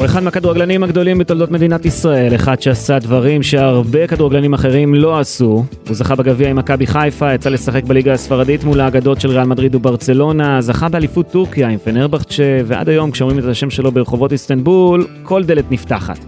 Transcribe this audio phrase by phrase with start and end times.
[0.00, 5.64] הוא אחד מהכדורגלנים הגדולים בתולדות מדינת ישראל, אחד שעשה דברים שהרבה כדורגלנים אחרים לא עשו.
[5.88, 9.74] הוא זכה בגביע עם מכבי חיפה, יצא לשחק בליגה הספרדית מול האגדות של ריאל מדריד
[9.74, 15.44] וברצלונה, זכה באליפות טורקיה עם פנרבכצ'ה, ועד היום כשאומרים את השם שלו ברחובות איסטנבול, כל
[15.44, 16.18] דלת נפתחת.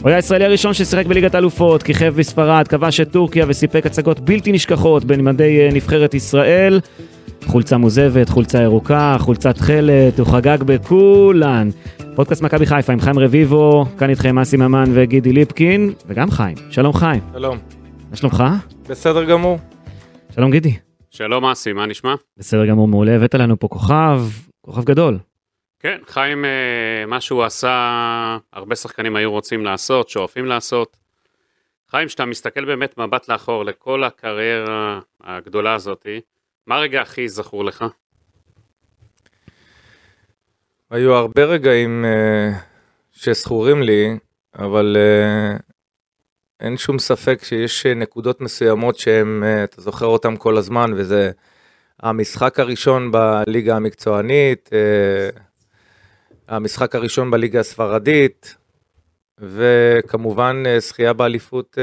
[0.00, 4.52] הוא היה הישראלי הראשון ששיחק בליגת האלופות, כיכב בספרד, כבש את טורקיה וסיפק הצגות בלתי
[4.52, 6.80] נשכחות במדי אה, נבחרת ישראל.
[7.46, 11.70] חולצה מוזבת, חולצה ירוקה, חולצת תכלת, הוא חגג בכולן.
[12.16, 16.56] פודקאסט מכבי חיפה עם חיים רביבו, כאן איתכם אסי ממן וגידי ליפקין, וגם חיים.
[16.70, 17.22] שלום חיים.
[17.32, 17.58] שלום.
[18.10, 18.44] מה שלומך?
[18.88, 19.58] בסדר גמור.
[20.34, 20.76] שלום גידי.
[21.10, 22.14] שלום אסי, מה נשמע?
[22.36, 23.16] בסדר גמור, מעולה.
[23.16, 24.20] הבאת לנו פה כוכב,
[24.60, 25.18] כוכב גדול.
[25.80, 30.96] כן, חיים, אה, מה שהוא עשה, הרבה שחקנים היו רוצים לעשות, שואפים לעשות.
[31.90, 36.20] חיים, כשאתה מסתכל באמת מבט לאחור לכל הקריירה הגדולה הזאתי,
[36.66, 37.84] מה הרגע הכי זכור לך?
[40.96, 42.54] היו הרבה רגעים uh,
[43.12, 44.18] שזכורים לי,
[44.58, 45.62] אבל uh,
[46.60, 51.30] אין שום ספק שיש נקודות מסוימות שהם, אתה זוכר אותם כל הזמן, וזה
[52.00, 54.70] המשחק הראשון בליגה המקצוענית,
[56.48, 58.56] המשחק הראשון בליגה הספרדית,
[59.40, 61.78] וכמובן זכייה באליפות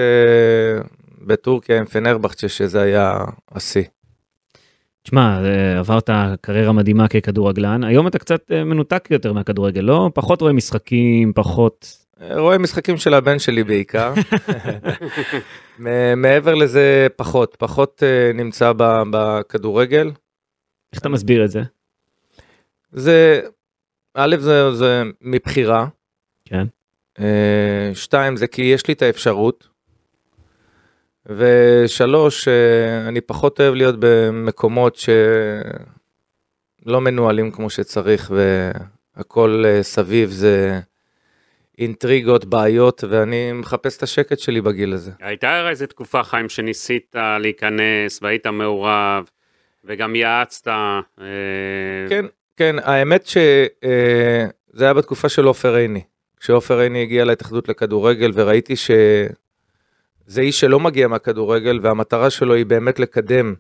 [1.22, 3.17] בטורקיה עם פנרבכצ'ה, שזה היה
[3.52, 3.92] השיא.
[5.04, 6.09] תשמע, אה, עברת
[6.42, 10.09] קריירה מדהימה ככדורגלן, היום אתה קצת אה, מנותק יותר מהכדורגל, לא?
[10.14, 11.98] פחות רואה משחקים, פחות...
[12.32, 14.14] רואה משחקים של הבן שלי בעיקר.
[16.18, 18.72] מעבר לזה פחות, פחות אה, נמצא
[19.12, 20.12] בכדורגל.
[20.94, 21.62] איך אתה מסביר את זה?
[22.92, 23.42] זה,
[24.14, 25.88] א', זה, זה מבחירה.
[26.46, 26.66] כן.
[27.94, 29.72] שתיים, זה כי יש לי את האפשרות.
[31.25, 38.31] ושלוש, אה, אני פחות אוהב להיות במקומות שלא מנוהלים כמו שצריך
[39.16, 40.79] והכל אה, סביב זה
[41.78, 45.12] אינטריגות, בעיות, ואני מחפש את השקט שלי בגיל הזה.
[45.22, 49.29] הייתה איזה תקופה, חיים, שניסית להיכנס והיית מעורב
[49.83, 50.67] וגם יעצת.
[50.67, 51.01] אה,
[52.09, 52.25] כן,
[52.57, 56.01] כן, האמת שזה היה בתקופה של עופר עיני.
[56.39, 58.91] כשעופר עיני הגיע להתאחדות לכדורגל וראיתי ש...
[60.28, 63.53] זה איש שלא מגיע מהכדורגל והמטרה שלו היא באמת לקדם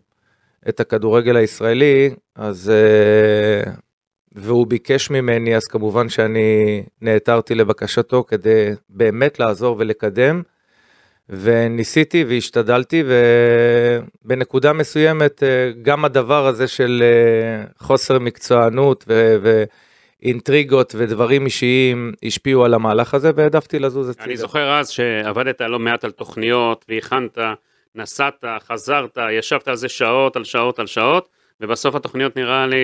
[0.69, 2.69] את הכדורגל הישראלי, אז...
[2.69, 3.71] אה,
[4.35, 10.41] והוא ביקש ממני, אז כמובן שאני נעתרתי לבקשתו כדי באמת לעזור ולקדם.
[11.29, 13.03] וניסיתי והשתדלתי
[14.25, 19.35] ובנקודה מסוימת אה, גם הדבר הזה של אה, חוסר מקצוענות ו...
[19.43, 19.63] ו-
[20.23, 24.25] אינטריגות ודברים אישיים השפיעו על המהלך הזה והעדפתי לזוז הצידה.
[24.25, 27.37] אני זוכר אז שעבדת לא מעט על תוכניות והכנת,
[27.95, 31.29] נסעת, חזרת, ישבת על זה שעות על שעות על שעות
[31.61, 32.77] ובסוף התוכניות נראה לי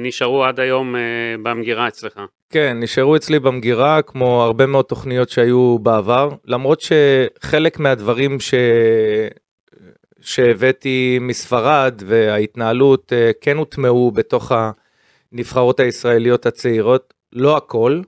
[0.00, 1.00] נשארו עד היום אה,
[1.42, 2.20] במגירה אצלך.
[2.50, 8.54] כן, נשארו אצלי במגירה כמו הרבה מאוד תוכניות שהיו בעבר, למרות שחלק מהדברים ש...
[10.20, 14.70] שהבאתי מספרד וההתנהלות אה, כן הוטמעו בתוך ה...
[15.34, 18.02] הנבחרות הישראליות הצעירות, לא הכל,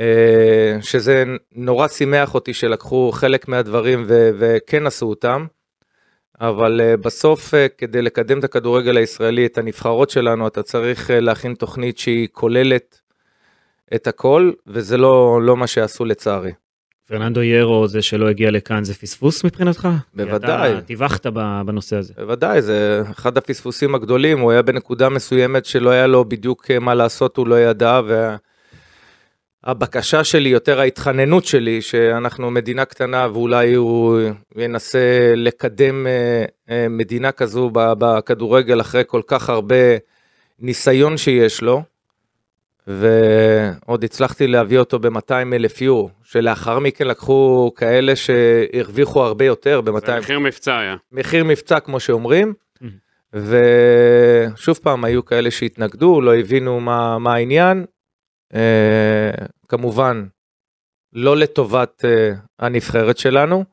[0.00, 5.46] אה, שזה נורא שימח אותי שלקחו חלק מהדברים ו- וכן עשו אותם,
[6.40, 11.54] אבל אה, בסוף אה, כדי לקדם את הכדורגל הישראלי, את הנבחרות שלנו, אתה צריך להכין
[11.54, 13.00] תוכנית שהיא כוללת
[13.94, 16.52] את הכל, וזה לא, לא מה שעשו לצערי.
[17.08, 19.88] פרננדו ירו זה שלא הגיע לכאן זה פספוס מבחינתך?
[20.14, 20.72] בוודאי.
[20.72, 21.26] אתה טיווחת
[21.66, 22.14] בנושא הזה.
[22.16, 27.36] בוודאי, זה אחד הפספוסים הגדולים, הוא היה בנקודה מסוימת שלא היה לו בדיוק מה לעשות,
[27.36, 28.00] הוא לא ידע,
[29.64, 34.20] והבקשה שלי, יותר ההתחננות שלי, שאנחנו מדינה קטנה ואולי הוא
[34.56, 39.76] ינסה לקדם אה, אה, מדינה כזו בכדורגל אחרי כל כך הרבה
[40.58, 41.82] ניסיון שיש לו.
[42.86, 50.06] ועוד הצלחתי להביא אותו ב-200 אלף יורו, שלאחר מכן לקחו כאלה שהרוויחו הרבה יותר ב-200.
[50.06, 50.96] זה מחיר מבצע היה.
[51.12, 52.54] מחיר מבצע כמו שאומרים,
[53.32, 57.84] ושוב פעם היו כאלה שהתנגדו, לא הבינו מה, מה העניין.
[58.54, 59.30] אה,
[59.68, 60.26] כמובן,
[61.12, 63.64] לא לטובת אה, הנבחרת שלנו,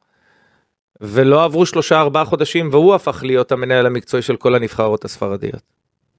[1.02, 5.62] ולא עברו שלושה ארבעה חודשים והוא הפך להיות המנהל המקצועי של כל הנבחרות הספרדיות.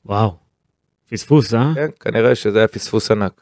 [0.05, 0.44] וואו.
[1.15, 1.73] פספוס, אה?
[1.75, 3.33] כן, כנראה שזה היה פספוס ענק.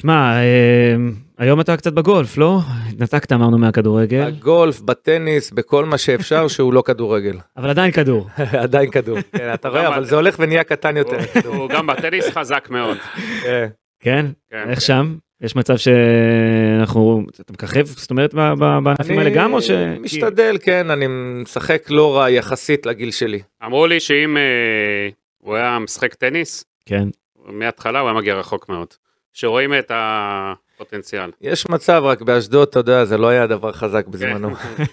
[0.00, 0.94] שמע, אה,
[1.38, 2.58] היום אתה קצת בגולף, לא?
[2.88, 4.30] התנתקת אמרנו מהכדורגל.
[4.30, 7.36] בגולף, בטניס, בכל מה שאפשר שהוא לא כדורגל.
[7.56, 8.26] אבל עדיין כדור.
[8.64, 11.18] עדיין כדור, כן, אתה רואה, אבל זה הולך ונהיה קטן יותר.
[11.46, 12.96] הוא גם בטניס חזק מאוד.
[13.42, 13.68] כן.
[14.00, 14.26] כן?
[14.50, 14.84] כן, איך כן.
[14.84, 15.16] שם?
[15.40, 19.70] יש מצב שאנחנו, אתה מככב, זאת אומרת, ב- ב- בענפים האלה גם, או ש...
[20.00, 21.06] משתדל, כן, אני
[21.42, 23.40] משחק לא רע יחסית לגיל שלי.
[23.64, 25.08] אמרו לי שאם אה,
[25.46, 27.08] הוא היה משחק טניס, כן.
[27.44, 28.88] מההתחלה הוא היה מגיע רחוק מאוד.
[29.32, 31.30] שרואים את הפוטנציאל.
[31.40, 34.54] יש מצב, רק באשדוד, אתה יודע, זה לא היה דבר חזק בזמנו.
[34.54, 34.84] כן.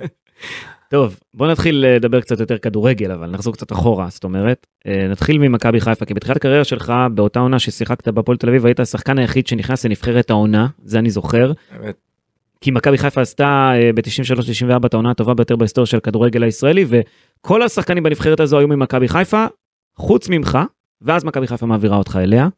[0.90, 5.38] טוב, בוא נתחיל לדבר קצת יותר כדורגל, אבל נחזור קצת אחורה, זאת אומרת, אה, נתחיל
[5.38, 9.46] ממכבי חיפה, כי בתחילת הקריירה שלך, באותה עונה ששיחקת בהפועל תל אביב, היית השחקן היחיד
[9.46, 11.96] שנכנס לנבחרת העונה, זה אני זוכר, באמת.
[12.60, 17.62] כי מכבי חיפה עשתה אה, ב-93-94 את העונה הטובה ביותר בהיסטוריה של הכדורגל הישראלי, וכל
[17.62, 19.46] השחקנים בנבחרת הזו היו ממכבי חיפה,
[20.02, 20.58] חוץ ממך,
[21.02, 22.48] ואז מכבי חיפה מעבירה אותך אליה.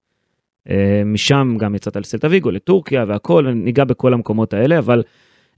[0.70, 5.02] אה, משם גם יצאת לסלטה ויגו, לטורקיה והכל, ניגע בכל המקומות האלה, אבל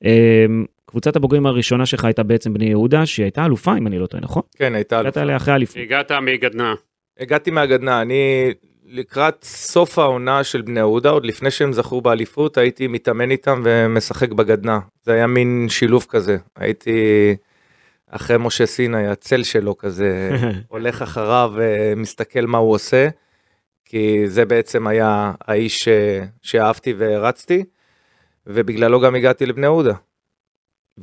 [0.05, 0.47] אה,
[0.87, 4.23] קבוצת הבוגרים הראשונה שלך הייתה בעצם בני יהודה, שהיא הייתה אלופה, אם אני לא טועה,
[4.23, 4.43] נכון?
[4.57, 5.23] כן, הייתה הגעת אלופה.
[5.23, 5.77] אליה אחרי האליפות.
[5.77, 6.75] הגעת מגדנה.
[7.21, 8.51] הגעתי מהגדנע, אני
[8.87, 14.33] לקראת סוף העונה של בני יהודה, עוד לפני שהם זכו באליפות, הייתי מתאמן איתם ומשחק
[14.33, 14.79] בגדנע.
[15.03, 16.37] זה היה מין שילוב כזה.
[16.57, 16.93] הייתי
[18.11, 20.31] אחרי משה סיני, הצל שלו כזה,
[20.69, 23.09] הולך אחריו ומסתכל מה הוא עושה,
[23.85, 25.89] כי זה בעצם היה האיש ש...
[26.43, 27.65] שאהבתי והרצתי,
[28.47, 29.95] ובגללו גם הגעתי לבני יהודה,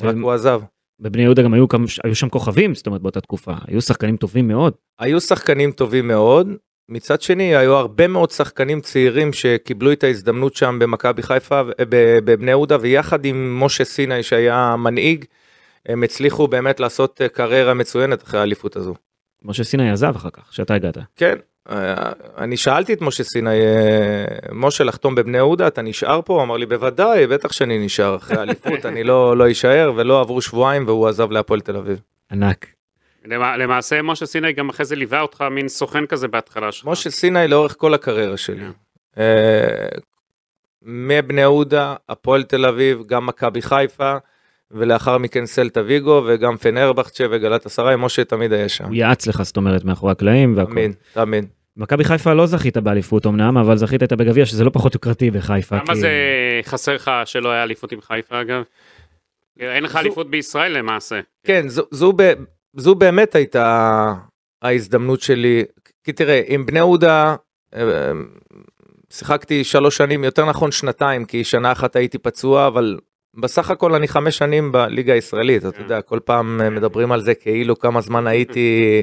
[0.01, 0.61] רק הוא עזב.
[0.99, 3.53] בבני יהודה גם היו, כמה- היו שם כוכבים, זאת אומרת, באותה תקופה.
[3.67, 4.73] היו שחקנים טובים מאוד.
[4.99, 6.47] היו שחקנים טובים מאוד,
[6.89, 12.51] מצד שני היו הרבה מאוד שחקנים צעירים שקיבלו את ההזדמנות שם במכבי חיפה, ב- בבני
[12.51, 15.25] יהודה, ויחד עם משה סיני שהיה מנהיג,
[15.85, 18.93] הם הצליחו באמת לעשות אה, קריירה מצוינת אחרי האליפות הזו.
[19.43, 20.97] משה סיני עזב אחר כך, שאתה הגעת.
[21.15, 21.35] כן,
[21.69, 21.93] אה,
[22.37, 26.33] אני שאלתי את משה סיני, אה, משה לחתום בבני יהודה, אתה נשאר פה?
[26.33, 30.41] הוא אמר לי, בוודאי, בטח שאני נשאר אחרי האליפות, אני לא לא אשאר, ולא עברו
[30.41, 32.01] שבועיים והוא עזב להפועל תל אביב.
[32.31, 32.67] ענק.
[33.25, 36.87] למע- למעשה משה סיני גם אחרי זה ליווה אותך מין סוכן כזה בהתחלה שלך.
[36.87, 38.63] משה סיני לאורך כל הקריירה שלי.
[39.15, 39.21] כן.
[40.81, 44.17] מבני יהודה, הפועל תל אביב, גם מכבי חיפה,
[44.73, 48.85] ולאחר מכן סלטה ויגו, וגם פנרבכצ'ה וגלת אסריי, משה תמיד היה שם.
[48.85, 50.71] הוא יעץ לך, זאת אומרת, מאחורי הקלעים והכל.
[50.71, 51.45] תמיד, תמיד.
[51.77, 55.75] מכבי חיפה לא זכית באליפות אמנם, אבל זכית איתה בגביע, שזה לא פחות יוקרתי בחיפה.
[55.75, 56.09] למה כי- זה
[56.65, 58.61] חסר לך שלא היה אליפות עם חיפה אגב?
[59.59, 61.19] אין לך זו- אליפות בישראל למעשה.
[61.45, 62.33] כן, זו, זו, ב-
[62.77, 64.13] זו באמת הייתה
[64.61, 65.63] ההזדמנות שלי.
[66.03, 67.35] כי תראה, עם בני יהודה,
[67.75, 67.81] אה,
[69.09, 72.97] שיחקתי שלוש שנים, יותר נכון שנתיים, כי שנה אחת הייתי פצוע, אבל
[73.35, 75.83] בסך הכל אני חמש שנים בליגה הישראלית, אתה כן.
[75.83, 79.01] יודע, כל פעם אה, מדברים על זה כאילו כמה זמן הייתי,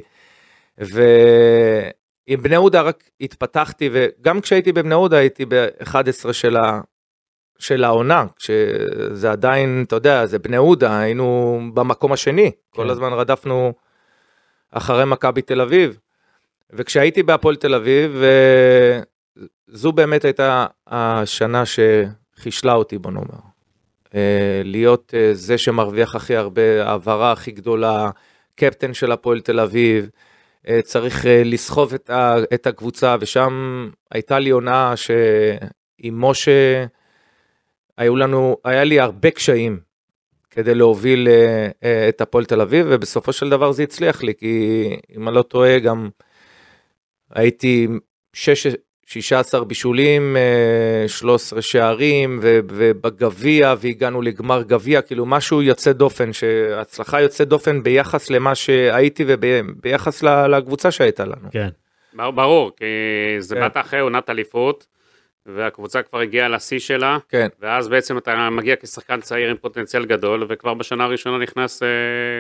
[0.78, 6.80] ועם בני יהודה רק התפתחתי, וגם כשהייתי בבני יהודה הייתי ב-11 של ה...
[7.58, 12.90] של העונה, שזה עדיין, אתה יודע, זה בני יהודה, היינו במקום השני, כל כן.
[12.90, 13.72] הזמן רדפנו
[14.70, 15.98] אחרי מכבי תל אביב.
[16.72, 19.00] וכשהייתי בהפועל תל אביב, אה,
[19.66, 23.50] זו באמת הייתה השנה שחישלה אותי, בוא נאמר.
[24.14, 28.10] אה, להיות אה, זה שמרוויח הכי הרבה, העברה הכי גדולה,
[28.54, 30.10] קפטן של הפועל תל אביב,
[30.68, 31.94] אה, צריך לסחוב
[32.54, 36.84] את הקבוצה, ושם הייתה לי עונה שעם משה,
[37.98, 39.80] היו לנו, היה לי הרבה קשיים
[40.50, 41.28] כדי להוביל
[42.08, 44.84] את הפועל תל אביב, ובסופו של דבר זה הצליח לי, כי
[45.16, 46.08] אם אני לא טועה, גם
[47.30, 47.88] הייתי
[48.32, 48.66] שש,
[49.20, 57.20] 16 בישולים, אה, 13 שערים, ו- ובגביע, והגענו לגמר גביע, כאילו משהו יוצא דופן, שהצלחה
[57.20, 61.50] יוצאת דופן ביחס למה שהייתי וביחס לקבוצה שהייתה לנו.
[61.52, 61.68] כן.
[62.14, 62.85] בר- ברור, כי
[63.38, 63.61] זה כן.
[63.61, 64.87] באת אחרי עונת אליפות,
[65.46, 70.46] והקבוצה כבר הגיעה לשיא שלה, כן, ואז בעצם אתה מגיע כשחקן צעיר עם פוטנציאל גדול,
[70.49, 71.88] וכבר בשנה הראשונה נכנס אה,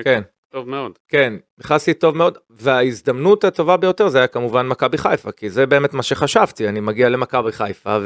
[0.04, 0.20] כן.
[0.50, 0.98] טוב מאוד.
[1.08, 5.94] כן, נכנסתי טוב מאוד, וההזדמנות הטובה ביותר זה היה כמובן מכבי חיפה, כי זה באמת
[5.94, 7.98] מה שחשבתי, אני מגיע למכבי חיפה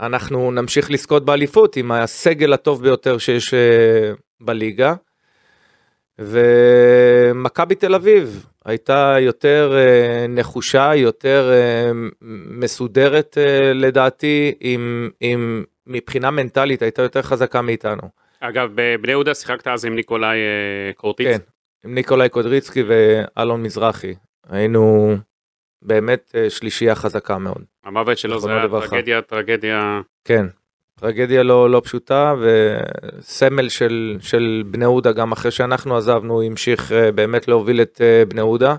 [0.00, 4.94] ואנחנו נמשיך לזכות באליפות עם הסגל הטוב ביותר שיש אה, בליגה.
[6.18, 11.90] ומכבי תל אביב הייתה יותר אה, נחושה, יותר אה,
[12.50, 13.38] מסודרת
[13.74, 18.27] לדעתי, עם, עם, מבחינה מנטלית הייתה יותר חזקה מאיתנו.
[18.40, 21.26] אגב, בבני יהודה שיחקת אז עם ניקולאי אה, קורטיץ.
[21.26, 21.38] כן,
[21.84, 24.14] עם ניקולאי קודריצקי ואלון מזרחי.
[24.48, 25.16] היינו
[25.82, 27.64] באמת אה, שלישייה חזקה מאוד.
[27.84, 28.68] המוות שלו זה היה.
[28.68, 30.00] טרגדיה, טרגדיה.
[30.24, 30.46] כן,
[30.94, 37.12] טרגדיה לא, לא פשוטה וסמל של, של בני יהודה גם אחרי שאנחנו עזבנו המשיך אה,
[37.12, 38.76] באמת להוביל את בני יהודה.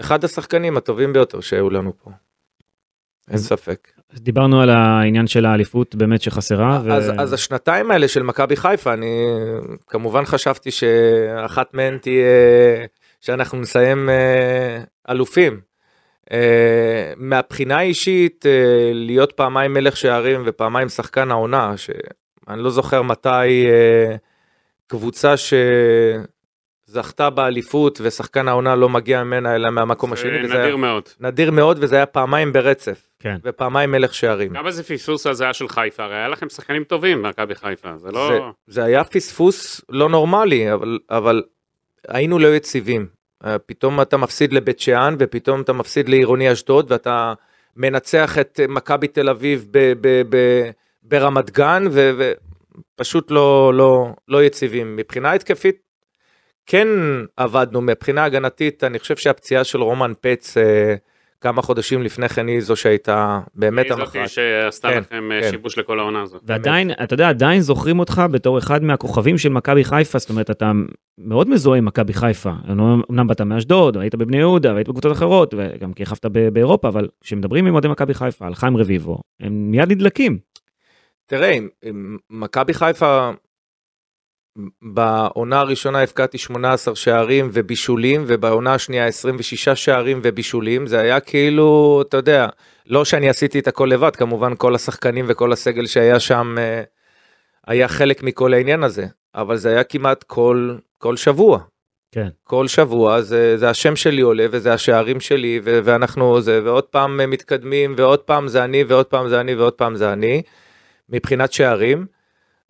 [0.00, 2.10] אחד השחקנים הטובים ביותר שהיו לנו פה.
[3.30, 3.95] אין ספק.
[4.14, 6.80] דיברנו על העניין של האליפות באמת שחסרה.
[6.84, 9.26] ו- אז, אז השנתיים האלה של מכבי חיפה, אני
[9.86, 12.24] כמובן חשבתי שאחת מהן תהיה
[13.20, 14.78] שאנחנו נסיים אה,
[15.10, 15.60] אלופים.
[16.32, 18.50] אה, מהבחינה האישית, אה,
[18.94, 23.28] להיות פעמיים מלך שערים ופעמיים שחקן העונה, שאני לא זוכר מתי
[23.68, 24.16] אה,
[24.86, 25.34] קבוצה
[26.88, 30.30] שזכתה באליפות ושחקן העונה לא מגיע ממנה אלא מהמקום השני.
[30.40, 31.02] זה וזה היה- נדיר מאוד.
[31.20, 33.05] נדיר מאוד וזה היה פעמיים ברצף.
[33.18, 33.36] כן.
[33.44, 34.52] ופעמיים מלך שערים.
[34.52, 36.04] כמה זה פספוס הזיה של חיפה?
[36.04, 38.28] הרי היה לכם שחקנים טובים במכבי חיפה, זה לא...
[38.28, 41.42] זה, זה היה פספוס לא נורמלי, אבל, אבל
[42.08, 43.06] היינו לא יציבים.
[43.44, 47.32] אה, פתאום אתה מפסיד לבית שאן, ופתאום אתה מפסיד לעירוני אשדוד, ואתה
[47.76, 50.36] מנצח את אה, מכבי תל אביב ב, ב, ב,
[51.02, 54.96] ברמת גן, ו- ופשוט לא, לא, לא יציבים.
[54.96, 55.76] מבחינה התקפית,
[56.66, 56.88] כן
[57.36, 60.94] עבדנו, מבחינה הגנתית, אני חושב שהפציעה של רומן פץ אה,
[61.40, 64.28] כמה חודשים לפני כן היא זו שהייתה באמת היא זאתי.
[64.28, 65.50] שעשתה כן, לכם אה, כן.
[65.50, 66.42] שיבוש לכל העונה הזאת.
[66.44, 70.72] ועדיין, אתה יודע, עדיין זוכרים אותך בתור אחד מהכוכבים של מכבי חיפה, זאת אומרת, אתה
[71.18, 72.50] מאוד מזוהה עם מכבי חיפה.
[72.70, 77.66] אמנם באת מאשדוד, היית בבני יהודה, והיית בקבוצות אחרות, וגם כיכבת ב- באירופה, אבל כשמדברים
[77.66, 80.38] עם אוהדי מכבי חיפה על חיים רביבו, הם מיד נדלקים.
[81.26, 81.58] תראה,
[82.30, 83.30] מכבי חיפה,
[84.82, 92.16] בעונה הראשונה הבקעתי 18 שערים ובישולים, ובעונה השנייה 26 שערים ובישולים, זה היה כאילו, אתה
[92.16, 92.46] יודע,
[92.86, 96.82] לא שאני עשיתי את הכל לבד, כמובן כל השחקנים וכל הסגל שהיה שם אה,
[97.66, 101.58] היה חלק מכל העניין הזה, אבל זה היה כמעט כל, כל שבוע.
[102.12, 102.28] כן.
[102.44, 107.30] כל שבוע זה, זה השם שלי עולה וזה השערים שלי ו- ואנחנו זה ועוד פעם
[107.30, 110.42] מתקדמים ועוד פעם זה אני ועוד פעם זה אני ועוד פעם זה אני
[111.08, 112.06] מבחינת שערים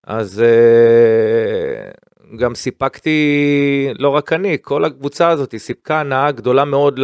[0.07, 1.91] אז אה,
[2.37, 7.01] גם סיפקתי לא רק אני כל הקבוצה הזאת סיפקה הנאה גדולה מאוד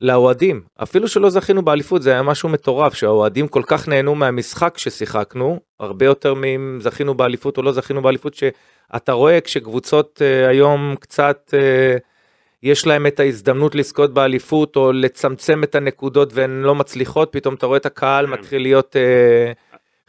[0.00, 5.60] לאוהדים אפילו שלא זכינו באליפות זה היה משהו מטורף שהאוהדים כל כך נהנו מהמשחק ששיחקנו
[5.80, 11.54] הרבה יותר מאם זכינו באליפות או לא זכינו באליפות שאתה רואה כשקבוצות אה, היום קצת
[11.54, 11.96] אה,
[12.62, 17.66] יש להם את ההזדמנות לזכות באליפות או לצמצם את הנקודות והן לא מצליחות פתאום אתה
[17.66, 18.32] רואה את הקהל כן.
[18.32, 19.52] מתחיל להיות אה,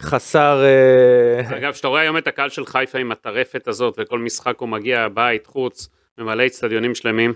[0.02, 4.58] חסר אה, אגב, כשאתה רואה היום את הקהל של חיפה עם הטרפת הזאת, וכל משחק
[4.60, 7.34] הוא מגיע, בית, חוץ, ממלא אצטדיונים שלמים,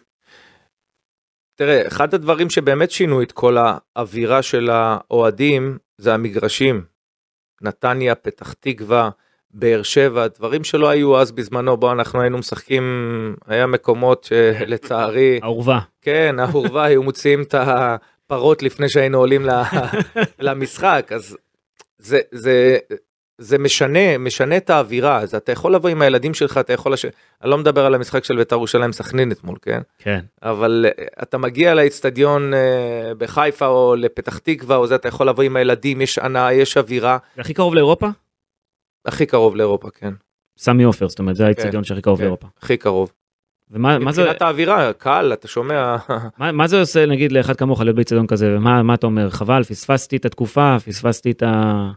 [1.62, 6.84] תראה, אחד הדברים שבאמת שינו את כל האווירה של האוהדים זה המגרשים.
[7.62, 9.10] נתניה, פתח תקווה,
[9.51, 12.84] באר שבע, דברים שלא היו אז בזמנו, בו אנחנו היינו משחקים,
[13.48, 15.80] היה מקומות שלצערי, האורווה.
[16.01, 19.46] כן, האורווה היו מוציאים את הפרות לפני שהיינו עולים
[20.39, 21.38] למשחק, אז
[22.01, 22.77] זה, זה,
[23.38, 27.05] זה משנה, משנה את האווירה, אז אתה יכול לבוא עם הילדים שלך, אתה יכול, לש...
[27.41, 29.81] אני לא מדבר על המשחק של בית"ר ירושלים סכנין אתמול, כן?
[29.98, 30.20] כן.
[30.43, 35.43] אבל אה, אתה מגיע לאצטדיון אה, בחיפה או לפתח תקווה או זה, אתה יכול לבוא
[35.43, 38.08] עם הילדים, יש הנאה, יש אווירה, הכי קרוב לאירופה?
[39.05, 40.13] הכי קרוב לאירופה, כן.
[40.58, 42.48] סמי עופר, זאת אומרת, זה האיצטדיון שהכי קרוב כן, לאירופה.
[42.62, 43.12] הכי קרוב.
[43.71, 45.95] ומה מה זה, מבחינת האווירה, קהל, אתה שומע,
[46.37, 49.63] מה, מה זה עושה נגיד לאחד כמוך להיות באיצטדיון כזה, ומה מה אתה אומר, חבל,
[49.63, 51.51] פספסתי את התקופה, פספסתי את ה...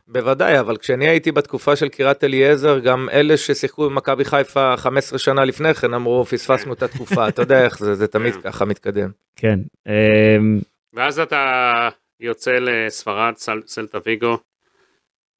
[0.08, 5.44] בוודאי, אבל כשאני הייתי בתקופה של קירת אליעזר, גם אלה ששיחקו במכבי חיפה 15 שנה
[5.44, 9.10] לפני כן אמרו, פספסנו את התקופה, אתה יודע איך זה, זה תמיד ככה מתקדם.
[9.36, 9.58] כן.
[9.86, 10.60] אמ,
[10.92, 11.88] ואז אתה
[12.20, 14.38] יוצא לספרד, סל, סלטה ויגו,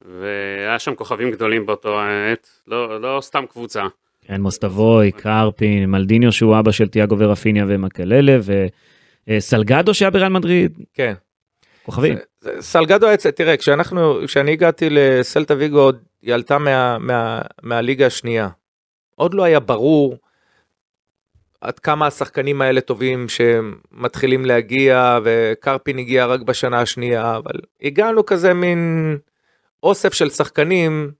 [0.01, 3.81] והיה שם כוכבים גדולים באותו העת, לא, לא סתם קבוצה.
[4.27, 8.37] כן, מוסטבוי, קרפין, מלדיניו שהוא אבא של תיאגו ורפיניה ומקללה,
[9.27, 11.13] וסלגדו שהיה בריאל מדריד, כן.
[11.85, 12.17] כוכבים.
[12.59, 15.89] סלגדו היה, תראה, כשאנחנו, כשאני הגעתי לסלטה ויגו,
[16.21, 18.49] היא עלתה מה, מה, מהליגה השנייה.
[19.15, 20.17] עוד לא היה ברור
[21.61, 28.53] עד כמה השחקנים האלה טובים שמתחילים להגיע, וקרפין הגיע רק בשנה השנייה, אבל הגענו כזה
[28.53, 29.17] מין
[29.83, 31.11] אוסף של שחקנים,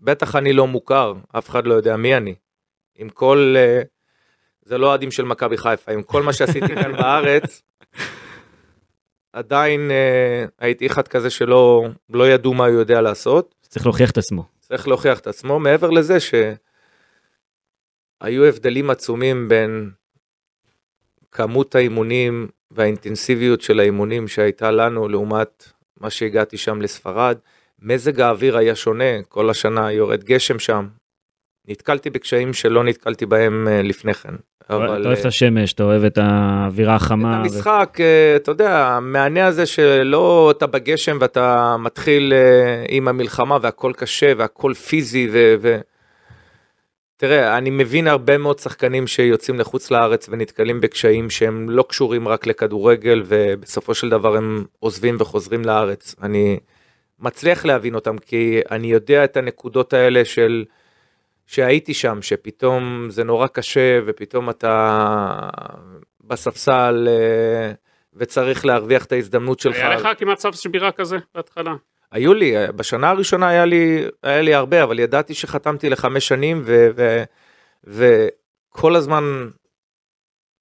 [0.00, 2.34] בטח אני לא מוכר, אף אחד לא יודע מי אני.
[2.98, 3.82] עם כל, אה,
[4.62, 7.62] זה לא אוהדים של מכבי חיפה, עם כל מה שעשיתי כאן בארץ,
[9.32, 13.54] עדיין אה, הייתי אחד כזה שלא לא ידעו מה הוא יודע לעשות.
[13.60, 14.44] צריך להוכיח את עצמו.
[14.60, 16.44] צריך להוכיח את עצמו, מעבר לזה שהיו
[18.44, 19.90] הבדלים עצומים בין
[21.32, 27.38] כמות האימונים והאינטנסיביות של האימונים שהייתה לנו לעומת מה שהגעתי שם לספרד.
[27.82, 30.88] מזג האוויר היה שונה, כל השנה יורד גשם שם.
[31.68, 34.34] נתקלתי בקשיים שלא נתקלתי בהם אה, לפני כן.
[34.66, 37.34] אתה אבל, אוהב את אה, השמש, אתה אוהב את האווירה החמה.
[37.34, 42.32] את ו- המשחק, אה, אתה יודע, המענה הזה שלא אתה בגשם ואתה מתחיל
[42.88, 45.54] עם המלחמה והכל קשה והכל פיזי ו...
[45.60, 45.78] ו...
[47.16, 52.46] תראה, אני מבין הרבה מאוד שחקנים שיוצאים לחוץ לארץ ונתקלים בקשיים שהם לא קשורים רק
[52.46, 56.14] לכדורגל ובסופו של דבר הם עוזבים וחוזרים לארץ.
[56.22, 56.58] אני
[57.20, 60.64] מצליח להבין אותם כי אני יודע את הנקודות האלה של
[61.46, 64.98] שהייתי שם, שפתאום זה נורא קשה ופתאום אתה
[66.24, 67.72] בספסל אה,
[68.14, 69.76] וצריך להרוויח את ההזדמנות שלך.
[69.76, 71.72] היה לך כמעט צו שבירה כזה בהתחלה?
[72.12, 76.88] היו לי, בשנה הראשונה היה לי, היה לי הרבה, אבל ידעתי שחתמתי לחמש שנים, ו,
[76.96, 77.22] ו,
[77.84, 79.24] וכל הזמן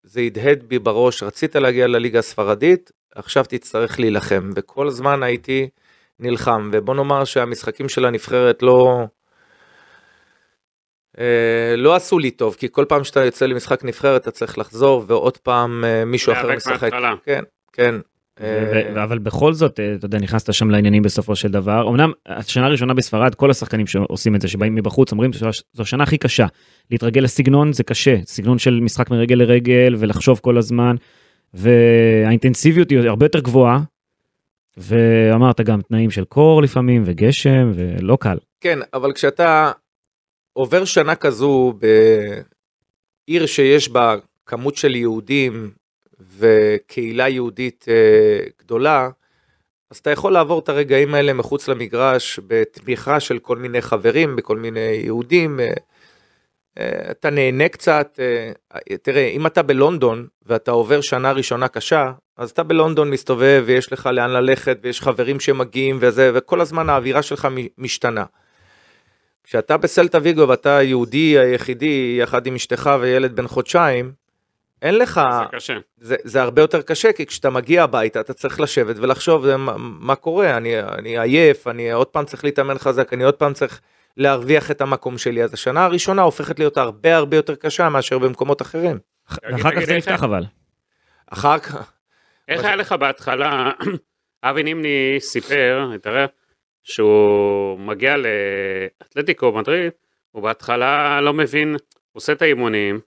[0.03, 5.69] זה הדהד בי בראש, רצית להגיע לליגה הספרדית, עכשיו תצטרך להילחם, וכל הזמן הייתי
[6.19, 9.05] נלחם, ובוא נאמר שהמשחקים של הנבחרת לא...
[11.19, 15.03] אה, לא עשו לי טוב, כי כל פעם שאתה יוצא למשחק נבחרת אתה צריך לחזור
[15.07, 16.89] ועוד פעם אה, מישהו אחר משחק.
[17.25, 17.43] כן,
[17.73, 17.95] כן.
[18.41, 21.89] אה, אבל בכל זאת, אתה יודע, נכנסת שם לעניינים בסופו של דבר.
[21.89, 26.17] אמנם השנה הראשונה בספרד, כל השחקנים שעושים את זה, שבאים מבחוץ, אומרים שזו השנה הכי
[26.17, 26.45] קשה.
[26.91, 30.95] להתרגל לסגנון זה קשה, סגנון של משחק מרגל לרגל ולחשוב כל הזמן,
[31.53, 33.79] והאינטנסיביות היא הרבה יותר גבוהה.
[34.77, 38.37] ואמרת גם תנאים של קור לפעמים וגשם ולא קל.
[38.61, 39.71] כן, אבל כשאתה
[40.57, 41.73] עובר שנה כזו
[43.27, 45.71] בעיר שיש בה כמות של יהודים
[46.37, 49.09] וקהילה יהודית אה, גדולה,
[49.91, 54.57] אז אתה יכול לעבור את הרגעים האלה מחוץ למגרש בתמיכה של כל מיני חברים, בכל
[54.57, 55.59] מיני יהודים.
[55.59, 55.73] אה,
[56.79, 62.49] אה, אתה נהנה קצת, אה, תראה, אם אתה בלונדון ואתה עובר שנה ראשונה קשה, אז
[62.49, 67.47] אתה בלונדון מסתובב ויש לך לאן ללכת ויש חברים שמגיעים וזה, וכל הזמן האווירה שלך
[67.77, 68.23] משתנה.
[69.45, 74.11] כשאתה בסלטה ויגו ואתה היהודי היחידי יחד עם אשתך וילד בן חודשיים,
[74.81, 75.73] אין לך, זה קשה.
[75.97, 79.73] זה, זה הרבה יותר קשה, כי כשאתה מגיע הביתה אתה צריך לשבת ולחשוב "זה מה,
[79.77, 83.81] מה קורה, אני, אני עייף, אני עוד פעם צריך להתאמן חזק, אני עוד פעם צריך
[84.17, 88.61] להרוויח את המקום שלי, אז השנה הראשונה הופכת להיות הרבה הרבה יותר קשה מאשר במקומות
[88.61, 88.99] אחרים.
[89.43, 90.43] ואחר כך זה נפתח אבל.
[91.27, 91.91] אחר כך,
[92.47, 93.71] איך היה לך בהתחלה,
[94.43, 96.29] אבי נימני סיפר, התערב,
[96.85, 99.91] שהוא מגיע לאתלטיקו מדריד,
[100.31, 101.77] הוא בהתחלה לא מבין, הוא
[102.13, 102.99] עושה את האימונים,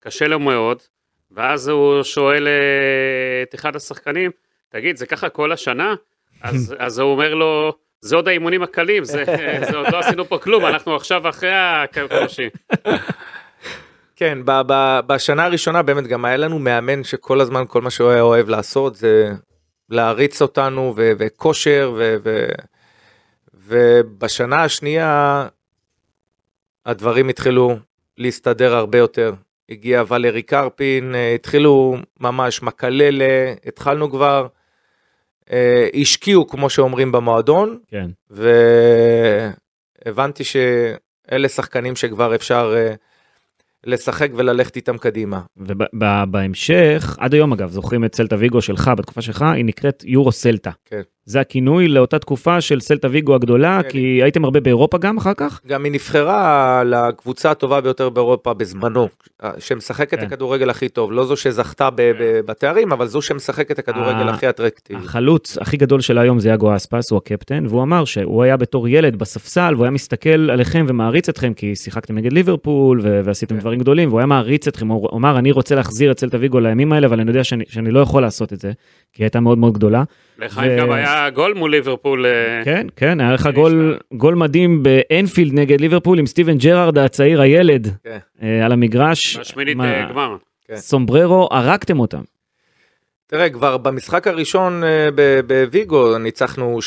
[0.00, 0.82] קשה לו מאוד,
[1.30, 4.30] ואז הוא שואל אה, את אחד השחקנים,
[4.68, 5.94] תגיד, זה ככה כל השנה?
[6.42, 9.24] אז, אז הוא אומר לו, זה עוד האימונים הקלים, זה,
[9.70, 12.48] זה עוד לא עשינו פה כלום, אנחנו עכשיו אחרי הקושי.
[14.16, 18.10] כן, ב, ב, בשנה הראשונה באמת גם היה לנו מאמן שכל הזמן כל מה שהוא
[18.10, 19.30] היה אוהב לעשות זה
[19.90, 22.46] להריץ אותנו ו, וכושר ו, ו,
[23.68, 25.46] ובשנה השנייה
[26.86, 27.76] הדברים התחילו
[28.18, 29.32] להסתדר הרבה יותר.
[29.70, 34.46] הגיע ולרי קרפין, אה, התחילו ממש מקללה, התחלנו כבר,
[35.52, 38.06] אה, השקיעו כמו שאומרים במועדון, כן.
[40.06, 42.94] והבנתי שאלה שחקנים שכבר אפשר אה,
[43.86, 45.40] לשחק וללכת איתם קדימה.
[45.56, 50.70] ובהמשך, עד היום אגב, זוכרים את סלטה ויגו שלך, בתקופה שלך, היא נקראת יורו סלטה.
[50.84, 51.02] כן.
[51.28, 53.88] זה הכינוי לאותה תקופה של סלטה ויגו הגדולה, כן.
[53.90, 55.60] כי הייתם הרבה באירופה גם אחר כך?
[55.66, 59.08] גם היא נבחרה לקבוצה הטובה ביותר באירופה בזמנו,
[59.58, 60.26] שמשחקת את כן.
[60.26, 64.48] הכדורגל הכי טוב, לא זו שזכתה ב- ב- בתארים, אבל זו שמשחקת את הכדורגל הכי
[64.48, 65.00] אטרקטיבי.
[65.00, 68.88] החלוץ הכי גדול של היום זה יאגו אספאס, הוא הקפטן, והוא אמר שהוא היה בתור
[68.88, 73.60] ילד בספסל, והוא היה מסתכל עליכם ומעריץ אתכם, כי שיחקתם נגד ליברפול ו- ועשיתם כן.
[73.68, 76.92] דברים גדולים, והוא היה מעריץ אתכם, הוא אמר, אני רוצה להחזיר את סלטה ויגו לימים
[76.92, 78.72] האלה, אבל אני יודע שאני, שאני לא יכול לעשות את זה,
[79.12, 80.02] כי היא הייתה מאוד מאוד גדולה.
[80.38, 82.26] לחיים ו- גם היה גול מול ליברפול.
[82.26, 87.40] אה, כן, כן, היה לך גול, גול מדהים באנפילד נגד ליברפול עם סטיבן ג'רארד הצעיר,
[87.40, 88.18] הילד, כן.
[88.42, 89.36] אה, על המגרש.
[89.36, 90.36] בשמינית מה- אה, גמר.
[90.68, 90.76] כן.
[90.76, 92.20] סומבררו, הרגתם אותם.
[93.30, 95.08] תראה, כבר במשחק הראשון אה,
[95.46, 96.78] בוויגו ניצחנו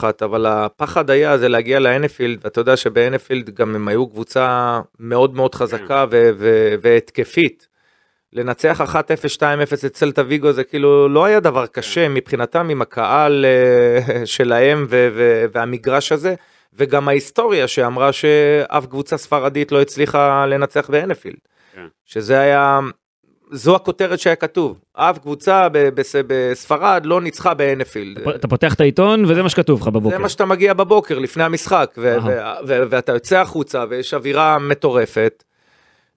[0.00, 5.34] 3-1, אבל הפחד היה זה להגיע לאנפילד, ואתה יודע שבאנפילד גם הם היו קבוצה מאוד
[5.34, 7.68] מאוד חזקה ו- והתקפית.
[8.32, 8.94] לנצח 1-0,
[9.36, 14.86] 2-0 אצל תוויגו זה כאילו לא היה דבר קשה מבחינתם עם הקהל אה, שלהם
[15.52, 16.34] והמגרש הזה,
[16.74, 21.38] וגם ההיסטוריה שאמרה שאף קבוצה ספרדית לא הצליחה לנצח באנפילד.
[21.74, 21.86] כן.
[22.04, 22.80] שזה היה,
[23.50, 25.68] זו הכותרת שהיה כתוב, אף קבוצה
[26.26, 28.28] בספרד לא ניצחה באנפילד.
[28.28, 30.16] אתה פותח את העיתון וזה מה שכתוב לך בבוקר.
[30.16, 32.54] זה מה שאתה מגיע בבוקר לפני המשחק, ו- אהה.
[32.62, 35.44] ו- ו- ואתה יוצא החוצה ויש אווירה מטורפת,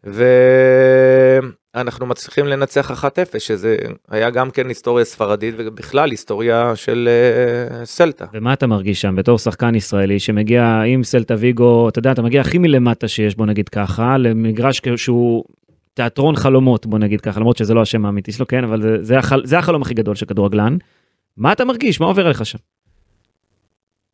[0.04, 3.78] ואנחנו מצליחים לנצח 1-0, שזה
[4.10, 8.26] היה גם כן היסטוריה ספרדית ובכלל היסטוריה של אה, סלטה.
[8.34, 12.42] ומה אתה מרגיש שם בתור שחקן ישראלי שמגיע עם סלטה ויגו, אתה יודע, אתה מגיע
[12.42, 15.44] הכי מלמטה שיש, בוא נגיד ככה, למגרש שהוא
[15.94, 19.18] תיאטרון חלומות, בוא נגיד ככה, למרות שזה לא השם האמיתי שלו, כן, אבל זה, זה,
[19.18, 20.78] החל, זה החלום הכי גדול של כדורגלן.
[21.38, 22.00] מה אתה מרגיש?
[22.00, 22.58] מה עובר עליך שם?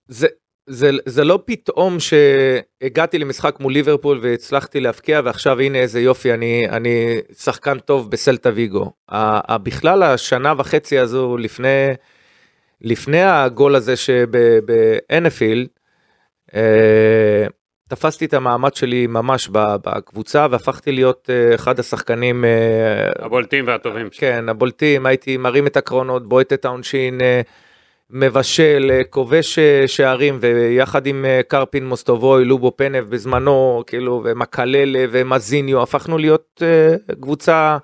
[0.08, 0.28] זה,
[0.68, 6.70] זה, זה לא פתאום שהגעתי למשחק מול ליברפול והצלחתי להבקיע ועכשיו הנה איזה יופי אני,
[6.70, 8.92] אני שחקן טוב בסלטה ויגו.
[9.64, 11.88] בכלל השנה וחצי הזו לפני,
[12.82, 15.68] לפני הגול הזה שבאנפילד,
[17.88, 24.08] תפסתי את המעמד שלי ממש בקבוצה והפכתי להיות אה, אחד השחקנים, אה, הבולטים והטובים.
[24.12, 27.42] כן, הבולטים, הייתי מרים את הקרונות, בועט את העונשין, אה,
[28.10, 36.62] מבשל, כובש שערים, ויחד עם קרפין מוסטובוי, לובו פנב בזמנו, כאילו, ומקללה ומזיניו, הפכנו להיות
[37.22, 37.78] קבוצה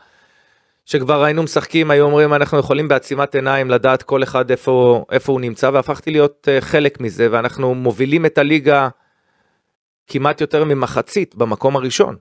[0.86, 5.42] שכבר היינו משחקים, היו אומרים אנחנו יכולים בעצימת עיניים לדעת כל אחד איפה, איפה הוא
[5.42, 8.90] נמצא, והפכתי להיות חלק מזה, ואנחנו מובילים את הליגה
[10.08, 12.16] כמעט יותר ממחצית במקום הראשון.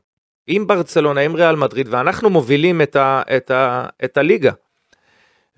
[0.47, 4.53] עם ברצלונה, עם ריאל מדריד, ואנחנו מובילים את, ה, את, ה, את הליגה.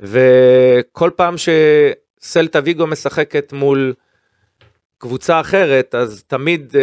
[0.00, 3.94] וכל פעם שסלטה ויגו משחקת מול
[4.98, 6.76] קבוצה אחרת, אז תמיד uh,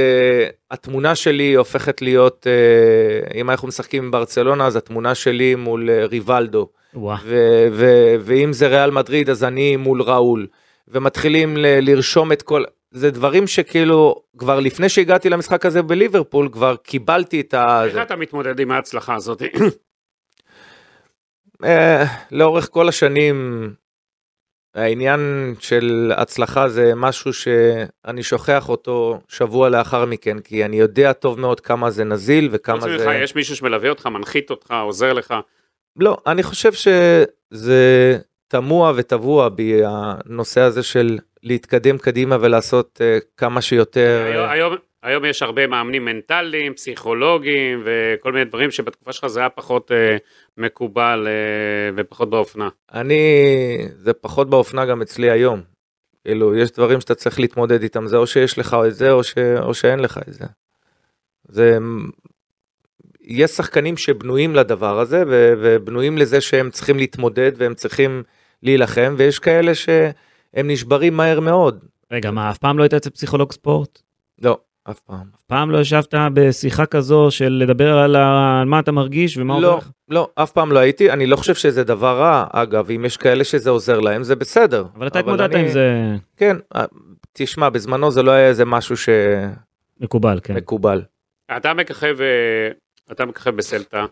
[0.71, 6.07] התמונה שלי הופכת להיות, uh, אם אנחנו משחקים עם ברצלונה, אז התמונה שלי מול uh,
[6.09, 6.69] ריבלדו.
[7.25, 10.47] ו- ו- ואם זה ריאל מדריד, אז אני מול ראול.
[10.87, 12.63] ומתחילים ל- לרשום את כל...
[12.91, 17.85] זה דברים שכאילו, כבר לפני שהגעתי למשחק הזה בליברפול, כבר קיבלתי את ה...
[17.85, 19.41] איך אתה מתמודד עם ההצלחה הזאת?
[21.63, 23.69] אה, לאורך כל השנים
[24.75, 31.39] העניין של הצלחה זה משהו שאני שוכח אותו שבוע לאחר מכן כי אני יודע טוב
[31.39, 35.13] מאוד כמה זה נזיל וכמה חוץ ממך, זה יש מישהו שמלווה אותך, מנחית אותך, עוזר
[35.13, 35.33] לך.
[35.95, 43.61] לא אני חושב שזה תמוה וטבוע בי הנושא הזה של להתקדם קדימה ולעשות אה, כמה
[43.61, 49.27] שיותר היום- אה, היום- היום יש הרבה מאמנים מנטליים, פסיכולוגיים וכל מיני דברים שבתקופה שלך
[49.27, 50.17] זה היה פחות אה,
[50.57, 52.69] מקובל אה, ופחות באופנה.
[52.93, 53.17] אני,
[53.95, 55.61] זה פחות באופנה גם אצלי היום.
[56.25, 59.33] כאילו, יש דברים שאתה צריך להתמודד איתם, זה או שיש לך את זה או, ש,
[59.61, 60.45] או שאין לך את זה.
[61.47, 61.77] זה...
[63.21, 68.23] יש שחקנים שבנויים לדבר הזה, ו, ובנויים לזה שהם צריכים להתמודד והם צריכים
[68.63, 69.71] להילחם, ויש כאלה
[70.55, 71.79] שהם נשברים מהר מאוד.
[72.11, 74.01] רגע, מה, אף פעם לא היית אצל פסיכולוג ספורט?
[74.41, 75.27] לא, אף פעם.
[75.35, 79.53] אף פעם לא ישבת בשיחה כזו של לדבר על ה- על מה אתה מרגיש ומה
[79.53, 79.89] עובר לא, לך?
[80.09, 83.43] לא, אף פעם לא הייתי, אני לא חושב שזה דבר רע, אגב, אם יש כאלה
[83.43, 84.85] שזה עוזר להם, זה בסדר.
[84.95, 85.91] אבל אתה התמודדת אני- עם זה
[86.37, 86.85] כן, אה,
[87.33, 88.95] תשמע, בזמנו זה לא היה איזה משהו
[89.99, 90.53] מקובל, כן.
[90.53, 91.01] שמקובל.
[91.57, 92.71] אתה מככב, אה,
[93.11, 94.05] אתה מככב בסלטה.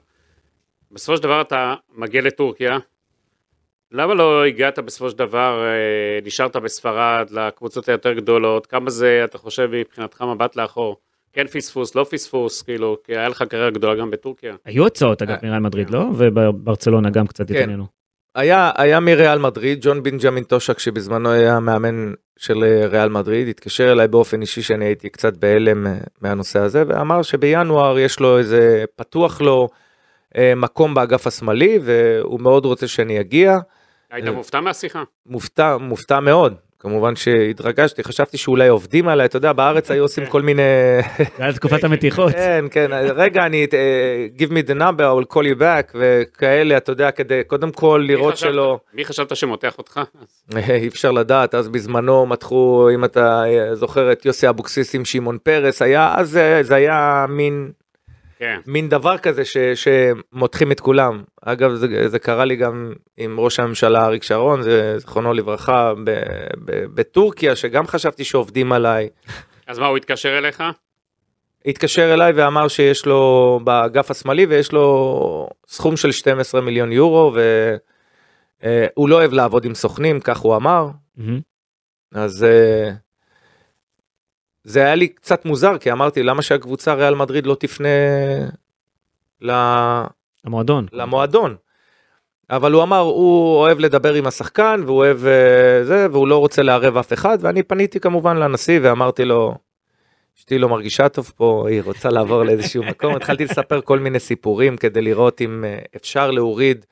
[0.91, 2.77] בסופו של דבר אתה מגיע לטורקיה.
[3.91, 8.65] למה לא הגעת בסופו של דבר, אה, נשארת בספרד, לקבוצות היותר גדולות?
[8.65, 10.97] כמה זה, אתה חושב, מבחינתך מבט לאחור?
[11.33, 14.55] כן פספוס, לא פספוס, כאילו, כי היה לך קריירה גדולה גם בטורקיה.
[14.65, 16.05] היו הצעות אגב מריאל מדריד, לא?
[16.17, 17.55] ובברצלונה גם קצת כן.
[17.55, 17.85] התעניינו.
[18.35, 23.91] היה, היה מריאל מדריד, ג'ון בנג'מין טושק, שבזמנו היה מאמן של אה, ריאל מדריד, התקשר
[23.91, 28.85] אליי באופן אישי שאני הייתי קצת בהלם אה, מהנושא הזה, ואמר שבינואר יש לו איזה,
[28.95, 29.67] פתוח לו
[30.37, 33.57] אה, מקום באגף השמאלי, והוא מאוד רוצה שאני אגיע.
[34.11, 34.31] היית אה.
[34.31, 35.03] מופתע מהשיחה?
[35.25, 36.55] מופתע, מופתע מאוד.
[36.81, 40.61] כמובן שהתרגשתי, חשבתי שאולי עובדים עליי, אתה יודע, בארץ היו עושים כל מיני...
[41.17, 42.31] זה היה תקופת המתיחות.
[42.31, 46.77] כן, כן, רגע, אני, אה, give me the number, I will call you back, וכאלה,
[46.77, 50.01] אתה יודע, כדי קודם כל לראות שלא, מי חשבת שמותח אותך?
[50.69, 55.37] אי אפשר לדעת, אז בזמנו מתחו, אם אתה אה, זוכר את יוסי אבוקסיס עם שמעון
[55.43, 57.71] פרס, היה, אז זה היה מין,
[58.39, 58.59] כן.
[58.67, 61.23] מין דבר כזה ש, שמותחים את כולם.
[61.41, 66.09] אגב, זה, זה קרה לי גם עם ראש הממשלה אריק שרון, זה זיכרונו לברכה, ב,
[66.65, 69.09] ב, בטורקיה, שגם חשבתי שעובדים עליי.
[69.67, 70.63] אז מה, הוא התקשר אליך?
[71.65, 77.33] התקשר אליי ואמר שיש לו באגף השמאלי ויש לו סכום של 12 מיליון יורו
[78.63, 80.87] והוא לא אוהב לעבוד עם סוכנים, כך הוא אמר.
[81.17, 81.39] מהמם.
[82.13, 82.91] אז אה,
[84.63, 87.87] זה היה לי קצת מוזר כי אמרתי למה שהקבוצה ריאל מדריד לא תפנה
[89.41, 90.03] ל-
[90.45, 90.85] המועדון.
[90.93, 91.55] למועדון.
[92.49, 96.61] אבל הוא אמר הוא אוהב לדבר עם השחקן והוא אוהב אה, זה והוא לא רוצה
[96.63, 99.55] לערב אף אחד ואני פניתי כמובן לנשיא ואמרתי לו.
[100.39, 104.77] אשתי לא מרגישה טוב פה היא רוצה לעבור לאיזשהו מקום התחלתי לספר כל מיני סיפורים
[104.77, 106.85] כדי לראות אם אה, אפשר להוריד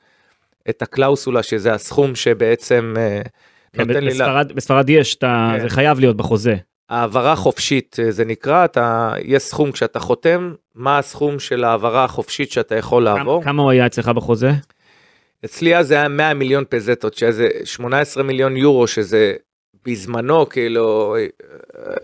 [0.70, 3.20] את הקלאוסולה שזה הסכום שבעצם אה,
[3.72, 5.62] כן, לי לה- בספרד- בספרד יש, אתה- כן.
[5.62, 6.56] זה חייב להיות בחוזה.
[6.88, 12.52] העברה חופשית אה, זה נקרא אתה יש סכום כשאתה חותם מה הסכום של העברה החופשית
[12.52, 13.42] שאתה יכול לעבור.
[13.42, 14.50] כמה הוא היה אצלך בחוזה?
[15.44, 19.34] אצלי אז זה היה 100 מיליון פזטות, שזה 18 מיליון יורו, שזה
[19.84, 21.26] בזמנו, כאילו, אה,
[21.78, 21.94] אה,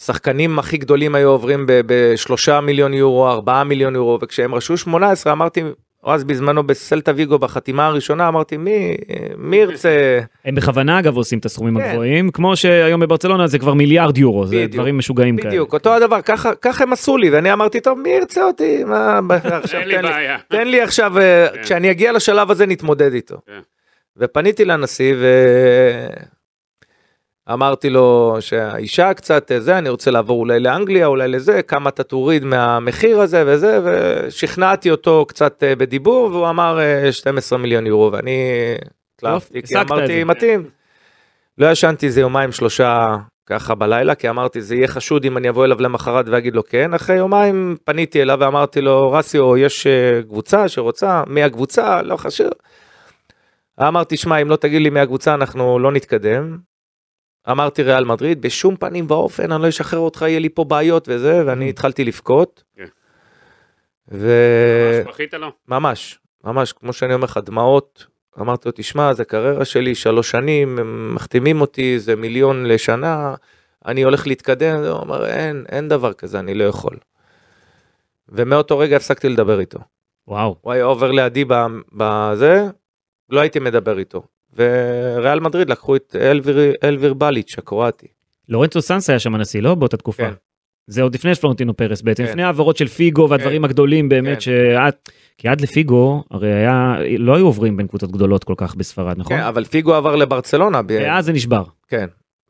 [0.00, 5.62] שחקנים הכי גדולים היו עוברים בשלושה מיליון יורו, ארבעה מיליון יורו, וכשהם רשו 18 אמרתי,
[6.04, 8.96] אז בזמנו בסלטה ויגו בחתימה הראשונה, אמרתי, מי,
[9.36, 11.88] מי ירצה, הם בכוונה אגב עושים את הסכומים כן.
[11.88, 14.72] הגבוהים, כמו שהיום בברצלונה זה כבר מיליארד יורו, זה בדיוק.
[14.72, 15.48] דברים משוגעים כאלה.
[15.48, 19.20] בדיוק, אותו הדבר, ככה, ככה הם עשו לי, ואני אמרתי, טוב, מי ירצה אותי, מה,
[19.44, 20.12] עכשיו תן לי.
[20.48, 21.62] תן לי עכשיו, אה, כן.
[21.62, 23.36] כשאני אגיע לשלב הזה נתמודד איתו.
[23.46, 23.60] כן.
[24.16, 25.26] ופניתי לנשיא ו...
[27.50, 32.02] אמרתי לו שהאישה קצת אה, זה, אני רוצה לעבור אולי לאנגליה, אולי לזה, כמה אתה
[32.02, 38.12] תוריד מהמחיר הזה וזה, ושכנעתי אותו קצת אה, בדיבור, והוא אמר אה, 12 מיליון יורו,
[38.12, 38.40] ואני
[39.14, 40.24] התלהבתי, כי אמרתי.
[40.24, 40.64] מתאים.
[41.58, 43.06] לא ישנתי איזה יומיים שלושה
[43.46, 46.94] ככה בלילה, כי אמרתי, זה יהיה חשוד אם אני אבוא אליו למחרת ואגיד לו כן.
[46.94, 52.02] אחרי יומיים פניתי אליו ואמרתי לו, רסיו, יש אה, קבוצה שרוצה, מי הקבוצה?
[52.02, 52.50] לא חשוב.
[53.80, 56.71] אמרתי, שמע, אם לא תגיד לי מי הקבוצה, אנחנו לא נתקדם.
[57.50, 61.42] אמרתי ריאל מדריד, בשום פנים ואופן, אני לא אשחרר אותך, יהיה לי פה בעיות וזה,
[61.46, 62.62] ואני התחלתי לבכות.
[62.76, 62.84] כן.
[64.10, 64.28] ו...
[64.92, 65.48] ממש בכית לו?
[65.68, 68.06] ממש, ממש, כמו שאני אומר לך, דמעות.
[68.40, 73.34] אמרתי לו, תשמע, זה קריירה שלי, שלוש שנים, הם מחתימים אותי, זה מיליון לשנה,
[73.86, 76.96] אני הולך להתקדם, הוא אמר, אין, אין דבר כזה, אני לא יכול.
[78.28, 79.78] ומאותו רגע הפסקתי לדבר איתו.
[80.28, 80.56] וואו.
[80.60, 82.62] הוא היה עובר לידי ב- בזה,
[83.30, 84.22] לא הייתי מדבר איתו.
[84.56, 88.06] וריאל מדריד לקחו את אלביר, אלביר בליץ' הקרואטי.
[88.48, 89.74] לורנצו סאנס היה שם הנשיא, לא?
[89.74, 90.22] באותה תקופה.
[90.22, 90.32] כן.
[90.86, 92.28] זה עוד לפני פלורנטינו פרס בעצם, כן.
[92.30, 94.40] לפני העברות של פיגו והדברים הגדולים באמת כן.
[94.40, 94.92] שעד,
[95.38, 99.36] כי עד לפיגו הרי היה, לא היו עוברים בין קבוצות גדולות כל כך בספרד, נכון?
[99.36, 100.82] כן, אבל פיגו עבר לברצלונה.
[100.82, 101.64] ב- ואז זה נשבר.
[101.88, 102.06] כן.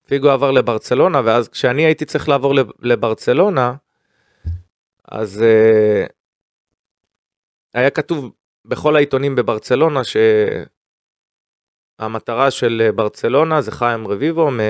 [0.06, 3.74] פיגו עבר לברצלונה, ואז כשאני הייתי צריך לעבור לב- לברצלונה,
[5.08, 6.12] אז uh,
[7.74, 8.32] היה כתוב
[8.64, 10.00] בכל העיתונים בברצלונה
[12.00, 14.60] שהמטרה של אה, ברצלונה זה חיים רביבו מ...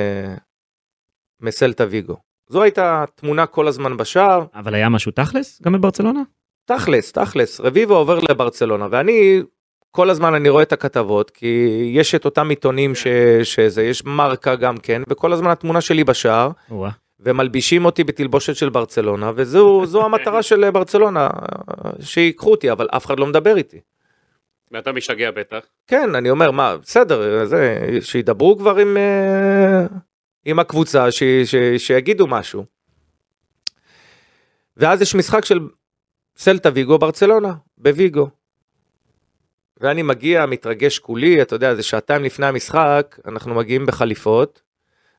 [1.40, 2.16] מסלטה ויגו.
[2.48, 6.22] זו הייתה תמונה כל הזמן בשער, אבל היה משהו תכלס גם בברצלונה?
[6.64, 9.42] תכלס, תכלס, רביבו עובר לברצלונה, ואני,
[9.90, 13.06] כל הזמן אני רואה את הכתבות, כי יש את אותם עיתונים ש,
[13.42, 16.90] שזה, יש מרקה גם כן, וכל הזמן התמונה שלי בשער, וואה.
[17.20, 21.28] ומלבישים אותי בתלבושת של ברצלונה, וזו המטרה של ברצלונה,
[22.00, 23.80] שיקחו אותי, אבל אף אחד לא מדבר איתי.
[24.72, 25.66] ואתה משתגע בטח.
[25.86, 29.86] כן, אני אומר, מה, בסדר, זה, שידברו כבר עם, אה,
[30.44, 32.64] עם הקבוצה, ש, ש, שיגידו משהו.
[34.76, 35.60] ואז יש משחק של
[36.36, 38.28] סלטה ויגו ברצלונה, בוויגו.
[39.80, 44.62] ואני מגיע, מתרגש כולי, אתה יודע, זה שעתיים לפני המשחק, אנחנו מגיעים בחליפות,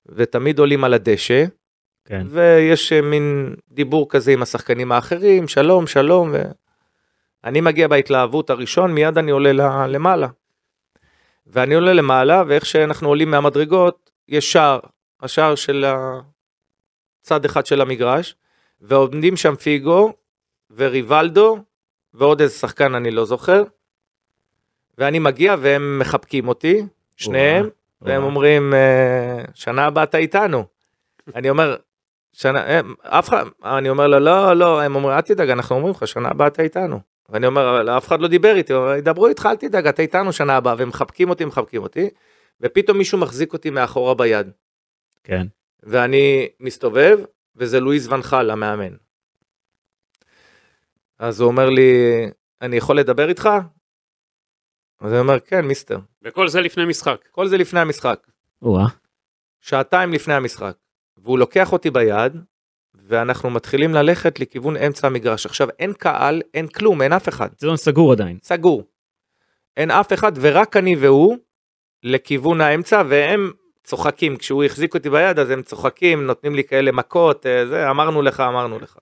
[0.05, 1.45] ותמיד עולים על הדשא,
[2.05, 2.27] כן.
[2.29, 6.33] ויש אה, מין דיבור כזה עם השחקנים האחרים, שלום, שלום,
[7.43, 10.27] ואני מגיע בהתלהבות הראשון, מיד אני עולה למעלה.
[11.47, 14.79] ואני עולה למעלה, ואיך שאנחנו עולים מהמדרגות, יש שער,
[15.21, 15.85] השער של
[17.21, 18.35] הצד אחד של המגרש,
[18.81, 20.13] ועומדים שם פיגו
[20.75, 21.57] וריבלדו,
[22.13, 23.63] ועוד איזה שחקן אני לא זוכר,
[24.97, 26.85] ואני מגיע והם מחבקים אותי,
[27.17, 27.69] שניהם,
[28.01, 28.23] והם.
[28.23, 30.65] אומרים, "אה, שנה הבאה אתה איתנו.
[31.35, 31.75] אני אומר,
[32.33, 35.91] שנה, הם, אף אחד, אני אומר לו, לא, לא, הם אומרים, אל תדאג, אנחנו אומרים
[35.91, 37.12] לך, שנה הבאה אתה איתנו.
[37.33, 40.55] ואני אומר, אף אחד לא דיבר איתי, הוא ידברו איתך, אל תדאג, אתה איתנו שנה
[40.55, 42.09] הבאה, והם מחבקים אותי, מחבקים אותי,
[42.61, 44.51] ופתאום מישהו מחזיק אותי מאחורה ביד,
[45.23, 45.47] כן.
[45.83, 47.19] ואני מסתובב,
[47.55, 48.93] וזה לואיס ונחל, המאמן.
[51.19, 51.91] אז הוא אומר לי,
[52.61, 53.49] אני יכול לדבר איתך?
[55.01, 55.99] אז אני אומר, כן, מיסטר.
[56.21, 57.27] וכל זה לפני משחק.
[57.31, 58.27] כל זה לפני המשחק.
[58.61, 58.85] וואה.
[59.61, 60.75] שעתיים לפני המשחק,
[61.17, 62.33] והוא לוקח אותי ביד,
[63.13, 65.45] ואנחנו מתחילים ללכת לכיוון אמצע המגרש.
[65.45, 68.37] עכשיו, אין קהל, אין כלום, אין אף אחד, זה לא סגור עדיין.
[68.43, 68.83] סגור.
[69.77, 71.37] אין אף אחד, ורק אני והוא
[72.03, 73.51] לכיוון האמצע, והם
[73.83, 74.37] צוחקים.
[74.37, 78.39] כשהוא החזיק אותי ביד, אז הם צוחקים, נותנים לי כאלה מכות, אה, זה, אמרנו לך,
[78.39, 78.97] אמרנו לך.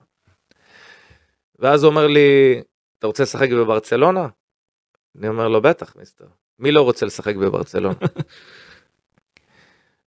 [1.60, 2.62] ואז הוא אומר לי,
[3.00, 4.28] אתה רוצה לשחק בברצלונה?
[5.19, 6.26] אני אומר לו, בטח, מיסטר.
[6.60, 7.95] מי לא רוצה לשחק בברצלונה?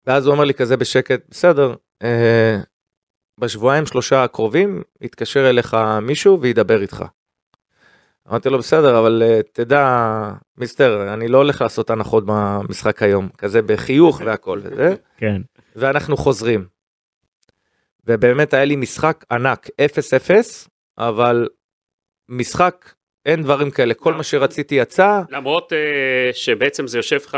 [0.06, 2.58] ואז הוא אומר לי כזה בשקט, בסדר, אה,
[3.38, 7.06] בשבועיים שלושה הקרובים יתקשר אליך מישהו וידבר איתך.
[8.30, 13.62] אמרתי לו בסדר אבל אה, תדע מיסטר אני לא הולך לעשות הנחות במשחק היום כזה
[13.62, 15.42] בחיוך והכל וזה כן.
[15.76, 16.66] ואנחנו חוזרים.
[18.08, 19.70] ובאמת היה לי משחק ענק 0-0
[20.98, 21.50] אבל
[22.30, 22.94] משחק
[23.26, 25.76] אין דברים כאלה כל מה שרציתי יצא למרות uh,
[26.36, 27.38] שבעצם זה יושב לך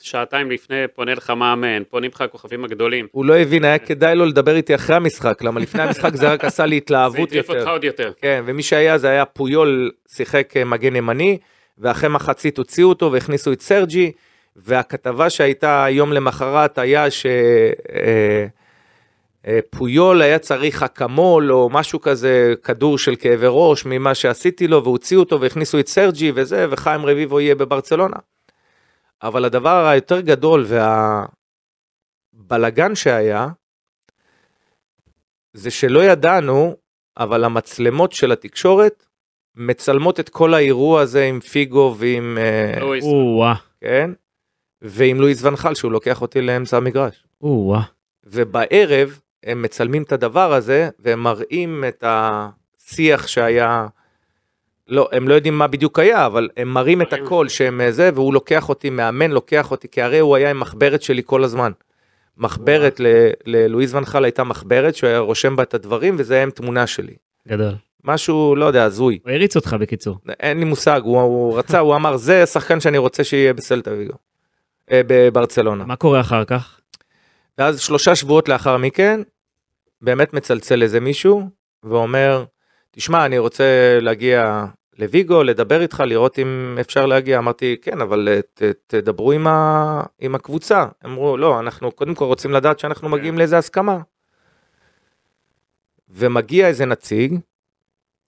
[0.00, 3.06] שעתיים לפני, פונה לך מאמן, פונים לך הכוכבים הגדולים.
[3.12, 6.44] הוא לא הבין היה כדאי לו לדבר איתי אחרי המשחק למה לפני המשחק זה רק
[6.44, 7.60] עשה לי זה התלהבות הטריף יותר.
[7.60, 8.12] אותך עוד יותר.
[8.20, 11.38] כן, ומי שהיה זה היה פויול, שיחק אה, מגן ימני,
[11.78, 14.12] ואחרי מחצית הוציאו אותו והכניסו את סרג'י,
[14.56, 17.10] והכתבה שהייתה יום למחרת היה
[19.48, 25.20] שפויול היה צריך אקמול או משהו כזה, כדור של כאבי ראש ממה שעשיתי לו, והוציאו
[25.20, 28.16] אותו והכניסו את סרג'י וזה, וחיים רביבו יהיה בברצלונה.
[29.22, 30.66] אבל הדבר היותר גדול
[32.34, 33.48] והבלגן שהיה,
[35.52, 36.76] זה שלא ידענו,
[37.16, 39.06] אבל המצלמות של התקשורת
[39.56, 43.04] מצלמות את כל האירוע הזה עם פיגו ועם, אה, לואיס.
[43.80, 44.10] כן,
[44.82, 47.24] ועם לואיס ונחל שהוא לוקח אותי לאמצע המגרש.
[47.40, 47.82] וואה.
[48.24, 53.86] ובערב הם מצלמים את הדבר הזה, והם מראים את השיח שהיה,
[54.88, 57.12] לא, הם לא יודעים מה בדיוק היה, אבל הם מראים את.
[57.12, 60.60] הכל שהם אה, זה, והוא לוקח אותי, מאמן לוקח אותי, כי הרי הוא היה עם
[60.60, 61.72] מחברת שלי כל הזמן.
[62.38, 66.50] מחברת ל- ללואיז ונחל הייתה מחברת שהוא היה רושם בה את הדברים, וזה היה עם
[66.50, 67.14] תמונה שלי.
[67.48, 67.72] גדול.
[68.04, 69.18] משהו, לא יודע, הזוי.
[69.24, 70.18] הוא הריץ אותך בקיצור.
[70.40, 74.14] אין לי מושג, הוא, הוא רצה, הוא אמר, זה שחקן שאני רוצה שיהיה בסלטה ויגו.
[74.90, 75.84] אה, בברצלונה.
[75.84, 76.75] מה קורה אחר כך?
[77.58, 79.20] ואז שלושה שבועות לאחר מכן,
[80.00, 81.42] באמת מצלצל איזה מישהו,
[81.82, 82.44] ואומר,
[82.90, 84.64] תשמע, אני רוצה להגיע
[84.98, 87.38] לויגו, לדבר איתך, לראות אם אפשר להגיע.
[87.38, 90.86] אמרתי, כן, אבל אה, ת, תדברו עם, ה, עם הקבוצה.
[91.04, 93.98] אמרו, לא, אנחנו קודם כל רוצים לדעת שאנחנו מגיעים לאיזה הסכמה.
[96.10, 97.38] ומגיע איזה נציג,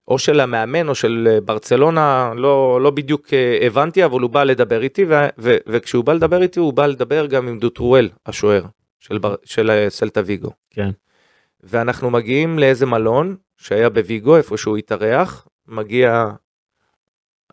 [0.09, 4.45] או של המאמן או של אה, ברצלונה, לא, לא בדיוק אה, הבנתי, אבל הוא בא
[4.45, 8.63] לדבר איתי, ו, ו, וכשהוא בא לדבר איתי, הוא בא לדבר גם עם דוטרואל, השוער
[8.99, 10.51] של, בר, של אה, סלטה ויגו.
[10.71, 10.91] כן.
[11.61, 16.25] ואנחנו מגיעים לאיזה מלון שהיה בוויגו, איפה שהוא התארח, מגיע,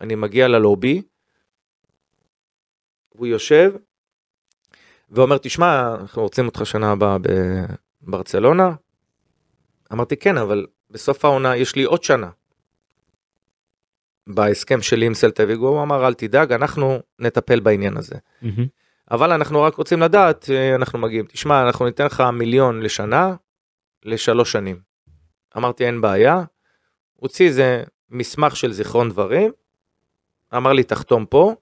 [0.00, 1.02] אני מגיע ללובי,
[3.08, 3.72] הוא יושב,
[5.10, 7.16] ואומר, תשמע, אנחנו רוצים אותך שנה הבאה
[8.02, 8.74] בברצלונה.
[9.92, 12.30] אמרתי, כן, אבל בסוף העונה יש לי עוד שנה.
[14.26, 18.16] בהסכם שלי עם סלטה ויגו, הוא אמר, אל תדאג, אנחנו נטפל בעניין הזה.
[18.42, 18.66] מהמם.
[19.10, 23.34] אבל אנחנו רק רוצים לדעת, אה, אנחנו מגיעים, תשמע, אנחנו ניתן לך מיליון לשנה,
[24.04, 24.80] לשלוש שנים.
[25.56, 26.42] אמרתי, אין בעיה.
[27.14, 29.52] הוציא איזה מסמך של זיכרון דברים,
[30.56, 31.54] אמר לי, תחתום פה,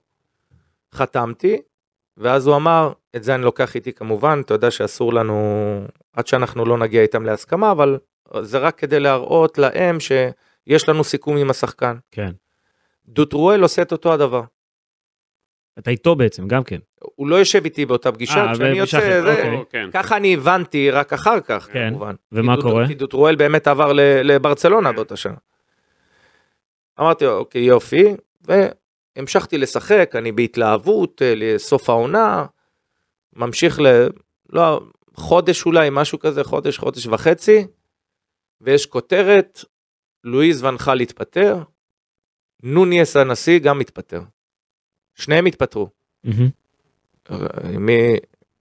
[0.94, 1.62] חתמתי,
[2.16, 5.36] ואז הוא אמר, את זה אני לוקח איתי כמובן, אתה יודע שאסור לנו,
[6.12, 7.98] עד שאנחנו לא נגיע איתם להסכמה, אבל
[8.40, 11.96] זה רק כדי להראות להם שיש לנו סיכום עם השחקן.
[12.10, 12.32] כן.
[13.06, 14.42] דוטרואל עושה את אותו הדבר.
[15.78, 16.78] אתה איתו בעצם, גם כן.
[17.00, 19.64] הוא לא יושב איתי באותה פגישה, אה, כשאני בפגישה יוצא, אחרת, זה, אוקיי.
[19.70, 19.90] כן.
[19.92, 21.88] ככה אני הבנתי רק אחר כך, כן.
[21.90, 22.14] כמובן.
[22.32, 22.86] ומה כי דוד- קורה?
[22.88, 24.96] כי דוטרואל באמת עבר ל- לברצלונה כן.
[24.96, 25.34] באותה שנה.
[27.00, 28.04] אמרתי, אוקיי, יופי,
[29.16, 32.46] והמשכתי לשחק, אני בהתלהבות, אה, לסוף העונה,
[33.36, 33.86] ממשיך ל...
[34.52, 34.80] לא,
[35.14, 37.66] חודש אולי, משהו כזה, חודש, חודש וחצי,
[38.60, 39.64] ויש כותרת,
[40.24, 41.58] לואיז ונחל התפטר,
[42.62, 44.20] נוניס הנשיא גם התפטר.
[45.14, 45.88] שניהם התפטרו.
[47.78, 48.16] מי,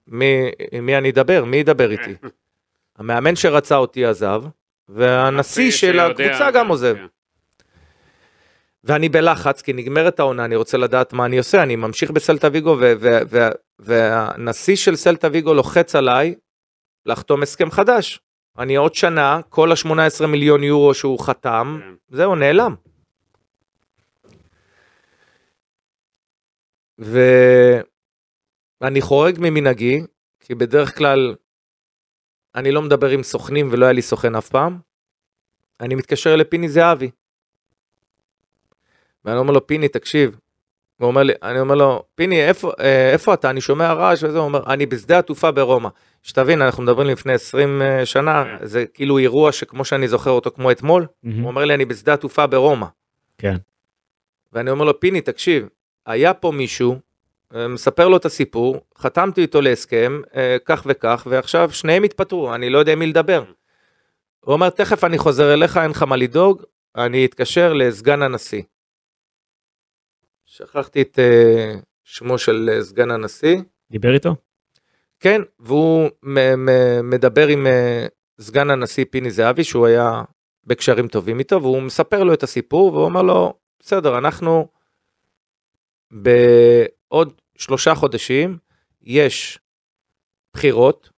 [0.07, 1.45] מי, מי אני אדבר?
[1.45, 2.15] מי ידבר איתי?
[2.97, 4.43] המאמן שרצה אותי עזב,
[4.89, 6.95] והנשיא של הקבוצה גם עוזב.
[6.95, 7.05] כן.
[8.83, 12.77] ואני בלחץ, כי נגמרת העונה, אני רוצה לדעת מה אני עושה, אני ממשיך בסלטה ויגו,
[12.79, 16.35] ו- ו- ו- והנשיא של סלטה ויגו לוחץ עליי
[17.05, 18.19] לחתום הסכם חדש.
[18.57, 21.93] אני עוד שנה, כל ה-18 מיליון יורו שהוא חתם, כן.
[22.09, 22.75] זהו, נעלם.
[26.97, 27.41] ואני
[29.01, 30.01] חורג ממנהגי,
[30.39, 31.35] כי בדרך כלל
[32.55, 34.79] אני לא מדבר עם סוכנים ולא היה לי סוכן אף פעם.
[35.79, 37.11] אני מתקשר לפיני זהבי.
[39.25, 40.37] ואני אומר לו, פיני, תקשיב.
[40.99, 43.49] הוא אומר לי, אני אומר לו, פיני, איפה, אה, איפה אתה?
[43.49, 45.89] אני שומע רעש וזה, הוא אומר, אני בשדה התעופה ברומא.
[46.21, 48.65] שתבין, אנחנו מדברים לפני 20 אה, שנה, כן.
[48.65, 51.41] זה כאילו אירוע שכמו שאני זוכר אותו כמו אתמול, מהמם.
[51.41, 52.85] הוא אומר לי, אני בשדה התעופה ברומא.
[53.37, 53.55] כן.
[54.53, 55.67] ואני אומר לו, פיני, תקשיב,
[56.05, 56.99] היה פה מישהו,
[57.55, 62.69] אה, מספר לו את הסיפור, חתמתי איתו להסכם, אה, כך וכך, ועכשיו שניהם התפטרו, אני
[62.69, 63.43] לא יודע עם מי לדבר.
[64.39, 66.63] הוא אומר, תכף אני חוזר אליך, אין לך מה לדאוג,
[66.95, 68.61] אני אתקשר לסגן הנשיא.
[70.45, 73.57] שכחתי את אה, שמו של סגן הנשיא.
[73.91, 74.35] דיבר איתו?
[75.19, 76.09] כן, והוא
[77.03, 78.05] מדבר עם אה,
[78.41, 80.23] סגן הנשיא פיני זהבי, שהוא היה
[80.63, 84.67] בקשרים טובים איתו, והוא מספר לו את הסיפור, והוא אומר לו, בסדר, אנחנו
[86.13, 88.57] בעוד שלושה חודשים,
[89.01, 89.59] יש
[90.53, 91.09] בחירות,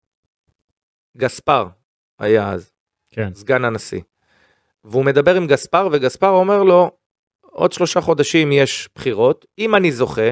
[1.17, 1.67] גספר
[2.19, 2.71] היה אז,
[3.09, 3.33] כן.
[3.33, 4.01] סגן הנשיא.
[4.83, 6.91] והוא מדבר עם גספר, וגספר אומר לו,
[7.41, 10.31] עוד שלושה חודשים יש בחירות, אם אני זוכה,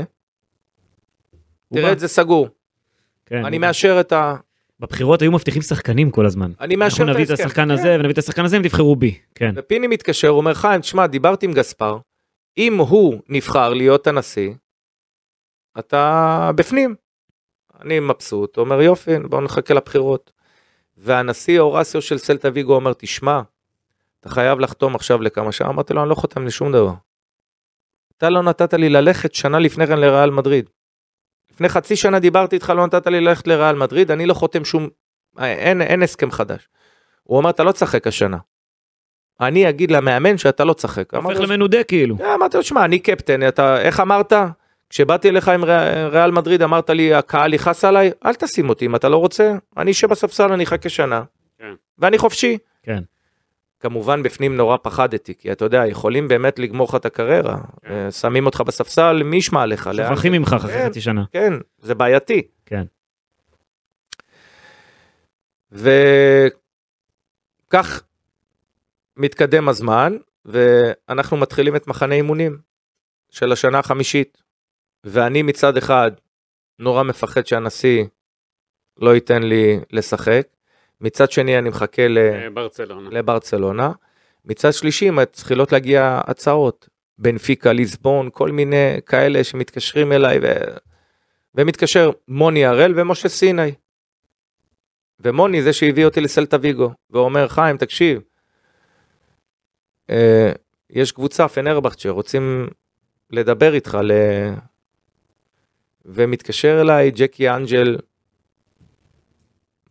[1.74, 1.92] תראה בא.
[1.92, 2.48] את זה סגור,
[3.26, 3.46] כן.
[3.46, 4.36] אני מאשר את ה...
[4.80, 6.52] בבחירות היו מבטיחים שחקנים כל הזמן.
[6.60, 7.46] אני מאשר אנחנו את נביא את ההסכם.
[7.46, 7.72] השחקן כן.
[7.72, 9.18] הזה ונביא את השחקן הזה, הם תבחרו בי.
[9.36, 9.54] כן.
[9.56, 11.98] ופיני מתקשר, אומר, חיים, תשמע, דיברתי עם גספר,
[12.58, 14.52] אם הוא נבחר להיות הנשיא,
[15.80, 16.96] אתה בפנים.
[17.82, 20.32] אני מבסוט, אומר, יופי, בואו נחכה לבחירות.
[20.98, 23.42] והנשיא אורסיו של סלטה ויגו אומר, תשמע,
[24.20, 25.70] אתה חייב לחתום עכשיו לכמה שעה.
[25.70, 26.94] אמרתי לו, אני לא חותם לשום דבר.
[28.18, 30.70] אתה לא נתת לי ללכת שנה לפני כן לריאל מדריד.
[31.52, 34.90] לפני חצי שנה דיברתי איתך, לא נתת לי ללכת לריאל מדריד, אני לא חותם שום,
[35.40, 36.70] אין, אין הסכם חדש.
[37.24, 38.38] הוא אומר, אתה לא תשחק השנה.
[39.42, 41.14] אני אגיד למאמן שאתה לא תשחק.
[41.14, 42.18] הופך למנודה כאילו.
[42.22, 44.34] "אה, אמרתי לו, שמע, אני קפטן, אתה, איך אמרת?
[44.94, 45.64] כשבאתי אליך עם
[46.12, 49.92] ריאל- מדריד, אמרת לי, הקהל יכעס עליי, אל תשים אותי אם אתה לא רוצה, אני
[49.92, 51.24] אשב בספסל, אני אחכה שנה.
[51.60, 51.74] כן.
[52.00, 52.58] ואני חופשי.
[52.84, 53.04] כן.
[53.80, 57.58] כמובן בפנים נורא פחדתי, כי אתה יודע, יכולים באמת לגמור לך את הקריירה.
[57.82, 57.92] כן.
[57.92, 59.88] אה, שמים אותך בספסל, מי ישמע עליך?
[59.88, 60.86] לאן- שוכחים ממך אחרי כן.
[60.90, 61.24] חצי שנה.
[61.32, 62.42] כן, זה בעייתי.
[62.66, 62.84] כן.
[65.72, 68.04] וכך
[69.18, 72.58] מתקדם הזמן, ואנחנו מתחילים את מחנה אימונים
[73.30, 74.43] של השנה החמישית.
[75.04, 76.12] ואני מצד אחד
[76.80, 78.04] נורא מפחד שהנשיא
[78.98, 80.48] לא ייתן לי לשחק,
[81.02, 82.18] מצד שני אני מחכה ל...
[82.18, 83.10] אה, ברצלונה.
[83.10, 83.92] לברצלונה.
[84.46, 90.46] מצד שלישי מתחילות להגיע הצעות, בנפיקה, ליסבון, כל מיני כאלה שמתקשרים אליי, ו...
[91.56, 93.72] ומתקשר מוני הראל ומשה סיני.
[95.20, 98.22] ומוני זה שהביא אותי לסלטה ויגו, ואומר חיים תקשיב,
[100.10, 100.52] אה,
[100.90, 102.68] יש קבוצה פנרבכט שרוצים
[103.30, 103.98] לדבר איתך.
[106.06, 107.98] ומתקשר אליי ג'קי אנג'ל,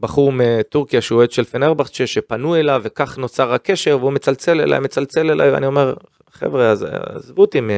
[0.01, 5.31] בחור מטורקיה שהוא אוהד של פנרבכצ'ה שפנו אליו וכך נוצר הקשר והוא מצלצל אליי מצלצל
[5.31, 5.95] אליי ואני אומר
[6.31, 7.71] חבר'ה אז עזבו אותי מ...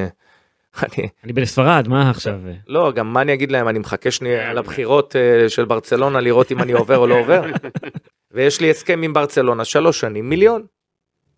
[0.82, 2.40] אני אני בספרד, מה עכשיו?
[2.68, 4.50] לא גם מה אני אגיד להם אני מחכה שנייה.
[4.50, 7.42] על הבחירות אה, של ברצלונה לראות אם אני עובר או לא עובר
[8.32, 10.66] ויש לי הסכם עם ברצלונה שלוש שנים מיליון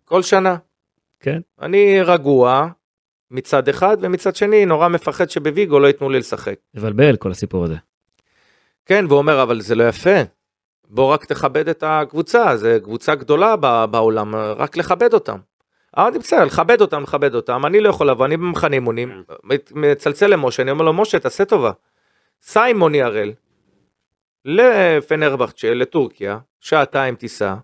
[0.05, 0.55] כל שנה
[1.19, 1.39] כן.
[1.61, 2.67] אני רגוע
[3.31, 6.55] מצד אחד ומצד שני נורא מפחד שבוויגו לא ייתנו לי לשחק.
[6.73, 7.75] מבלבל כל הסיפור הזה.
[8.85, 10.21] כן, והוא אומר, אבל זה לא יפה.
[10.89, 13.55] בוא רק תכבד את הקבוצה, זו קבוצה גדולה
[13.85, 15.37] בעולם, רק לכבד אותם.
[15.99, 19.23] אמרתי, בסדר, לכבד אותם, לכבד אותם, אני לא יכול לבוא, אני במחנה אימונים,
[19.71, 21.71] מצלצל למשה, אני אומר לו, משה, תעשה טובה.
[22.41, 23.33] סע עם מוני הראל,
[24.45, 27.55] לפנרבכצ'ה, לטורקיה, שעתיים טיסה,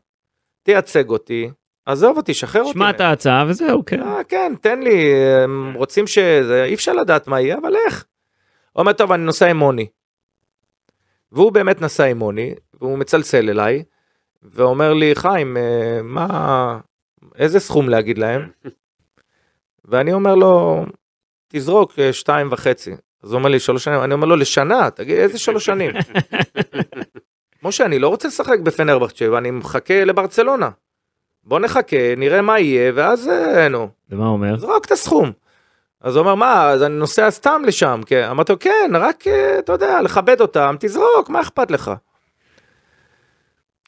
[0.63, 1.49] תייצג אותי,
[1.85, 2.73] עזוב אותי, שחרר אותי.
[2.73, 4.01] שמע את ההצעה וזהו, כן.
[4.01, 5.13] אה, כן, תן לי,
[5.43, 8.05] הם רוצים שזה, אי אפשר לדעת מה יהיה, אבל איך?
[8.71, 9.87] הוא אומר, טוב, אני נוסע עם מוני.
[11.31, 13.83] והוא באמת נסע עם מוני, והוא מצלצל אליי,
[14.43, 16.79] ואומר לי, חיים, אה, מה,
[17.35, 18.49] איזה סכום להגיד להם?
[19.85, 20.85] ואני אומר לו,
[21.47, 22.91] תזרוק אה, שתיים וחצי.
[23.23, 25.91] אז הוא אומר לי, שלוש שנים, אני אומר לו, לשנה, תגיד, איזה שלוש שנים?
[27.63, 30.69] משה, אני לא רוצה לשחק בפנרבכצ'ה, ואני מחכה לברצלונה.
[31.45, 34.57] בוא נחכה, נראה מה יהיה, ואז אה, נו, ומה הוא אומר?
[34.57, 35.31] זרוק את הסכום.
[36.01, 38.01] אז הוא אומר, מה, אז אני נוסע סתם לשם.
[38.05, 38.27] כן.
[38.29, 41.91] אמרתי לו, כן, רק, אה, אתה יודע, לכבד אותם, תזרוק, מה אכפת לך?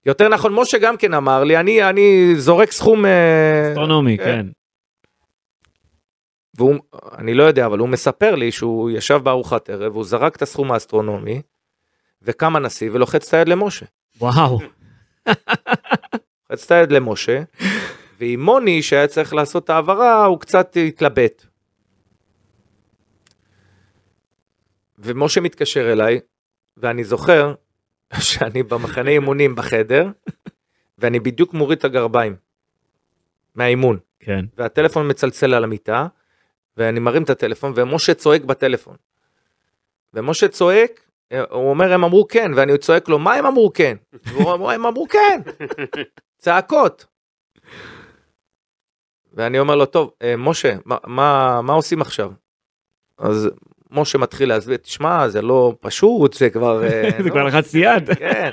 [0.05, 3.05] יותר נכון, משה גם כן אמר לי, אני, אני זורק סכום...
[3.05, 4.23] אה, אסטרונומי, כן.
[4.23, 4.45] כן.
[6.57, 6.75] והוא,
[7.17, 10.71] אני לא יודע, אבל הוא מספר לי שהוא ישב בארוחת ערב, והוא זרק את הסכום
[10.71, 11.41] האסטרונומי,
[12.21, 13.85] וקם הנשיא ולוחץ את היד למשה.
[14.21, 14.59] וואו.
[16.53, 17.43] את היד למשה,
[18.19, 21.45] ועם מוני שהיה צריך לעשות את ההעברה, הוא קצת התלבט.
[24.99, 26.19] ומשה מתקשר אליי,
[26.77, 27.53] ואני זוכר
[28.19, 30.07] שאני במחנה אימונים בחדר,
[30.97, 32.35] ואני בדיוק מוריד את הגרביים
[33.55, 34.45] מהאימון, כן.
[34.57, 36.07] והטלפון מצלצל על המיטה,
[36.77, 38.95] ואני מרים את הטלפון, ומשה צועק בטלפון.
[40.13, 43.97] ומשה צועק, הוא אומר הם אמרו כן, ואני צועק לו מה הם אמרו כן?
[44.23, 45.41] והוא אומר הם אמרו כן,
[46.45, 47.05] צעקות.
[49.33, 52.31] ואני אומר לו טוב, אה, משה, מה, מה, מה עושים עכשיו?
[53.17, 53.49] אז
[53.91, 56.83] משה מתחיל להסביר, תשמע, זה לא פשוט, זה כבר...
[56.83, 58.13] אה, זה לא, כבר לחצתי יד.
[58.19, 58.49] כן.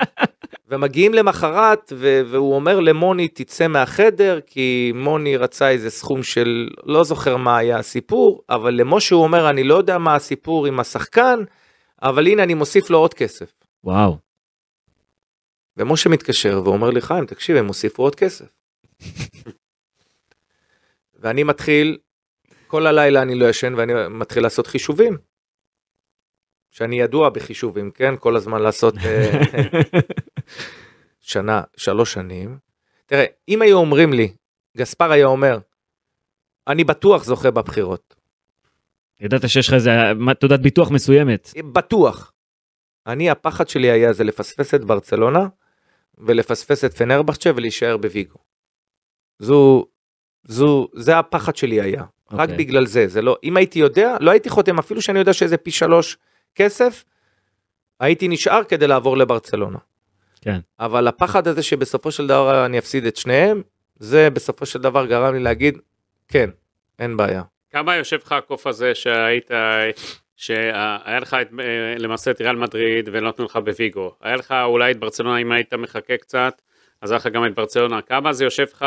[0.68, 7.36] ומגיעים למחרת, והוא אומר למוני, תצא מהחדר, כי מוני רצה איזה סכום של, לא זוכר
[7.36, 11.40] מה היה הסיפור, אבל למשה הוא אומר, אני לא יודע מה הסיפור עם השחקן,
[12.03, 13.53] אבל הנה אני מוסיף לו עוד כסף.
[13.84, 14.32] וואו.
[15.77, 18.47] ומשה מתקשר ואומר לי, חיים, תקשיב, הם הוסיפו עוד כסף.
[21.14, 21.99] ואני מתחיל,
[22.66, 25.18] כל הלילה אני לא ישן ואני מתחיל לעשות חישובים.
[26.70, 28.14] שאני ידוע בחישובים, כן?
[28.18, 29.41] כל הזמן לעשות אה,
[31.20, 32.59] שנה, שלוש שנים.
[33.07, 34.33] תראה, אם היו אומרים לי,
[34.77, 35.59] גספר היה אומר,
[36.68, 38.14] אני בטוח זוכה בבחירות.
[39.20, 39.91] ידעת שיש לך איזה
[40.41, 41.51] תעודת ביטוח מסוימת.
[41.73, 42.33] בטוח.
[43.07, 45.49] אני, הפחד שלי היה זה לפספס את ברצלונה,
[46.27, 48.39] ולפספס את פנרבכצ'ה ולהישאר בוויגו.
[49.39, 49.87] זו,
[50.45, 52.05] זו, זה הפחד שלי היה.
[52.33, 52.57] רק אוקיי.
[52.57, 55.70] בגלל זה, זה לא, אם הייתי יודע, לא הייתי חותם, אפילו שאני יודע שזה פי
[55.70, 56.16] שלוש
[56.55, 57.05] כסף,
[58.01, 59.79] הייתי נשאר כדי לעבור לברצלונה.
[60.41, 60.59] כן.
[60.81, 63.62] אבל הפחד הזה שבסופו של דבר אני אפסיד את שניהם,
[63.97, 65.79] זה בסופו של דבר גרם לי להגיד,
[66.29, 66.51] כן,
[66.99, 67.43] אין בעיה.
[67.70, 69.51] כמה יושב לך הקוף הזה שהיית,
[70.37, 74.91] שהיה לך את, אה, למעשה את ריאל מדריד ולא נתנו לך בוויגו, היה לך אולי
[74.91, 76.62] את ברצלונה אם היית מחכה קצת,
[77.01, 78.87] אז היה לך גם את ברצלונה, כמה זה יושב לך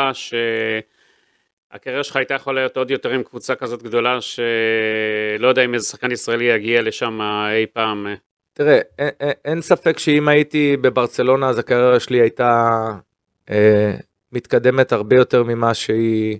[1.72, 5.86] הקריירה שלך הייתה יכולה להיות עוד יותר עם קבוצה כזאת גדולה, שלא יודע אם איזה
[5.86, 7.20] שחקן ישראלי יגיע לשם
[7.50, 8.06] אי פעם.
[8.52, 9.10] תראה, אין,
[9.44, 12.68] אין, ספק שאם הייתי בברצלונה, אז הקריירה שלי הייתה
[13.50, 13.94] אה,
[14.32, 16.38] מתקדמת הרבה יותר ממה שהיא,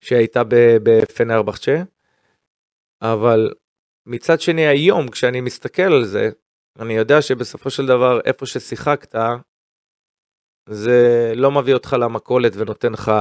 [0.00, 0.42] שהייתה
[0.82, 1.82] בפנרבחצ'ה.
[3.02, 3.50] אבל
[4.06, 6.30] מצד שני, היום, כשאני מסתכל על זה,
[6.78, 9.14] אני יודע שבסופו של דבר, איפה ששיחקת,
[10.68, 13.12] זה לא מביא אותך למכולת ונותן לך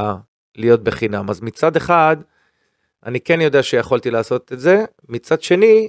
[0.56, 1.30] להיות בחינם.
[1.30, 2.18] אז מצד אחד,
[3.06, 5.88] אני כן יודע שיכולתי לעשות את זה, מצד שני,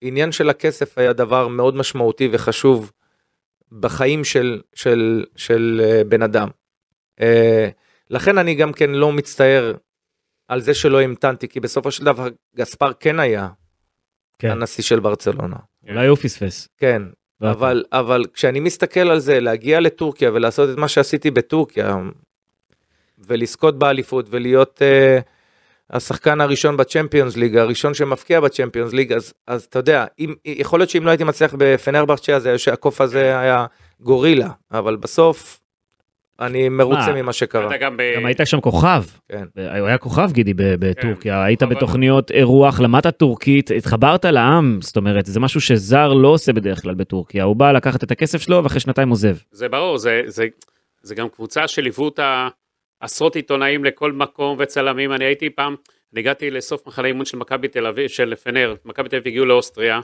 [0.00, 2.92] עניין של הכסף היה דבר מאוד משמעותי וחשוב
[3.72, 6.48] בחיים של, של, של uh, בן אדם.
[7.20, 7.24] Uh,
[8.10, 9.74] לכן אני גם כן לא מצטער
[10.48, 13.48] על זה שלא המתנתי, כי בסופו של דבר גספר כן היה
[14.38, 14.50] כן.
[14.50, 15.56] הנשיא של ברצלונה.
[15.88, 16.68] אולי הוא פספס.
[16.78, 17.02] כן,
[17.42, 21.96] אבל, אבל כשאני מסתכל על זה, להגיע לטורקיה ולעשות את מה שעשיתי בטורקיה,
[23.18, 25.22] ולזכות באליפות ולהיות uh,
[25.90, 30.90] השחקן הראשון בצ'מפיונס ליג, הראשון שמפקיע בצ'מפיונס ליג, אז, אז אתה יודע, אם, יכול להיות
[30.90, 33.66] שאם לא הייתי מצליח בפנרברצ'ה, אז הקוף הזה היה
[34.00, 35.60] גורילה, אבל בסוף
[36.40, 37.76] אני מרוצה ממה שקרה.
[37.76, 38.02] גם, ב...
[38.16, 39.02] גם היית שם כוכב.
[39.28, 39.44] כן.
[39.54, 41.46] הוא היה כוכב גידי בטורקיה, כן.
[41.46, 46.82] היית בתוכניות אירוח, למדת טורקית, התחברת לעם, זאת אומרת, זה משהו שזר לא עושה בדרך
[46.82, 49.36] כלל בטורקיה, הוא בא לקחת את הכסף שלו ואחרי שנתיים עוזב.
[49.50, 50.46] זה ברור, זה, זה,
[51.02, 52.48] זה גם קבוצה שליוו אותה
[53.00, 55.74] עשרות עיתונאים לכל מקום וצלמים, אני הייתי פעם,
[56.12, 59.46] אני הגעתי לסוף מחנה אימון של מכבי תל אביב, של פנר, מכבי תל אביב הגיעו
[59.46, 60.00] לאוסטריה.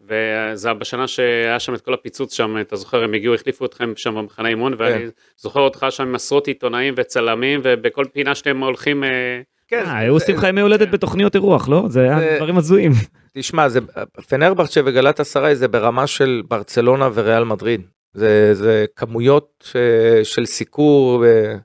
[0.00, 4.14] וזה בשנה שהיה שם את כל הפיצוץ שם, אתה זוכר, הם הגיעו, החליפו אתכם שם
[4.14, 4.82] במחנה אימון, כן.
[4.82, 9.04] ואני זוכר אותך שם עם עשרות עיתונאים וצלמים, ובכל פינה שאתם הולכים...
[9.04, 9.84] אה, כן.
[9.86, 11.84] אה, היו עושים לך ימי הולדת בתוכניות אירוח, לא?
[11.88, 12.92] זה היה דברים הזויים.
[13.34, 13.80] תשמע, זה
[14.28, 17.80] פנרברצ'ה וגלת אסריי זה ברמה של ברצלונה וריאל מדריד.
[18.12, 19.76] זה, זה כמויות ש,
[20.22, 21.56] של סיקור אה,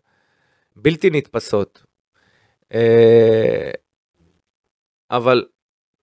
[0.75, 1.83] בלתי נתפסות.
[5.11, 5.45] אבל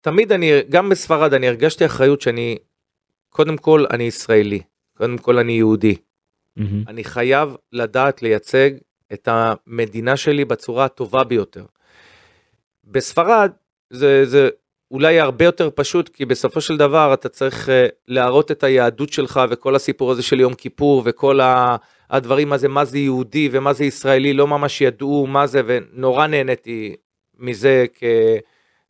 [0.06, 2.56] תמיד אני, גם בספרד אני הרגשתי אחריות שאני,
[3.30, 4.60] קודם כל אני ישראלי,
[4.96, 5.94] קודם כל אני יהודי.
[5.94, 6.62] Mm-hmm.
[6.88, 8.70] אני חייב לדעת לייצג
[9.12, 11.64] את המדינה שלי בצורה הטובה ביותר.
[12.84, 13.50] בספרד
[13.90, 14.48] זה, זה
[14.90, 17.70] אולי הרבה יותר פשוט, כי בסופו של דבר אתה צריך uh,
[18.08, 21.76] להראות את היהדות שלך וכל הסיפור הזה של יום כיפור וכל ה...
[22.10, 26.96] הדברים הזה, מה זה יהודי ומה זה ישראלי, לא ממש ידעו מה זה, ונורא נהניתי
[27.38, 28.04] מזה כ...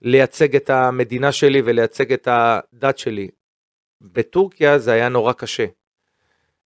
[0.06, 3.28] לייצג את המדינה שלי ולייצג את הדת שלי.
[4.00, 5.66] בטורקיה זה היה נורא קשה.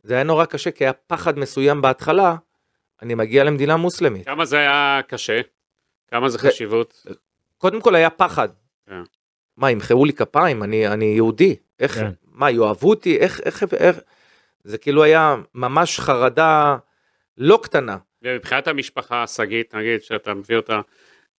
[0.02, 2.36] זה היה נורא קשה כי היה פחד מסוים בהתחלה,
[3.02, 4.24] אני מגיע למדינה מוסלמית.
[4.24, 5.40] כמה זה היה קשה?
[6.10, 7.06] כמה זה חשיבות?
[7.58, 8.48] קודם כל היה פחד.
[8.86, 9.02] כן.
[9.56, 10.62] מה, ימחאו לי כפיים?
[10.62, 11.56] אני, אני יהודי.
[11.80, 12.10] איך, כן.
[12.24, 13.16] מה, יאהבו אותי?
[13.16, 14.00] איך, איך, איך?
[14.64, 16.76] זה כאילו היה ממש חרדה
[17.38, 17.96] לא קטנה.
[18.22, 20.80] ומבחינת המשפחה, שגית, נגיד, שאתה מביא אותה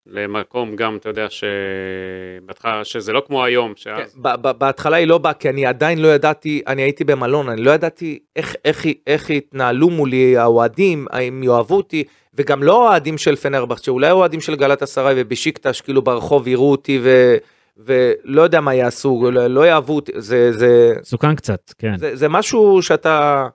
[0.07, 3.73] למקום גם, אתה יודע, שבהתחלה, שזה לא כמו היום.
[3.75, 4.17] שאז...
[4.23, 7.71] כן, בהתחלה היא לא באה, כי אני עדיין לא ידעתי, אני הייתי במלון, אני לא
[7.71, 13.83] ידעתי איך, איך, איך התנהלו מולי האוהדים, האם יאהבו אותי, וגם לא אוהדים של פנרבכט,
[13.83, 17.35] שאולי אוהדים של גלת אסריי ובשיקטש, כאילו ברחוב יראו אותי ו...
[17.77, 20.51] ולא יודע מה יעשו, לא, לא יאהבו אותי, זה...
[20.51, 21.97] זה סוכן קצת, כן.
[21.97, 23.47] זה, זה משהו שאתה...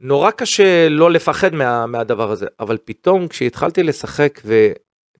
[0.00, 4.72] נורא קשה לא לפחד מה, מהדבר הזה, אבל פתאום כשהתחלתי לשחק ו...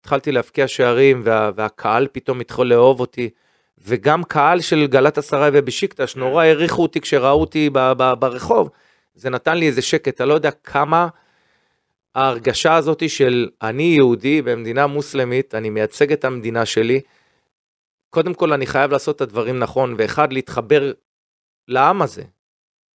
[0.06, 3.30] התחלתי להבקיע שערים וה, והקהל פתאום התחיל לאהוב אותי.
[3.78, 6.20] וגם קהל של גלת אסריי ובשיקטש כן.
[6.20, 8.70] נורא העריכו אותי כשראו אותי ב, ב, ברחוב.
[9.14, 11.08] זה נתן לי איזה שקט, אתה לא יודע כמה
[12.14, 17.00] ההרגשה הזאת של אני יהודי במדינה מוסלמית, אני מייצג את המדינה שלי.
[18.10, 20.92] קודם כל אני חייב לעשות את הדברים נכון, ואחד, להתחבר
[21.68, 22.22] לעם הזה,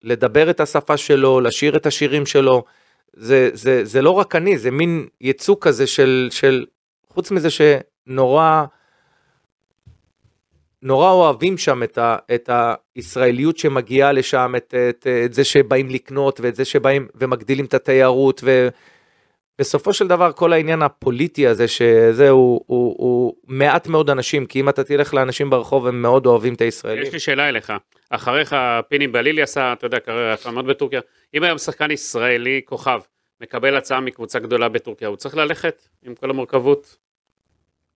[0.02, 2.64] לדבר את השפה שלו, לשיר את השירים שלו.
[3.12, 6.66] זה, זה, זה לא רק אני, זה מין יצוא כזה של, של
[7.10, 8.64] חוץ מזה שנורא,
[10.82, 12.50] נורא אוהבים שם את, ה, את
[12.96, 18.44] הישראליות שמגיעה לשם, את, את, את זה שבאים לקנות ואת זה שבאים ומגדילים את התיירות
[19.58, 24.60] ובסופו של דבר כל העניין הפוליטי הזה שזה הוא, הוא, הוא מעט מאוד אנשים כי
[24.60, 27.02] אם אתה תלך לאנשים ברחוב הם מאוד אוהבים את הישראלים.
[27.02, 27.72] יש לי שאלה אליך,
[28.10, 28.56] אחריך
[28.88, 31.00] פיני בלילי עשה, אתה יודע, קריירה יפה מאוד בטורקיה,
[31.34, 33.00] אם היום שחקן ישראלי כוכב
[33.40, 36.96] מקבל הצעה מקבוצה גדולה בטורקיה, הוא צריך ללכת עם כל המורכבות?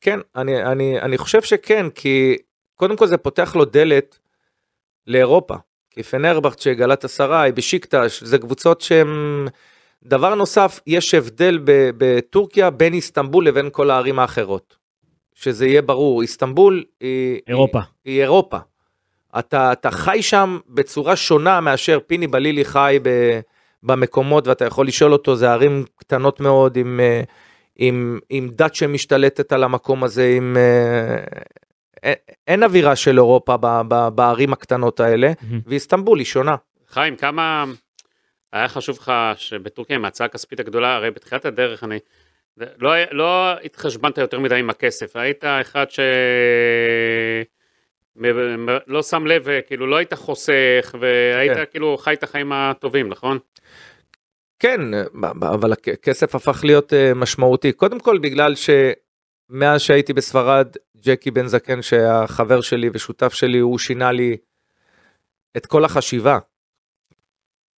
[0.01, 2.36] כן, אני, אני, אני חושב שכן, כי
[2.74, 4.18] קודם כל זה פותח לו דלת
[5.07, 5.55] לאירופה.
[5.90, 9.09] כי פנרבכצ'ה, גלת אסריי, בשיקטש, זה קבוצות שהן...
[10.03, 11.59] דבר נוסף, יש הבדל
[11.99, 14.76] בטורקיה בין איסטנבול לבין כל הערים האחרות.
[15.34, 17.40] שזה יהיה ברור, איסטנבול היא...
[17.49, 17.78] אירופה.
[17.78, 18.59] היא, היא אירופה.
[19.38, 23.40] אתה, אתה חי שם בצורה שונה מאשר פיני בלילי חי ב,
[23.85, 27.01] במקומות, ואתה יכול לשאול אותו, זה ערים קטנות מאוד עם...
[27.76, 30.57] עם, עם דת שמשתלטת על המקום הזה, עם...
[30.57, 31.24] אה,
[32.03, 32.14] אין,
[32.47, 35.61] אין אווירה של אירופה ב, ב, בערים הקטנות האלה, מהמם.
[35.66, 36.57] ואיסטנבול היא שונה.
[36.89, 37.64] חיים, כמה
[38.53, 41.99] היה חשוב לך שבטורקיה עם ההצעה הכספית הגדולה, הרי בתחילת הדרך אני,
[42.57, 46.01] לא, לא התחשבנת יותר מדי עם הכסף, היית אחד ש...
[48.86, 51.64] לא שם לב, כאילו לא היית חוסך, והיית כן.
[51.70, 53.38] כאילו חי את החיים הטובים, נכון?
[54.58, 54.80] כן,
[55.42, 57.72] אבל הכסף הפך להיות אה, משמעותי.
[57.72, 64.12] קודם כל בגלל שמאז שהייתי בספרד, ג'קי בן זקן, שהחבר שלי ושותף שלי, הוא שינה
[64.12, 64.36] לי
[65.56, 66.38] את כל החשיבה.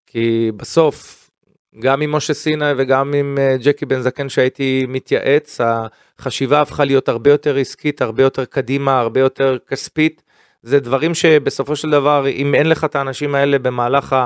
[0.06, 1.30] כי בסוף,
[1.78, 5.60] גם עם משה סיני וגם עם אה, ג'קי בן זקן שהייתי מתייעץ,
[6.18, 10.22] החשיבה הפכה להיות הרבה יותר עסקית, הרבה יותר קדימה, הרבה יותר כספית.
[10.62, 14.16] זה דברים שבסופו של דבר, אם אין לך את האנשים האלה במהלך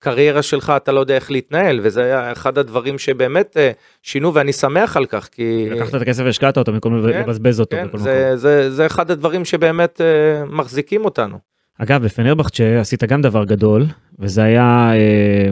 [0.00, 3.70] הקריירה שלך, אתה לא יודע איך להתנהל, וזה היה אחד הדברים שבאמת אה,
[4.02, 5.68] שינו, ואני שמח על כך, כי...
[5.70, 8.36] לקחת את הכסף והשקעת אותו במקום כן, לבזבז אותו כן, בכל זה, מקום.
[8.36, 11.38] זה, זה אחד הדברים שבאמת אה, מחזיקים אותנו.
[11.78, 13.84] אגב, בפנרבכצ'ה עשית גם דבר גדול,
[14.18, 15.48] וזה היה אה,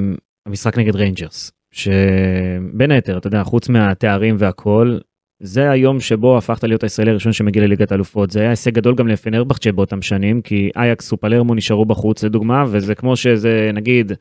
[0.46, 4.98] המשחק נגד ריינג'רס, שבין היתר, אתה יודע, חוץ מהתארים והכל,
[5.40, 8.30] זה היום שבו הפכת להיות הישראלי הראשון שמגיע לליגת האלופות.
[8.30, 12.94] זה היה הישג גדול גם לפנרבכצ'ה באותם שנים, כי אייקס ופלרמו נשארו בחוץ לדוגמה, וזה
[12.94, 14.12] כמו שזה, נגיד,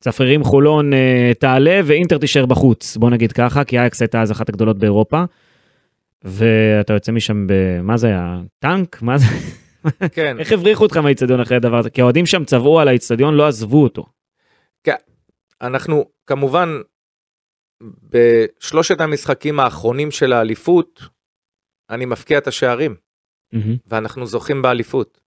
[0.00, 4.48] צפרירים חולון אה, תעלה ואינטר תישאר בחוץ, בוא נגיד ככה, כי אייקס הייתה אז אחת
[4.48, 5.24] הגדולות באירופה.
[6.24, 7.52] ואתה יוצא משם ב...
[7.82, 8.40] מה זה היה?
[8.58, 9.02] טנק?
[9.02, 9.26] מה זה?
[10.12, 11.90] כן, איך הבריחו אותך מהאיצטדיון אחרי הדבר הזה?
[11.90, 14.06] כי האוהדים שם צבעו על האיצטדיון, לא עזבו אותו.
[15.62, 16.80] אנחנו כמובן
[18.10, 21.00] בשלושת המשחקים האחרונים של האליפות,
[21.90, 22.94] אני מפקיע את השערים,
[23.86, 25.20] ואנחנו זוכים באליפות.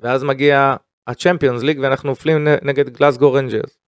[0.00, 0.76] ואז מגיע
[1.06, 3.78] ה Champions League ואנחנו נופלים נגד גלסגו רנג'רס.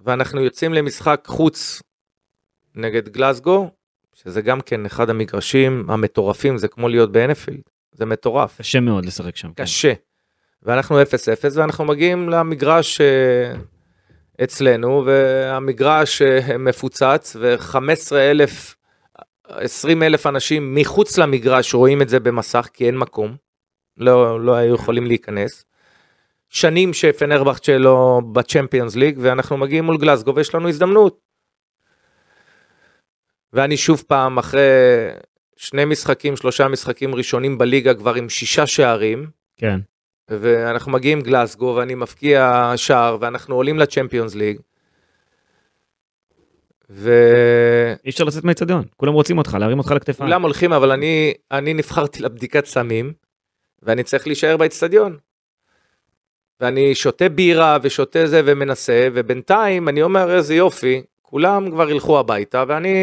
[0.00, 1.82] ואנחנו יוצאים למשחק חוץ
[2.74, 3.70] נגד גלסגו,
[4.14, 7.60] שזה גם כן אחד המגרשים המטורפים, זה כמו להיות באנפילד,
[7.92, 8.58] זה מטורף.
[8.58, 9.48] קשה מאוד לשחק שם.
[9.48, 9.62] כן.
[9.62, 9.92] קשה.
[10.62, 11.04] ואנחנו 0-0
[11.54, 13.54] ואנחנו מגיעים למגרש אה,
[14.44, 18.76] אצלנו והמגרש אה, מפוצץ ו-15 אלף,
[19.48, 23.36] 20 אלף אנשים מחוץ למגרש רואים את זה במסך כי אין מקום.
[23.96, 25.64] לא, לא היו יכולים להיכנס.
[26.48, 31.18] שנים שפנרבכצ'ה לא בצ'מפיונס ליג ואנחנו מגיעים מול גלסגו ויש לנו הזדמנות.
[33.52, 34.60] ואני שוב פעם אחרי
[35.56, 39.26] שני משחקים שלושה משחקים ראשונים בליגה כבר עם שישה שערים
[39.56, 39.80] כן.
[40.30, 44.58] ואנחנו מגיעים גלסגו ואני מפקיע שער ואנחנו עולים לצ'מפיונס ליג.
[46.90, 47.06] וכולם
[48.04, 50.28] אי אפשר לצאת מהאיצטדיון, כולם רוצים אותך, להרים אותך לכתפיים.
[50.42, 53.12] הולכים אבל אני אני נבחרתי לבדיקת סמים
[53.82, 55.16] ואני צריך להישאר באצטדיון.
[56.60, 62.64] ואני שותה בירה ושותה זה ומנסה ובינתיים אני אומר איזה יופי כולם כבר ילכו הביתה
[62.68, 62.94] ואני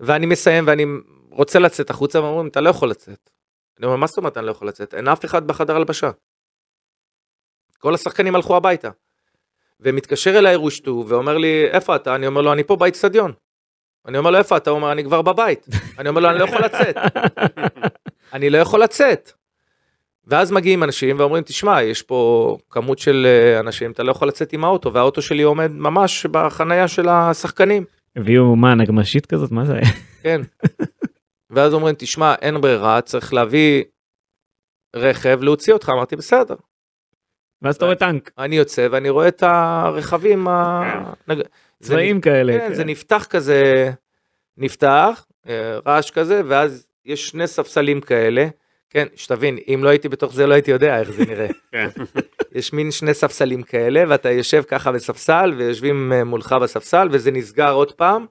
[0.00, 0.84] ואני מסיים ואני
[1.30, 3.30] רוצה לצאת החוצה ואומרים אתה לא יכול לצאת.
[3.78, 6.10] אני אומר מה זאת אומרת אני לא יכול לצאת אין אף אחד בחדר הלבשה.
[7.78, 8.90] כל השחקנים הלכו הביתה.
[9.80, 13.32] ומתקשר אליי רושטו ואומר לי איפה אתה אני אומר לו אני פה באצטדיון.
[14.06, 15.66] אני אומר לו איפה אתה הוא אומר אני כבר בבית.
[15.98, 16.96] אני אומר לו אני לא יכול לצאת.
[18.34, 19.32] אני לא יכול לצאת.
[20.26, 24.52] ואז מגיעים אנשים ואומרים תשמע יש פה כמות של אה, אנשים אתה לא יכול לצאת
[24.52, 27.84] עם האוטו והאוטו שלי עומד ממש בחנייה של השחקנים.
[28.16, 29.50] הביאו מה, נגמשית כזאת?
[29.50, 29.90] מה זה היה?
[30.22, 30.40] כן.
[31.50, 33.84] ואז אומרים תשמע אין ברירה צריך להביא
[34.96, 36.54] רכב להוציא אותך אמרתי בסדר.
[37.62, 40.46] ואז אתה רואה טנק, אני יוצא ואני רואה את הרכבים
[41.82, 42.58] צבעים כאלה.
[42.58, 43.90] כן, זה נפתח כזה,
[44.56, 48.48] נפתח, אה, רעש כזה, ואז יש שני ספסלים כאלה.
[48.90, 51.48] כן, שתבין, אם לא הייתי בתוך זה לא הייתי יודע איך זה נראה.
[51.72, 51.88] כן.
[52.52, 57.72] יש מין שני ספסלים כאלה, ואתה יושב ככה בספסל, ויושבים אה, מולך בספסל, וזה נסגר
[57.72, 58.26] עוד פעם,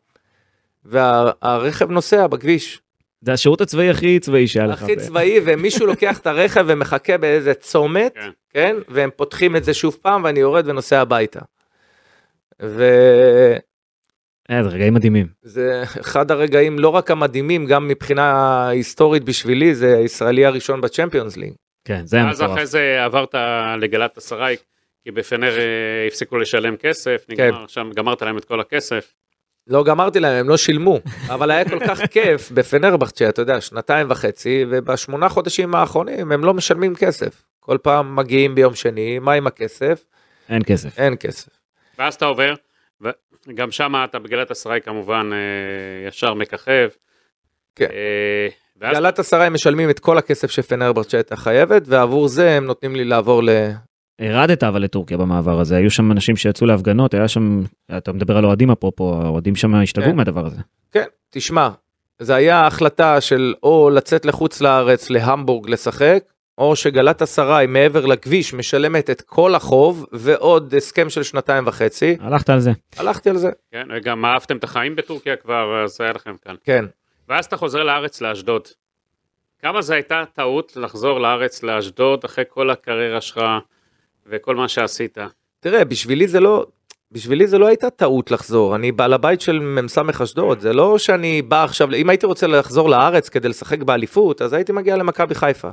[0.86, 2.82] והרכב נוסע בכביש.
[3.22, 4.84] זה השירות הצבאי הכי צבאי שהיה לך.
[4.84, 8.30] הכי צבאי, ומישהו לוקח את הרכב ומחכה באיזה צומת, כן.
[8.50, 11.40] כן, והם פותחים את זה שוב פעם, ואני יורד ונוסע הביתה.
[12.62, 13.58] וזה
[14.52, 15.28] אה, זה רגעים מדהימים.
[16.02, 21.54] אחד הרגעים לא רק המדהימים, גם מבחינה היסטורית בשבילי, זה הישראלי הראשון בצ'מפיונס ליג.
[21.86, 22.54] כן, זה היה אז מטורף.
[22.54, 23.36] אחרי זה עברת
[23.80, 24.56] לגלת אסריי,
[25.04, 29.14] כי בפנר אה, הפסיקו לשלם כסף, נגמר שם, גמרת להם את כל הכסף.
[29.68, 31.00] לא גמרתי להם, הם לא שילמו,
[31.34, 36.54] אבל היה כל כך כיף בפנרבכצ'ה, אתה יודע, שנתיים וחצי, ובשמונה חודשים האחרונים הם לא
[36.54, 37.44] משלמים כסף.
[37.60, 40.04] כל פעם מגיעים ביום שני, מה עם הכסף?
[40.50, 41.00] אין כסף.
[41.00, 41.50] אין כסף.
[42.00, 42.54] ואז אתה עובר,
[43.48, 46.90] וגם שם אתה בגלת אסריי כמובן אה, ישר מככב.
[47.76, 47.86] כן.
[47.92, 48.48] אה,
[48.80, 53.04] ואז גלת הם משלמים את כל הכסף שפנרבכצ'ה הייתה חייבת, ועבור זה הם נותנים לי
[53.04, 53.50] לעבור ל...
[54.20, 57.62] הרדת אבל לטורקיה במעבר הזה, היו שם אנשים שיצאו להפגנות, היה שם,
[57.98, 60.16] אתה מדבר על אוהדים אפרופו, האוהדים שם השתגעו כן.
[60.16, 60.58] מהדבר הזה.
[60.92, 61.70] כן, תשמע,
[62.20, 66.24] זה היה החלטה של או לצאת לחוץ לארץ, להמבורג לשחק,
[66.58, 72.18] או שגלת אסריי מעבר לכביש משלמת את כל החוב ועוד הסכם של שנתיים וחצי.
[72.20, 72.72] הלכת על זה.
[72.98, 76.56] הלכתי על זה, כן, וגם אהבתם את החיים בטורקיה כבר, אז היה לכם כאן.
[76.64, 76.86] כן.
[77.30, 78.68] ואז אתה חוזר לארץ, לאשדוד.
[79.62, 83.42] כמה זו הייתה טעות לחזור לארץ, לאשדוד, אחרי כל הקריירה שלך
[84.30, 85.18] וכל מה שעשית?
[85.60, 86.66] תראה, בשבילי זה לא,
[87.12, 91.42] בשבילי זה לא הייתה טעות לחזור, אני בעל הבית של מ"ס אשדוד, זה לא שאני
[91.42, 95.70] בא עכשיו, אם הייתי רוצה לחזור לארץ כדי לשחק באליפות, אז הייתי מגיע למכבי חיפה.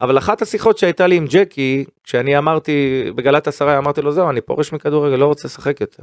[0.00, 4.40] אבל אחת השיחות שהייתה לי עם ג'קי, כשאני אמרתי, בגלת עשרה, אמרתי לו, זהו, אני
[4.40, 6.02] פורש מכדורגל, לא רוצה לשחק יותר.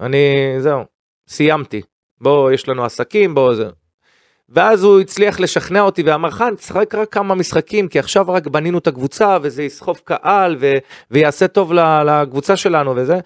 [0.00, 0.84] אני, זהו,
[1.28, 1.82] סיימתי.
[2.20, 3.68] בוא, יש לנו עסקים, בוא, זה.
[4.52, 8.78] ואז הוא הצליח לשכנע אותי ואמר, חן, תשחק רק כמה משחקים, כי עכשיו רק בנינו
[8.78, 10.78] את הקבוצה, וזה יסחוב קהל, ו-
[11.10, 13.18] ויעשה טוב לקבוצה שלנו וזה.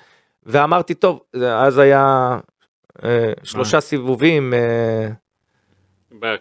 [0.46, 2.36] ואמרתי, טוב, אז היה
[3.04, 4.54] אה, שלושה סיבובים.
[4.54, 5.08] אה,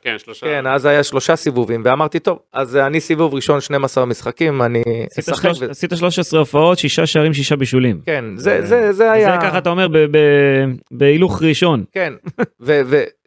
[0.01, 0.45] כן, שלושה.
[0.45, 4.83] כן, אז היה שלושה סיבובים, ואמרתי, טוב, אז אני סיבוב ראשון 12 משחקים, אני
[5.19, 5.49] אשחק.
[5.69, 8.01] עשית 13 הופעות, שישה שערים, שישה בישולים.
[8.05, 9.31] כן, זה, זה, זה היה...
[9.31, 11.83] זה ככה אתה אומר ב- ב- בהילוך ראשון.
[11.91, 12.13] כן,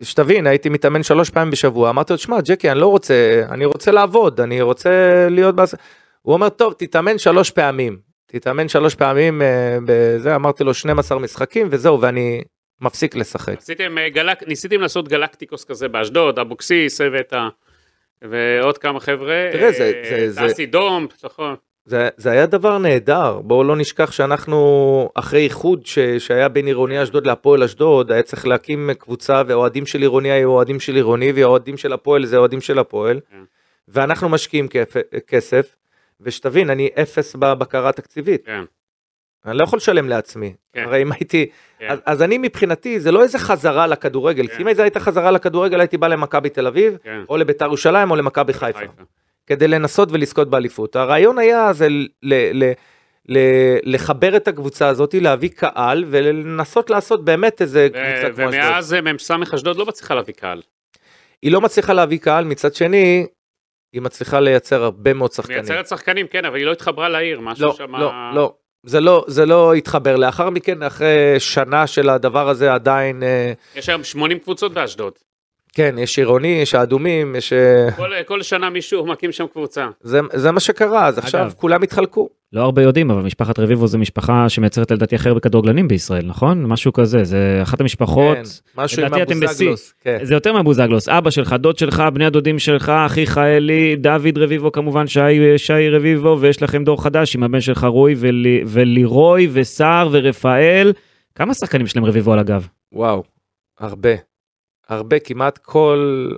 [0.01, 3.90] ושתבין, הייתי מתאמן שלוש פעמים בשבוע, אמרתי לו, שמע, ג'קי, אני לא רוצה, אני רוצה
[3.90, 4.90] לעבוד, אני רוצה
[5.30, 5.55] להיות...
[6.22, 8.09] הוא אומר, טוב, תתאמן שלוש פעמים.
[8.26, 12.42] תתאמן שלוש פעמים אה, בזה, אמרתי לו 12 משחקים, וזהו, ואני
[12.81, 13.59] מפסיק לשחק.
[13.59, 17.33] עשיתם, אה, גלק, ניסיתם לעשות גלקטיקוס כזה באשדוד, אבוקסיס, הבאת,
[18.22, 19.49] ועוד כמה חבר'ה.
[19.53, 21.55] תראה, זה- אה, זה- זה- דסי דום, נכון.
[21.85, 24.59] זה, זה היה דבר נהדר, בואו לא נשכח שאנחנו
[25.14, 30.01] אחרי איחוד ש, שהיה בין עירוני אשדוד להפועל אשדוד, היה צריך להקים קבוצה ואוהדים של
[30.01, 33.37] עירוני היו אוהדים של עירוני והאוהדים של הפועל זה אוהדים של הפועל, כן.
[33.89, 34.66] ואנחנו משקיעים
[35.26, 35.76] כסף,
[36.20, 38.64] ושתבין, אני אפס בבקרה תקציבית, כן,
[39.49, 40.82] אני לא יכול לשלם לעצמי, כן.
[40.82, 41.46] הרי אם הייתי,
[41.78, 41.86] כן.
[41.90, 44.57] אז, אז אני מבחינתי זה לא איזה חזרה לכדורגל, כן.
[44.57, 47.20] כי אם זה הייתה חזרה לכדורגל הייתי בא למכבי תל אביב, כן.
[47.28, 48.80] או לביתר ירושלים או למכבי חיפה.
[49.46, 50.96] כדי לנסות ולזכות באליפות.
[50.96, 52.72] הרעיון היה זה ל- ל- ל-
[53.28, 58.64] ל- לחבר את הקבוצה הזאת, להביא קהל ולנסות לעשות באמת איזה ו- קבוצה כמו אשדוד.
[58.64, 60.62] ומאז מ"ס אשדוד לא מצליחה להביא קהל.
[61.42, 63.26] היא לא מצליחה להביא קהל, מצד שני,
[63.92, 65.59] היא מצליחה לייצר הרבה מאוד שחקנים.
[65.59, 67.96] מייצרת שחקנים, כן, אבל היא לא התחברה לעיר, משהו לא, שם...
[67.96, 68.55] לא, לא.
[68.87, 70.16] זה לא, זה לא התחבר.
[70.16, 75.12] לאחר מכן, אחרי שנה של הדבר הזה עדיין, אה, יש היום 80 קבוצות באשדוד.
[75.73, 77.53] כן, יש עירוני, יש האדומים, יש...
[77.53, 79.87] אה, כל, כל שנה מישהו מקים שם קבוצה.
[80.01, 81.55] זה, זה מה שקרה, אז עכשיו אגב.
[81.57, 82.29] כולם התחלקו.
[82.53, 86.64] לא הרבה יודעים, אבל משפחת רביבו זה משפחה שמייצרת לדעתי הכי הרבה כדורגלנים בישראל, נכון?
[86.66, 88.37] משהו כזה, זה אחת המשפחות.
[88.37, 88.43] כן,
[88.83, 89.14] משהו עם.
[89.14, 89.95] הבוזגלוס.
[90.01, 90.19] כן.
[90.23, 95.07] זה יותר מהבוזגלוס, אבא שלך, דוד שלך, בני הדודים שלך, אחיך אלי, דוד רביבו כמובן,
[95.07, 100.93] שי, שי רביבו, ויש לכם דור חדש עם הבן שלך רוי ולי, ולירוי וסער ורפאל.
[101.35, 102.69] כמה שחקנים יש להם רביבו על הגב?
[102.93, 103.23] וואו,
[103.81, 104.28] הרבה.
[104.89, 106.28] הרבה, כמעט כל,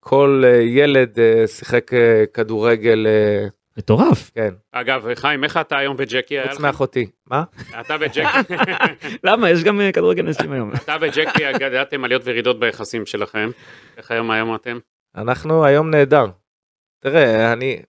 [0.00, 3.06] כל אה, ילד אה, שיחק אה, כדורגל,
[3.78, 4.30] מטורף.
[4.34, 6.38] כן, אגב, חיים, איך אתה היום וג'קי?
[6.38, 6.60] היה חוץ?
[6.60, 7.10] מאחותי.
[7.26, 7.44] מה?
[7.80, 8.54] אתה וג'קי,
[9.24, 9.50] למה?
[9.50, 10.72] יש גם כדורגל נשים היום.
[10.84, 13.50] אתה וג'קי ידעתם עליות וירידות ביחסים שלכם.
[13.96, 14.78] איך היום היום אתם?
[15.16, 16.26] אנחנו היום נהדר.
[17.00, 17.82] תראה, אני,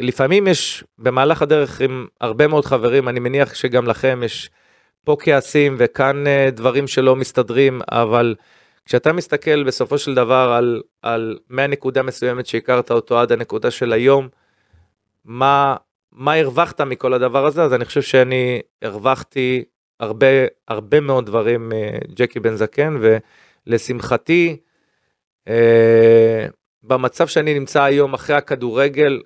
[0.00, 4.50] לפעמים יש במהלך הדרך עם הרבה מאוד חברים, אני מניח שגם לכם יש
[5.04, 8.34] פה כעסים וכאן דברים שלא מסתדרים, אבל
[8.88, 14.28] כשאתה מסתכל בסופו של דבר על, על מהנקודה מסוימת שהכרת אותו עד הנקודה של היום,
[15.24, 15.76] מה,
[16.12, 19.64] מה הרווחת מכל הדבר הזה, אז אני חושב שאני הרווחתי
[20.00, 20.26] הרבה,
[20.68, 22.96] הרבה מאוד דברים מג'קי בן זקן,
[23.66, 24.56] ולשמחתי,
[25.48, 26.46] אה,
[26.82, 29.22] במצב שאני נמצא היום אחרי הכדורגל,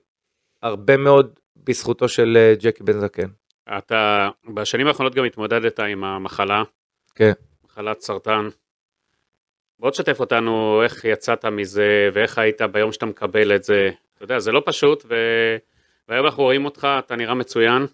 [0.62, 3.28] הרבה מאוד בזכותו של אה, ג'קי בן זקן.
[3.78, 6.62] אתה בשנים האחרונות גם התמודדת עם המחלה.
[7.14, 7.32] כן.
[7.64, 8.48] מחלת סרטן.
[9.82, 13.90] בוא תשתף אותנו איך יצאת מזה ואיך היית ביום שאתה מקבל את זה.
[14.14, 15.14] אתה יודע, זה לא פשוט, ו...
[16.08, 17.86] והיום אנחנו רואים אותך, אתה נראה מצוין.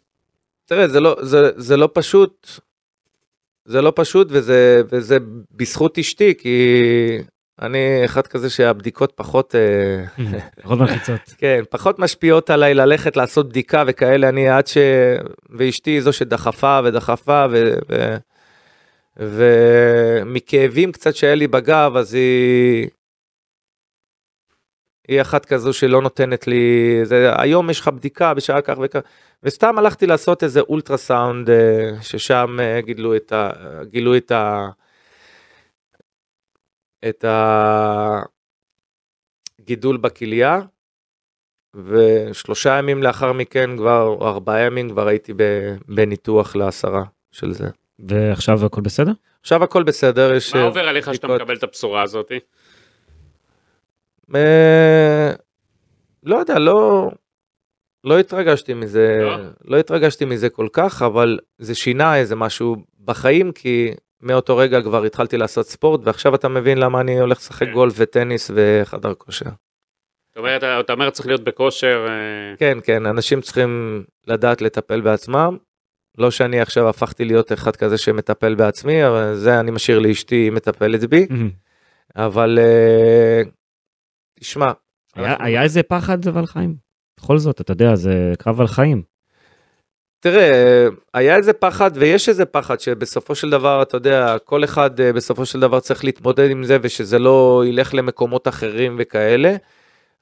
[0.65, 2.49] תראה, זה לא, זה, זה לא פשוט,
[3.65, 5.19] זה לא פשוט וזה, וזה
[5.51, 6.79] בזכות אשתי, כי
[7.63, 10.25] אני אחד כזה שהבדיקות פחות, אה,
[10.63, 11.21] פחות מלחיצות.
[11.39, 14.79] כן, פחות משפיעות עליי ללכת לעשות בדיקה וכאלה, אני עד ש...
[15.51, 17.75] ואשתי היא זו שדחפה ודחפה, ו...
[17.89, 18.17] ו...
[19.19, 22.89] ומכאבים קצת שהיה לי בגב, אז היא...
[25.09, 29.01] היא אחת כזו שלא נותנת לי, זה, היום יש לך בדיקה בשעה כך וכך,
[29.43, 33.51] וסתם הלכתי לעשות איזה אולטרסאונד, אה, ששם אה, גילו את ה...
[33.83, 34.69] גילו את ה...
[37.09, 37.25] את
[39.61, 40.61] הגידול בכליה,
[41.75, 45.33] ושלושה ימים לאחר מכן כבר, או ארבעה ימים כבר הייתי
[45.89, 47.69] בניתוח להסרה של זה.
[47.99, 49.13] ועכשיו הכל בסדר?
[49.41, 50.55] עכשיו הכל בסדר, יש...
[50.55, 51.29] מה אה, עובר עליך שאתה.
[51.29, 52.33] מקבל את הבשורה הזאת?
[54.35, 55.33] אה,
[56.23, 57.11] לא יודע, לא,
[58.05, 59.37] לא התרגשתי מזה, לא?
[59.65, 65.05] לא התרגשתי מזה כל כך, אבל זה שינה איזה משהו בחיים, כי מאותו רגע כבר
[65.05, 67.73] התחלתי לעשות ספורט, ועכשיו אתה מבין למה אני הולך לשחק כן.
[67.73, 69.51] גולף וטניס וחדר כושר.
[70.29, 75.57] זאת אומרת, אתה אומר צריך להיות בכושר, אה, כן, כן, אנשים צריכים לדעת לטפל בעצמם.
[76.19, 80.53] לא שאני עכשיו הפכתי להיות אחד כזה שמטפל בעצמי, אבל זה אני משאיר לאשתי, היא
[80.53, 81.27] מטפלת בי,
[82.17, 83.43] אבל אה,
[84.41, 84.67] תשמע,
[85.15, 86.75] היה- אנחנו- היה איזה פחד אבל חיים?
[87.21, 89.03] בכל זאת, אתה יודע, זה קרב על חיים.
[90.21, 95.13] תראה, היה איזה פחד ויש איזה פחד שבסופו של דבר, אתה יודע, כל אחד אה,
[95.13, 99.57] בסופו של דבר צריך להתמודד עם זה ושזה לא ילך למקומות אחרים וכאלה,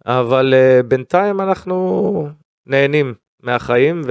[0.06, 2.28] אבל אה, בינתיים אנחנו
[2.66, 4.02] נהנים מהחיים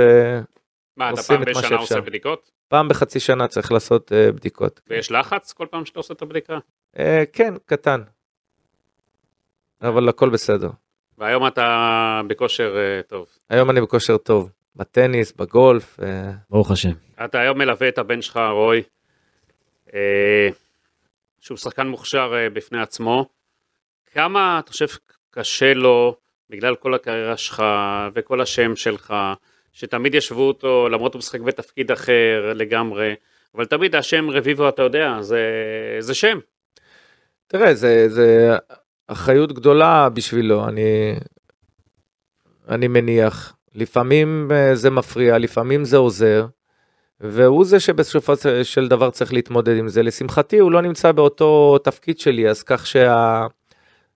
[0.97, 2.01] מה, אתה פעם בשנה עושה שאפשר.
[2.01, 2.51] בדיקות?
[2.67, 4.81] ופעם בחצי שנה צריך לעשות אה, בדיקות.
[4.87, 6.57] ויש לחץ כל פעם שאתה עושה את הבדיקה?
[6.99, 8.01] אה, כן, קטן.
[9.81, 10.69] אבל הכל בסדר.
[11.17, 13.27] והיום אתה בכושר אה, טוב.
[13.49, 16.91] היום אני בכושר טוב, בטניס, בגולף, אה, ברוך השם.
[17.25, 18.83] אתה היום מלווה את הבן שלך, רוי,
[19.93, 20.49] אה,
[21.41, 23.29] שהוא שחקן מוכשר אה, בפני עצמו.
[24.11, 24.85] כמה אתה חושב
[25.31, 26.15] קשה לו,
[26.49, 27.63] בגלל כל הקריירה שלך
[28.13, 29.13] וכל השם שלך,
[29.75, 33.15] שתמיד ישבו אותו, למרות הוא משחק בתפקיד אחר לגמרי,
[33.55, 35.41] אבל תמיד השם רביבו, אתה יודע, זה,
[35.99, 36.39] זה שם.
[37.47, 38.57] תראה, זה, זה
[39.07, 41.15] אחריות גדולה בשבילו, אני,
[42.69, 43.55] אני מניח.
[43.75, 46.45] לפעמים אה, זה מפריע, לפעמים זה עוזר,
[47.19, 50.03] והוא זה שבסופו של דבר צריך להתמודד עם זה.
[50.03, 52.85] לשמחתי, הוא לא נמצא באותו תפקיד שלי, אז כך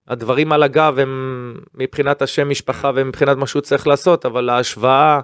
[0.07, 5.19] שהדברים על הגב הם מבחינת השם משפחה ומבחינת מה שהוא צריך לעשות, אבל ההשוואה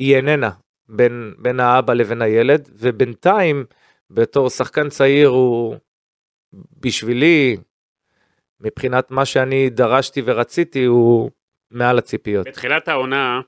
[0.00, 0.50] היא איננה
[0.88, 3.64] בין, בין האבא לבין הילד, ובינתיים,
[4.10, 5.76] בתור שחקן צעיר, הוא
[6.80, 7.56] בשבילי,
[8.60, 11.30] מבחינת מה שאני דרשתי ורציתי, הוא
[11.70, 12.46] מעל הציפיות.
[12.46, 13.40] בתחילת העונה,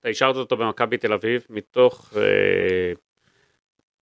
[0.00, 2.92] אתה השארת אותו במכבי תל אביב, מתוך אה,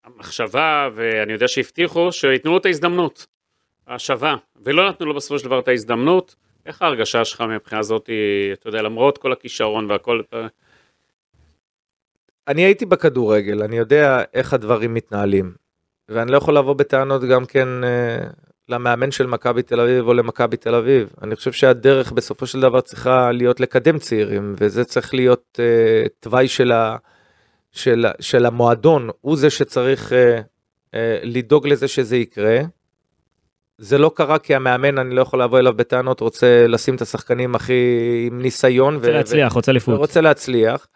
[0.05, 3.27] המחשבה, ואני יודע שהבטיחו, שייתנו לו את ההזדמנות,
[3.87, 6.35] השווה, ולא נתנו לו בסופו של דבר את ההזדמנות.
[6.67, 8.11] איך ההרגשה שלך מבחינה הזאת,
[8.53, 10.47] אתה יודע, למרות כל הכישרון והכל, אתה-
[12.49, 15.55] אני הייתי בכדורגל, אני יודע איך הדברים מתנהלים,
[16.09, 18.27] ואני לא יכול לבוא בטענות גם כן אה,
[18.69, 21.09] למאמן של מכבי תל אביב או למכבי תל אביב.
[21.23, 26.49] אני חושב שהדרך בסופו של דבר צריכה להיות לקדם צעירים, וזה צריך להיות אה, תוואי
[26.49, 26.97] של, ה,
[27.73, 30.41] של, של המועדון, הוא זה שצריך אה,
[30.95, 32.61] אה, לדאוג לזה שזה יקרה.
[33.79, 37.55] זה לא קרה כי המאמן, אני לא יכול לבוא אליו בטענות, רוצה לשים את השחקנים
[37.55, 37.75] הכי
[38.27, 38.95] עם ניסיון.
[38.95, 39.95] רוצה להצליח, רוצה אליפות.
[39.95, 40.87] ורוצה להצליח.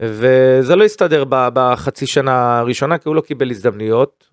[0.00, 4.30] וזה לא הסתדר בחצי שנה הראשונה כי הוא לא קיבל הזדמנויות.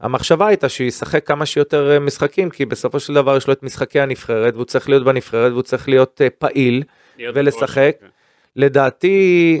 [0.00, 4.54] והמחשבה הייתה שישחק כמה שיותר משחקים כי בסופו של דבר יש לו את משחקי הנבחרת
[4.54, 6.82] והוא צריך להיות בנבחרת והוא צריך להיות אה, פעיל.
[7.18, 7.96] להיות ולשחק.
[7.96, 8.08] בכושר,
[8.56, 9.60] לדעתי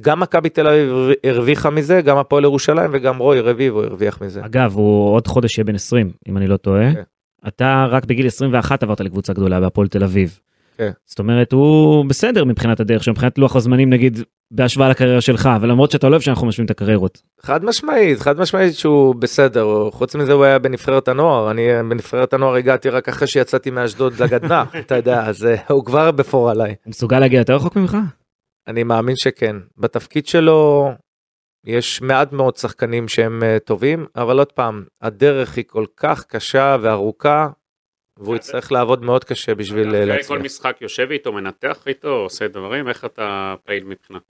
[0.00, 0.92] גם מכבי תל אביב
[1.24, 4.44] הרוויחה מזה גם הפועל ירושלים וגם רוי רביבו הרוויח מזה.
[4.44, 6.94] אגב, הוא עוד חודש יהיה בן 20, אם אני לא טועה.
[6.94, 7.02] כן.
[7.48, 10.40] אתה רק בגיל 21 עברת לקבוצה גדולה בהפועל תל אביב.
[10.78, 10.90] כן.
[11.04, 14.18] זאת אומרת, הוא בסדר מבחינת הדרך שלו, מבחינת לוח הזמנים נגיד,
[14.50, 17.22] בהשוואה לקריירה שלך, ולמרות שאתה לא אוהב שאנחנו משווים את הקריירות.
[17.40, 22.54] חד משמעית, חד משמעית שהוא בסדר, חוץ מזה הוא היה בנבחרת הנוער, אני בנבחרת הנוער
[22.54, 26.74] הגעתי רק אחרי שיצאתי מאשדוד לגדנ"ע, אתה יודע, אז אה, הוא כבר בפור עליי.
[26.86, 27.96] מסוגל להגיע יותר רחוק ממך?
[28.68, 29.56] אני מאמין שכן.
[29.78, 30.90] בתפקיד שלו
[31.66, 36.76] יש מעט מאוד שחקנים שהם אה, טובים, אבל עוד פעם, הדרך היא כל כך קשה
[36.80, 37.48] וארוכה,
[38.18, 40.28] והוא יצטרך לעבוד מאוד קשה בשביל אה, אחרי להצליח.
[40.28, 44.22] כל משחק יושב איתו, מנתח איתו, עושה דברים, איך אתה פעיל מבחינת?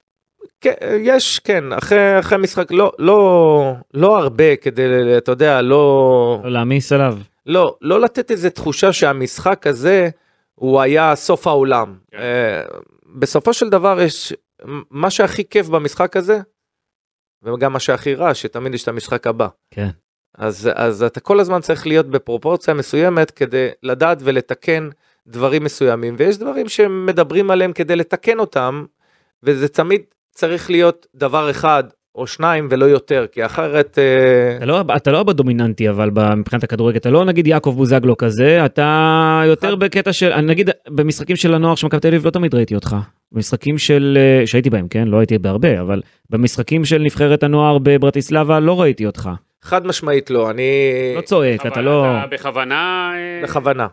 [0.60, 4.82] כן, יש, כן, אחרי, אחרי משחק, לא, לא, לא הרבה כדי,
[5.18, 6.40] אתה יודע, לא...
[6.44, 7.18] לא להעמיס עליו.
[7.46, 10.08] לא, לא לתת איזה תחושה שהמשחק הזה
[10.54, 11.94] הוא היה סוף העולם.
[12.10, 12.18] כן.
[12.18, 12.62] אה,
[13.18, 14.32] בסופו של דבר יש,
[14.90, 16.38] מה שהכי כיף במשחק הזה,
[17.42, 19.48] וגם מה שהכי רע, שתמיד יש את המשחק הבא.
[19.70, 19.88] כן.
[20.38, 24.88] אז, אז אתה כל הזמן צריך להיות בפרופורציה מסוימת כדי לדעת ולתקן
[25.26, 28.84] דברים מסוימים, ויש דברים שמדברים עליהם כדי לתקן אותם,
[29.42, 33.98] וזה תמיד צריך להיות דבר אחד או שניים ולא יותר, כי אחרת...
[33.98, 38.64] אה, אתה לא, אתה לא בדומיננטי אבל מבחינת הכדורגל, אתה לא נגיד יעקב בוזגלו כזה,
[38.64, 42.54] אתה יותר בקטע של, אני נגיד במשחקים של הנוער של מכבי תל אביב לא תמיד
[42.54, 42.96] ראיתי אותך.
[43.32, 45.08] במשחקים של, אה, שהייתי בהם, כן?
[45.08, 49.30] לא הייתי בהרבה, אבל במשחקים של נבחרת הנוער בברטיסלבה לא ראיתי אותך.
[49.64, 50.62] חד משמעית לא, אני...
[51.16, 52.06] לא צועק, אתה לא...
[52.30, 53.12] בכוונה...
[53.14, 53.86] אה, בכוונה.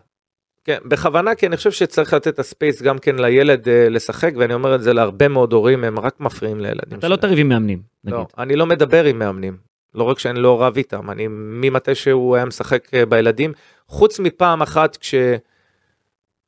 [0.64, 4.54] כן, בכוונה, כי אני חושב שצריך לתת את הספייס גם כן לילד אה, לשחק, ואני
[4.54, 7.82] אומר את זה להרבה מאוד הורים, הם רק מפריעים לילדים אתה לא תריב עם מאמנים,
[8.04, 8.18] נגיד.
[8.18, 9.56] לא, אני לא מדבר עם מאמנים.
[9.94, 13.52] לא רק שאני לא רב איתם, אני ממתי שהוא היה משחק אה, בילדים,
[13.88, 15.14] חוץ מפעם אחת כש...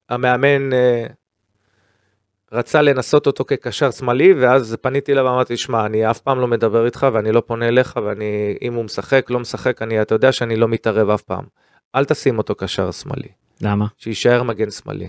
[0.08, 1.06] המאמן אה,
[2.54, 6.86] רצה לנסות אותו כקשר שמאלי, ואז פניתי אליו ואמרתי, שמע, אני אף פעם לא מדבר
[6.86, 10.56] איתך ואני לא פונה אליך, ואני, אם הוא משחק, לא משחק, אני, אתה יודע שאני
[10.56, 11.44] לא מתערב אף פעם.
[11.94, 13.28] אל תשים אותו קשר שמאלי,
[13.60, 13.86] למה?
[13.96, 15.08] שיישאר מגן שמאלי.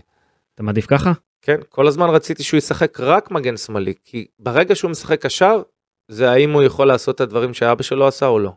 [0.56, 1.12] אתה מעדיף ככה?
[1.41, 5.62] כן, כל הזמן רציתי שהוא ישחק רק מגן שמאלי, כי ברגע שהוא משחק קשר,
[6.08, 8.52] זה האם הוא יכול לעשות את הדברים שאבא שלו עשה או לא.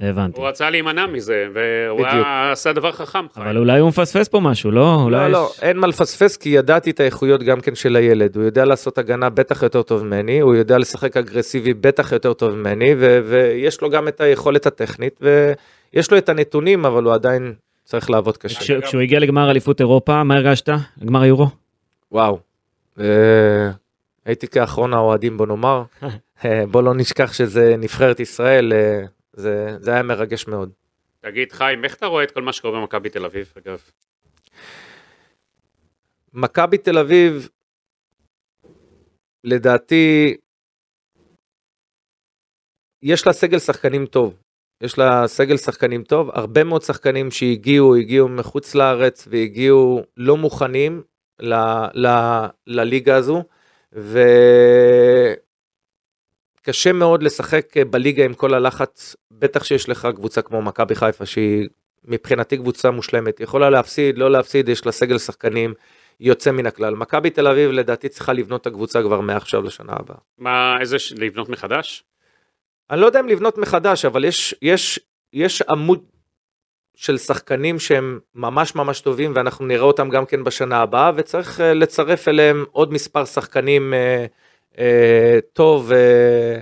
[0.00, 0.40] הבנתי.
[0.40, 2.12] הוא רצה להימנע מזה, והוא בדיוק.
[2.12, 3.26] היה- עשה דבר חכם.
[3.34, 3.46] חיים.
[3.46, 4.94] אבל אולי הוא מפספס פה משהו, לא?
[4.94, 8.36] אולי לא, לא, יש- אין מה לפספס, כי ידעתי את האיכויות גם כן של הילד.
[8.36, 12.54] הוא יודע לעשות הגנה בטח יותר טוב ממני, הוא יודע לשחק אגרסיבי בטח יותר טוב
[12.54, 15.20] ממני, ו- ויש לו גם את היכולת הטכנית,
[15.92, 18.60] ויש לו את הנתונים, אבל הוא עדיין צריך לעבוד קשה.
[18.60, 20.68] כש- כשהוא הגיע לגמר אליפות אירופה, מה הרגשת?
[21.04, 21.46] גמר היורו?
[22.12, 22.38] וואו.
[23.00, 23.70] אה,
[24.26, 25.82] הייתי כאחרון האוהדים, בוא נאמר.
[26.44, 29.00] אה, בוא לא נשכח שזה נבחרת ישראל, אה,
[29.38, 30.72] זה, זה היה מרגש מאוד.
[31.20, 33.82] תגיד, חיים, איך אתה רואה את כל מה שקורה במכבי תל אביב, אגב?
[36.32, 37.48] מכבי תל אביב,
[39.44, 40.36] לדעתי,
[43.02, 44.42] יש לה סגל שחקנים טוב.
[44.80, 51.02] יש לה סגל שחקנים טוב, הרבה מאוד שחקנים שהגיעו, הגיעו מחוץ לארץ והגיעו לא מוכנים
[51.40, 51.54] ל,
[51.94, 52.06] ל,
[52.66, 53.44] לליגה הזו,
[56.68, 61.68] וקשה מאוד לשחק בליגה עם כל הלחץ, בטח שיש לך קבוצה כמו מכבי חיפה שהיא
[62.04, 65.74] מבחינתי קבוצה מושלמת, יכולה להפסיד, לא להפסיד, יש לה סגל שחקנים
[66.20, 66.94] יוצא מן הכלל.
[66.94, 70.16] מכבי תל אביב לדעתי צריכה לבנות את הקבוצה כבר מעכשיו לשנה הבאה.
[70.38, 72.04] מה, איזה, ש- לבנות מחדש?
[72.90, 75.00] אני לא יודע אם לבנות מחדש, אבל יש, יש,
[75.32, 76.04] יש עמוד
[76.94, 81.74] של שחקנים שהם ממש ממש טובים, ואנחנו נראה אותם גם כן בשנה הבאה, וצריך אה,
[81.74, 84.26] לצרף אליהם עוד מספר שחקנים אה, אה,
[85.52, 86.60] טוב, אה,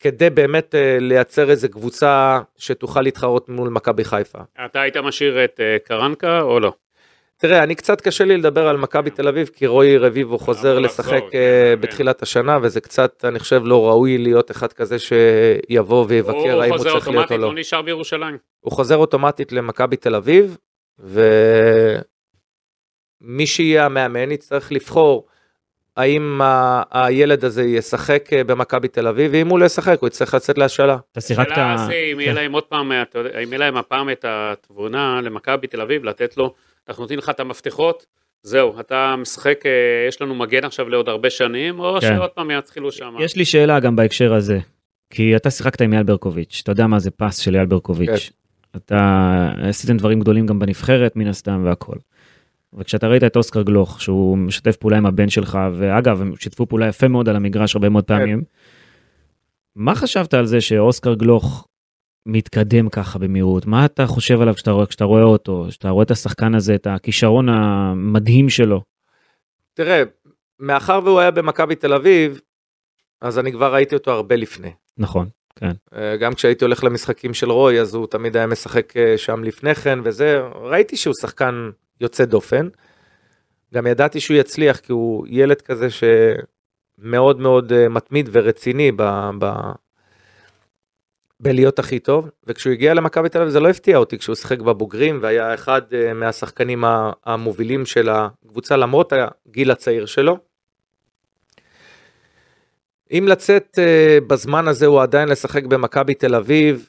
[0.00, 4.38] כדי באמת אה, לייצר איזה קבוצה שתוכל להתחרות מול מכבי חיפה.
[4.64, 6.72] אתה היית משאיר את אה, קרנקה או לא?
[7.36, 10.80] תראה, אני קצת קשה לי לדבר על מכבי תל אביב, כי רועי רביבו חוזר אמור
[10.80, 11.74] לשחק כן, אה.
[11.80, 16.78] בתחילת השנה, וזה קצת, אני חושב, לא ראוי להיות אחד כזה שיבוא ויבקר האם הוא
[16.78, 17.46] צריך להיות או אוטומטית, לא.
[17.46, 18.38] הוא נשאר בירושלים.
[18.60, 20.56] הוא חוזר אוטומטית למכבי תל אביב,
[20.98, 22.06] ומי
[23.46, 25.26] שיהיה המאמן יצטרך לבחור
[25.96, 30.34] האם ה- הילד הזה ישחק אה, במכבי תל אביב, ואם הוא לא ישחק הוא יצטרך
[30.34, 30.96] לצאת להשאלה.
[31.12, 31.50] אתה שיחקת...
[31.50, 32.20] השאלה זה אם כן.
[32.20, 36.36] יהיה להם עוד פעם, יודע, אם יהיה להם הפעם את התבונה למכבי תל אביב, לתת
[36.36, 36.54] לו,
[36.88, 38.06] אנחנו נותנים לך את המפתחות,
[38.42, 39.70] זהו, אתה משחק, אה,
[40.08, 42.14] יש לנו מגן עכשיו לעוד הרבה שנים, או כן.
[42.16, 43.14] שעוד פעם יתחילו שם.
[43.20, 44.58] יש לי שאלה גם בהקשר הזה,
[45.10, 48.30] כי אתה שיחקת עם אייל ברקוביץ', אתה יודע מה זה פס של אייל ברקוביץ'.
[48.76, 51.96] אתה עשיתם דברים גדולים גם בנבחרת מן הסתם והכל.
[52.78, 56.88] וכשאתה ראית את אוסקר גלוך, שהוא משתף פעולה עם הבן שלך, ואגב, הם שיתפו פעולה
[56.88, 58.42] יפה מאוד על המגרש הרבה מאוד פעמים,
[59.76, 61.66] מה חשבת על זה שאוסקר גלוך
[62.26, 63.66] מתקדם ככה במהירות?
[63.66, 66.86] מה אתה חושב עליו כשאתה רואה, כשאתה רואה אותו, כשאתה רואה את השחקן הזה, את
[66.86, 68.82] הכישרון המדהים שלו?
[69.74, 70.02] תראה,
[70.60, 72.40] מאחר והוא היה במכבי תל אביב,
[73.20, 74.70] אז אני כבר ראיתי אותו הרבה לפני.
[74.98, 75.72] נכון, כן.
[75.94, 79.74] אה, גם כשהייתי הולך למשחקים של רוי, אז הוא תמיד היה משחק אה, שם לפני
[79.74, 81.70] כן, וזה, ראיתי שהוא שחקן
[82.00, 82.68] יוצא דופן.
[83.74, 89.02] גם ידעתי שהוא יצליח, כי הוא ילד כזה שמאוד מאוד אה, מתמיד ורציני ב...
[89.38, 89.52] ב...
[91.40, 95.18] בלהיות הכי טוב, וכשהוא הגיע למכבי תל אביב זה לא הפתיע אותי כשהוא שיחק בבוגרים
[95.22, 96.84] והיה אחד אה, מהשחקנים
[97.24, 100.38] המובילים של הקבוצה למרות הגיל הצעיר שלו.
[103.10, 106.88] אם לצאת אה, בזמן הזה הוא עדיין לשחק במכבי תל אביב,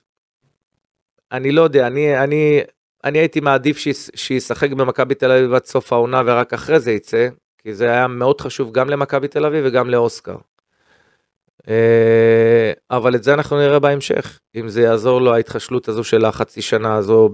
[1.31, 2.61] אני לא יודע, אני, אני,
[3.03, 3.77] אני הייתי מעדיף
[4.15, 7.27] שישחק במכבי תל אביב עד סוף העונה ורק אחרי זה יצא,
[7.57, 10.35] כי זה היה מאוד חשוב גם למכבי תל אביב וגם לאוסקר.
[11.69, 16.61] אה, אבל את זה אנחנו נראה בהמשך, אם זה יעזור לו ההתחשלות הזו של החצי
[16.61, 17.29] שנה הזו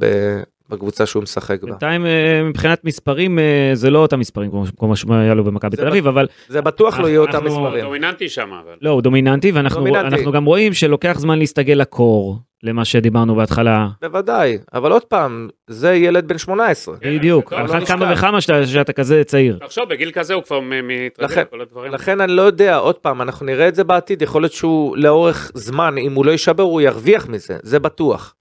[0.69, 1.67] בקבוצה שהוא משחק בה.
[1.67, 3.43] בינתיים אה, מבחינת מספרים אה,
[3.73, 7.07] זה לא אותם מספרים כמו- כמו שהיה לו במכבי תל אביב, אבל זה בטוח לא
[7.07, 7.83] יהיו אותם אנחנו- מספרים.
[7.83, 8.73] דומיננטי שם, אבל.
[8.81, 13.87] לא, הוא דומיננטי, ואנחנו גם רואים שלוקח זמן להסתגל לקור, למה שדיברנו בהתחלה.
[14.01, 16.97] בוודאי, אבל עוד פעם, זה ילד בן 18.
[16.97, 18.13] כן, בדיוק, על טוב, אחת לא כמה.
[18.13, 19.57] וכמה שאתה שאתה כזה צעיר.
[19.65, 21.91] תחשוב, בגיל כזה הוא כבר מ- מתרגל לכן- לכל הדברים.
[21.93, 25.51] לכן אני לא יודע, עוד פעם, אנחנו נראה את זה בעתיד, יכול להיות שהוא לאורך
[25.53, 28.33] זמן, אם הוא לא יישבר, הוא ירוויח מזה, זה בטוח.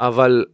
[0.00, 0.44] אבל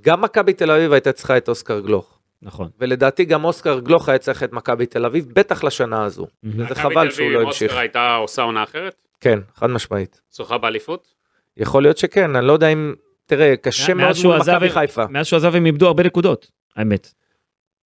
[0.00, 2.68] גם מכבי תל אביב הייתה צריכה את אוסקר גלוך, נכון.
[2.78, 6.26] ולדעתי גם אוסקר גלוך היה צריך את מכבי תל אביב, בטח לשנה הזו.
[6.44, 7.70] וזה מכבי חבל תל שהוא אביב, לא המשיך.
[7.70, 8.94] אוסקר הייתה עושה עונה אחרת?
[9.20, 10.20] כן, חד משמעית.
[10.30, 11.14] זוכה באליפות?
[11.56, 12.94] יכול להיות שכן, אני לא יודע אם,
[13.26, 15.06] תראה, קשה מאוד מול מכבי חיפה.
[15.10, 17.12] מאז שהוא עזב הם איבדו הרבה נקודות, האמת.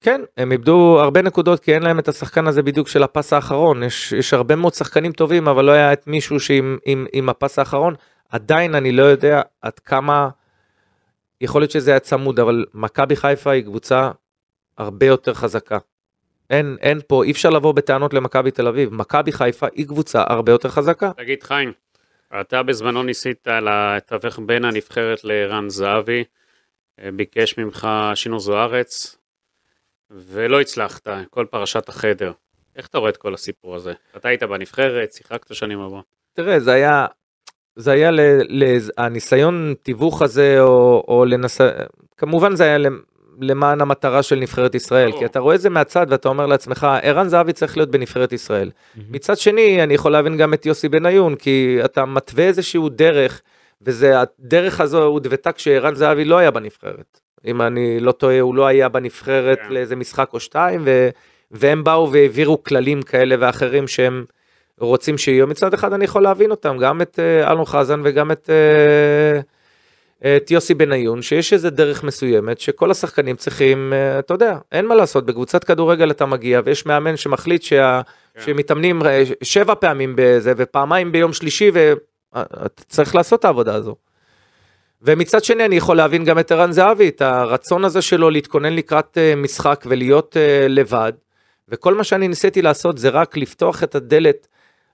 [0.02, 3.84] כן, הם איבדו הרבה נקודות כי אין להם את השחקן הזה בדיוק של הפס האחרון.
[3.84, 7.60] יש, יש הרבה מאוד שחקנים טובים, אבל לא היה את מישהו שעם עם, עם הפס
[7.60, 7.94] האחרון.
[8.30, 10.30] עדיין אני לא יודע עד כמה,
[11.44, 14.12] יכול להיות שזה היה צמוד, אבל מכבי חיפה היא קבוצה
[14.78, 15.78] הרבה יותר חזקה.
[16.50, 18.94] אין, אין פה, אי אפשר לבוא בטענות למכבי תל אביב.
[18.94, 21.12] מכבי חיפה היא קבוצה הרבה יותר חזקה.
[21.18, 21.72] תגיד חיים,
[22.42, 26.24] אתה בזמנו ניסית לתווך בין הנבחרת לערן זהבי,
[27.00, 29.18] אה, ביקש ממך שינו זוארץ,
[30.12, 32.32] ולא הצלחת, כל פרשת החדר.
[32.76, 33.94] איך אתה רואה את כל הסיפור הזה?
[34.18, 36.06] אתה היית בנבחרת, שיחקת שנים הבאות.
[36.34, 37.06] תראה, זה היה,
[37.76, 38.20] זה היה ל,
[38.50, 41.62] ל, הניסיון תיווך הזה, או, או לנס...
[42.18, 42.78] כמובן זה היה
[43.42, 45.12] למען המטרה של נבחרת ישראל.
[45.20, 48.72] כי אתה רואה את זה מהצד ואתה אומר לעצמך, ערן זהבי צריך להיות בנבחרת ישראל.
[49.10, 53.42] מצד שני, אני יכול להבין גם את יוסי בניון, כי אתה מתווה איזשהו דרך,
[53.82, 57.20] וזה, הדרך הזו הודבטה כשערן זהבי לא היה בנבחרת.
[57.46, 59.74] אם אני לא טועה, הוא לא היה בנבחרת כן.
[59.74, 61.10] לאיזה משחק או שתיים, ו,
[61.52, 64.26] והם באו והעבירו כללים כאלה ואחרים שהם
[64.80, 65.48] רוצים שיהיו.
[65.48, 68.50] מצד אחד אני יכול להבין אותם, גם את אה, אלון חזן וגם את...
[68.50, 69.40] אה,
[70.36, 74.96] את יוסי בניון, שיש איזה דרך מסוימת שכל השחקנים צריכים, אה, אתה יודע, אין מה
[74.96, 78.02] לעשות, בקבוצת כדורגל אתה מגיע ויש מאמן שמחליט שה,
[78.34, 78.42] כן.
[78.46, 83.96] שמתאמנים אה, שבע פעמים בזה ופעמיים ביום שלישי ואתה צריך לעשות את העבודה הזו.
[85.02, 89.18] ומצד שני אני יכול להבין גם את ערן זהבי, את הרצון הזה שלו להתכונן לקראת
[89.38, 90.38] משחק ולהיות
[90.70, 91.14] לבד,
[91.70, 94.48] וכל מה שאני ניסיתי לעשות זה רק לפתוח את הדלת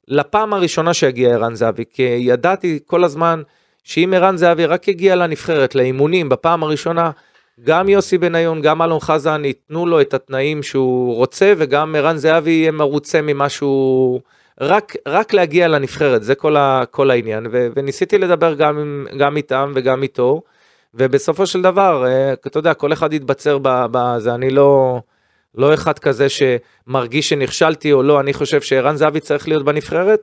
[0.10, 3.42] לפעם הראשונה שהגיע ערן זהבי, כי ידעתי כל הזמן
[3.84, 7.12] שאם ערן זהבי רק יגיע לנבחרת, לאימונים בפעם הראשונה,
[7.64, 12.52] גם יוסי בניון, גם אלון חזן ייתנו לו את התנאים שהוא רוצה, וגם ערן זהבי
[12.52, 14.22] יהיה מרוצה ממה שהוא...
[14.62, 19.38] רק, רק להגיע לנבחרת, זה כל, ה, כל העניין, ו, וניסיתי לדבר גם, עם- גם
[19.38, 20.42] איתם וגם איתו,
[20.94, 25.00] ובסופו של דבר, אה, אתה יודע, כל אחד יתבצר בזה, אני לא,
[25.56, 30.20] לא אחד כזה שמרגיש שנכשלתי או לא, אני חושב שערן זהבי צריך להיות בנבחרת,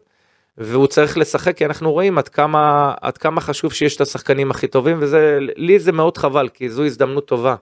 [0.59, 4.69] והוא צריך לשחק, כי אנחנו רואים עד כמה, עד כמה חשוב שיש את השחקנים הכי
[4.69, 7.57] טובים, וזה, לי זה מאוד חבל, כי זו הזדמנות טובה.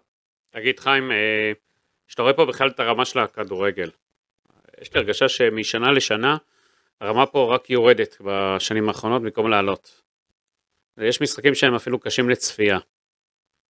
[0.50, 1.52] תגיד חיים, אה,
[2.08, 3.90] כשאתה רואה פה בכלל את הרמה של הכדורגל,
[4.80, 6.36] יש לי הרגשה שמשנה לשנה,
[7.00, 10.02] הרמה פה רק יורדת בשנים האחרונות במקום לעלות.
[10.96, 12.78] ויש משחקים שהם אפילו קשים לצפייה.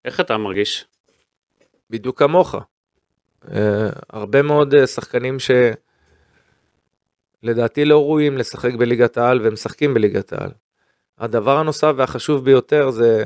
[0.04, 0.84] איך אתה מרגיש?
[1.90, 2.54] בדיוק כמוך.
[3.52, 5.36] אה, הרבה מאוד אה, שחקנים
[7.42, 10.50] שלדעתי לא ראויים לשחק בליגת העל והם משחקים בליגת העל.
[11.18, 13.24] הדבר הנוסף והחשוב ביותר זה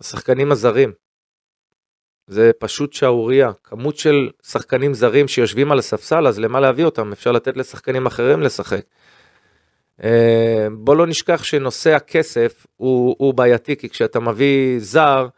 [0.00, 0.92] השחקנים הזרים.
[2.26, 3.52] זה פשוט שערורייה.
[3.64, 7.12] כמות של שחקנים זרים שיושבים על הספסל, אז למה להביא אותם?
[7.12, 8.84] אפשר לתת לשחקנים אחרים לשחק.
[10.04, 15.28] אה, בוא לא נשכח שנושא הכסף הוא, הוא בעייתי, כי כשאתה מביא זר,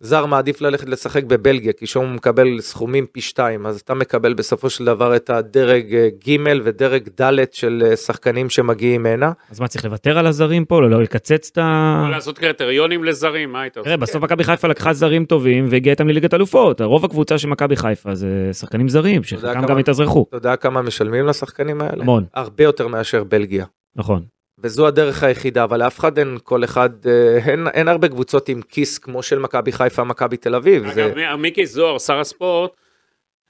[0.00, 4.34] זר מעדיף ללכת לשחק בבלגיה, כי שם הוא מקבל סכומים פי שתיים, אז אתה מקבל
[4.34, 9.32] בסופו של דבר את הדרג אה, ג' ודרג ד' של אה, שחקנים שמגיעים הנה.
[9.50, 10.80] אז מה, צריך לוותר על הזרים פה?
[10.80, 12.02] לא, לא לקצץ את ה...
[12.04, 13.84] לא לעשות קריטריונים לזרים, מה היית עושה?
[13.84, 16.80] תראה, בסוף מכבי חיפה לקחה זרים טובים והגיעה איתם לליגת אלופות.
[16.80, 20.26] רוב הקבוצה של מכבי חיפה זה שחקנים זרים, שחלקם גם התאזרחו.
[20.28, 22.02] אתה יודע כמה משלמים לשחקנים האלה?
[22.02, 22.24] המון.
[22.34, 23.64] הרבה יותר מאשר בלגיה.
[23.96, 24.35] נכון.
[24.58, 28.62] וזו הדרך היחידה, אבל לאף אחד אין כל אחד, אה, אין, אין הרבה קבוצות עם
[28.62, 30.92] כיס כמו של מכבי חיפה, מכבי תל אביב.
[30.92, 32.70] זה, אגב, מי- מיקי זוהר, שר הספורט,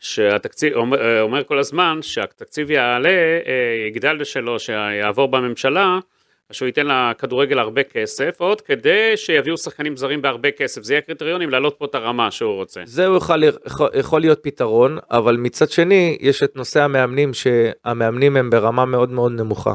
[0.00, 3.42] שהתקציב, אומר, אה, אומר כל הזמן שהתקציב יעלה, אה,
[3.88, 5.98] יגדל שלו, שיעבור בממשלה,
[6.52, 10.82] שהוא ייתן לכדורגל הרבה כסף, עוד כדי שיביאו שחקנים זרים בהרבה כסף.
[10.82, 12.80] זה יהיה קריטריונים להעלות פה את הרמה שהוא רוצה.
[12.84, 18.50] זהו יכול, יכול, יכול להיות פתרון, אבל מצד שני, יש את נושא המאמנים, שהמאמנים הם
[18.50, 19.74] ברמה מאוד מאוד נמוכה.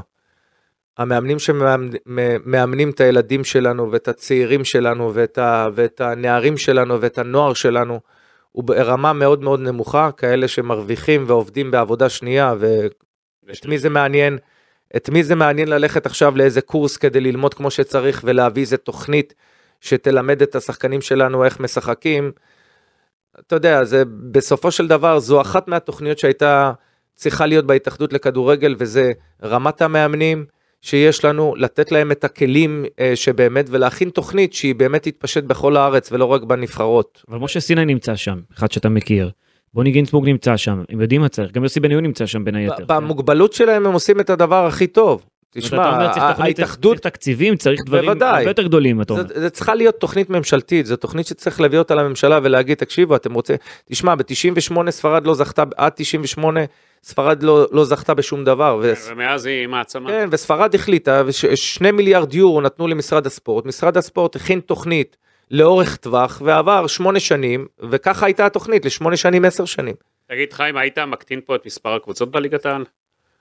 [0.98, 7.53] המאמנים שמאמנים את הילדים שלנו ואת הצעירים שלנו ואת, ה, ואת הנערים שלנו ואת הנוער
[7.53, 7.99] שלנו,
[8.52, 14.38] הוא ברמה מאוד מאוד נמוכה, כאלה שמרוויחים ועובדים בעבודה שנייה, ואת מי זה מעניין?
[14.95, 19.34] את מי זה מעניין ללכת עכשיו לאיזה קורס כדי ללמוד כמו שצריך ולהביא איזה תוכנית
[19.82, 22.32] שתלמד את השחקנים שלנו איך משחקים?
[23.40, 26.72] אתה יודע, זה בסופו של דבר זו אחת מהתוכניות שהייתה
[27.15, 29.11] צריכה להיות בהתאחדות לכדורגל וזה
[29.44, 30.45] רמת המאמנים
[30.82, 36.12] שיש לנו, לתת להם את הכלים אה, שבאמת ולהכין תוכנית שהיא באמת תתפשט בכל הארץ
[36.12, 37.24] ולא רק בנבחרות.
[37.30, 39.32] אבל משה סיני נמצא שם, אחד שאתה מכיר.
[39.74, 41.52] בוני גינצבורג נמצא שם, הם יודעים מה צריך.
[41.52, 42.86] גם יוסי בניון נמצא שם בין היתר.
[42.88, 45.26] במוגבלות שלהם הם עושים את הדבר הכי טוב.
[45.53, 45.84] תשמע,
[46.38, 48.38] ההתאחדות צריך תקציבים, צריך דברים בוודאי.
[48.38, 49.28] הרבה יותר גדולים, אתה אומר.
[49.28, 53.34] זה, זה צריכה להיות תוכנית ממשלתית, זו תוכנית שצריך להביא אותה לממשלה ולהגיד, תקשיבו, אתם
[53.34, 53.56] רוצים,
[53.86, 56.60] תשמע, ב-98 ספרד לא זכתה, עד 98
[57.03, 58.94] ספרד לא, לא זכתה בשום דבר, ו...
[59.11, 60.10] ומאז היא מעצמה.
[60.10, 65.18] כן, וספרד החליטה, ושני מיליארד יורו נתנו למשרד הספורט, משרד הספורט הכין תוכנית
[65.52, 69.95] לאורך טווח, ועבר שמונה שנים, וככה הייתה התוכנית, לשמונה שנים, עשר שנים.
[70.28, 72.84] תגיד חיים, היית מקטין פה את מספר הקבוצות בליגת העל?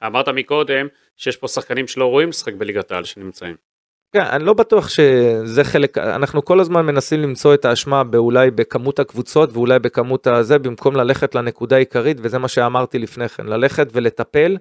[0.07, 0.87] אמרת מקודם
[1.17, 3.57] שיש פה שחקנים שלא רואים לשחק בליגת העל שנמצאים.
[4.13, 8.99] כן, אני לא בטוח שזה חלק, אנחנו כל הזמן מנסים למצוא את האשמה באולי בכמות
[8.99, 14.57] הקבוצות ואולי בכמות הזה, במקום ללכת לנקודה העיקרית, וזה מה שאמרתי לפני כן, ללכת ולטפל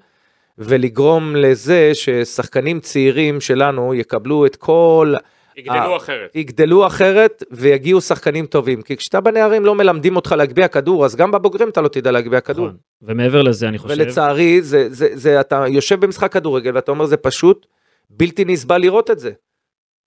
[0.57, 5.13] ולגרום לזה ששחקנים צעירים שלנו יקבלו את כל...
[5.59, 6.35] יגדלו אה, אחרת.
[6.35, 8.81] יגדלו אחרת ויגיעו שחקנים טובים.
[8.81, 12.41] כי כשאתה בנערים לא מלמדים אותך להגביה כדור, אז גם בבוגרים אתה לא תדע להגביה
[12.41, 12.65] כדור.
[12.65, 12.77] נכון.
[13.01, 13.93] ומעבר לזה, אני חושב...
[13.97, 17.65] ולצערי, זה, זה, זה, אתה יושב במשחק כדורגל ואתה אומר, זה פשוט
[18.09, 19.31] בלתי נסבל לראות את זה.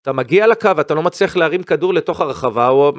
[0.02, 2.94] אתה מגיע לקו, אתה לא מצליח להרים כדור לתוך הרחבה, או...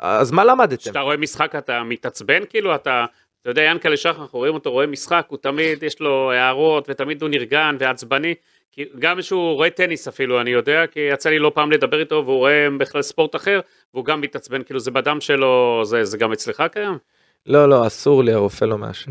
[0.00, 0.76] אז מה למדתם?
[0.76, 3.04] כשאתה רואה משחק אתה מתעצבן כאילו אתה,
[3.42, 7.22] אתה יודע ינקלה שחר, אנחנו רואים אותו רואה משחק, הוא תמיד יש לו הערות ותמיד
[7.22, 8.34] הוא נרגן ועצבני,
[8.72, 12.22] כי גם כשהוא רואה טניס אפילו אני יודע, כי יצא לי לא פעם לדבר איתו
[12.26, 13.60] והוא רואה בכלל ספורט אחר,
[13.94, 16.98] והוא גם מתעצבן, כאילו זה בדם שלו, זה, זה גם אצלך קיים?
[17.46, 19.10] לא, לא, אסור לי, הרופא לא מאשר.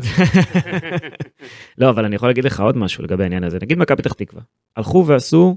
[1.78, 3.58] לא, אבל אני יכול להגיד לך עוד משהו לגבי העניין הזה.
[3.62, 4.42] נגיד מכבי פתח תקווה.
[4.76, 5.56] הלכו ועשו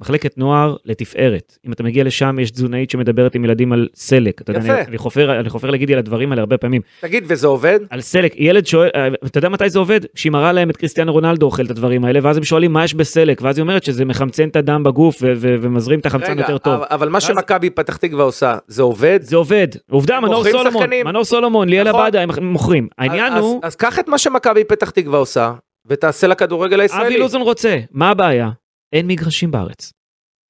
[0.00, 1.58] מחלקת נוער לתפארת.
[1.66, 4.40] אם אתה מגיע לשם, יש תזונאית שמדברת עם ילדים על סלק.
[4.52, 4.74] יודע, יפה.
[4.74, 6.82] אני, אני, חופר, אני חופר לגידי על הדברים האלה הרבה פעמים.
[7.00, 7.80] תגיד, וזה עובד?
[7.90, 10.00] על סלק, ילד שואל, אה, אתה יודע מתי זה עובד?
[10.14, 12.94] כשהיא מראה להם את קריסטיאנו רונלדו אוכל את הדברים האלה, ואז הם שואלים מה יש
[12.94, 16.40] בסלק, ואז היא אומרת שזה מחמצן את הדם בגוף ו- ו- ומזרים את החמצן רגע,
[16.40, 16.74] יותר טוב.
[16.74, 19.18] אבל- אבל מה ואז- שמכבי פתח תקווה עושה, זה עובד?
[19.22, 19.68] זה עובד.
[19.90, 21.06] עובדה, מנור סולומון, שחקנים.
[21.06, 22.00] מנור סולומון, ליאל נכון.
[22.02, 22.88] עבדה, הם מוכרים.
[22.98, 25.52] העניין אז- הוא, אז קח את מה שמכבי פתח תקווה עושה,
[25.86, 27.18] ותעשה לכדורגל אבי הישראלי.
[27.18, 28.50] לוזון רוצה, מה הבעיה?
[28.92, 29.92] אין מגרשים בארץ.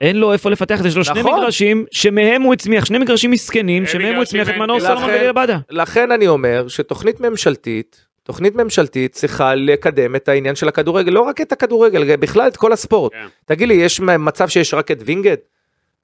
[0.00, 1.40] אין לו איפה לפתח את זה, יש לו שני נכון.
[1.40, 5.58] מגרשים שמהם הוא הצמיח, שני מגרשים מסכנים, שמהם הוא הצמיח את מנור לכן- וליאל עבדה.
[5.70, 11.40] לכן אני אומר שתוכנית ממשלתית, תוכנית ממשלתית צריכה לקדם את העניין של הכדורגל, לא רק
[11.40, 13.12] את הכדורגל, בכלל את כל הספורט.
[13.12, 13.26] כן.
[13.44, 15.40] תגיד לי, יש מצב שיש רק את וינגייט?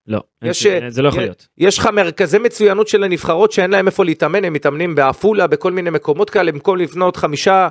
[0.07, 1.49] לא, יש, ש- זה לא יכול יש- להיות.
[1.59, 5.91] יש לך מרכזי מצוינות של הנבחרות שאין להם איפה להתאמן, הם מתאמנים בעפולה, בכל מיני
[5.91, 7.69] מקומות כאלה, במקום לבנות חמישה אה, אה,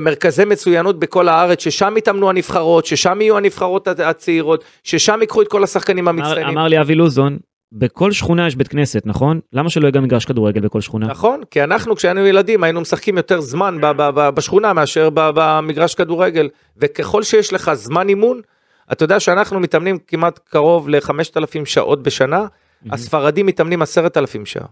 [0.00, 5.48] מרכזי מצוינות בכל הארץ, ששם יתאמנו הנבחרות, ששם יהיו הנבחרות הצ- הצעירות, ששם ייקחו את
[5.48, 6.58] כל השחקנים המצטיינים.
[6.58, 7.38] אמר לי אבי לוזון,
[7.72, 9.40] בכל שכונה יש בית כנסת, נכון?
[9.52, 11.06] למה שלא יהיה גם מגרש כדורגל בכל שכונה?
[11.06, 15.94] נכון, כי אנחנו כשהיינו ילדים היינו משחקים יותר זמן ב- ב- ב- בשכונה מאשר במגרש
[15.94, 18.40] כדורגל, וככל שיש לך זמן אימון,
[18.92, 22.46] אתה יודע שאנחנו מתאמנים כמעט קרוב ל-5,000 שעות בשנה,
[22.90, 24.66] הספרדים מתאמנים 10,000 שעה.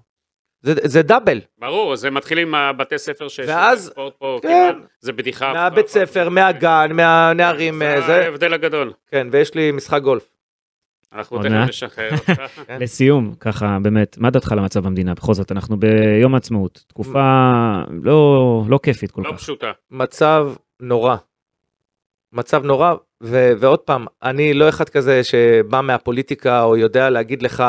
[0.65, 4.71] זה, זה דאבל, ברור, זה מתחיל עם הבתי ספר שיש ואז- ספורט פה, כן.
[4.75, 5.53] כמעט, זה בדיחה.
[5.53, 8.93] מהבית ספר, מהגן, מהנערים, זה זה, ההבדל הגדול.
[9.11, 10.31] כן, ויש לי משחק גולף.
[11.13, 11.51] אנחנו תכף.
[11.51, 12.43] נשחרר אותך.
[12.67, 12.79] כן.
[12.81, 15.15] לסיום, ככה, באמת, מה דעתך למצב במדינה?
[15.15, 17.23] בכל זאת, אנחנו ביום העצמאות, תקופה
[18.03, 19.39] לא לא כיפית כל לא כך.
[19.39, 19.73] פשוטה.
[19.91, 20.49] מצב
[20.81, 21.17] נורא.
[22.33, 27.65] מצב נורא, ו- ועוד פעם, אני לא אחד כזה שבא מהפוליטיקה או יודע להגיד לך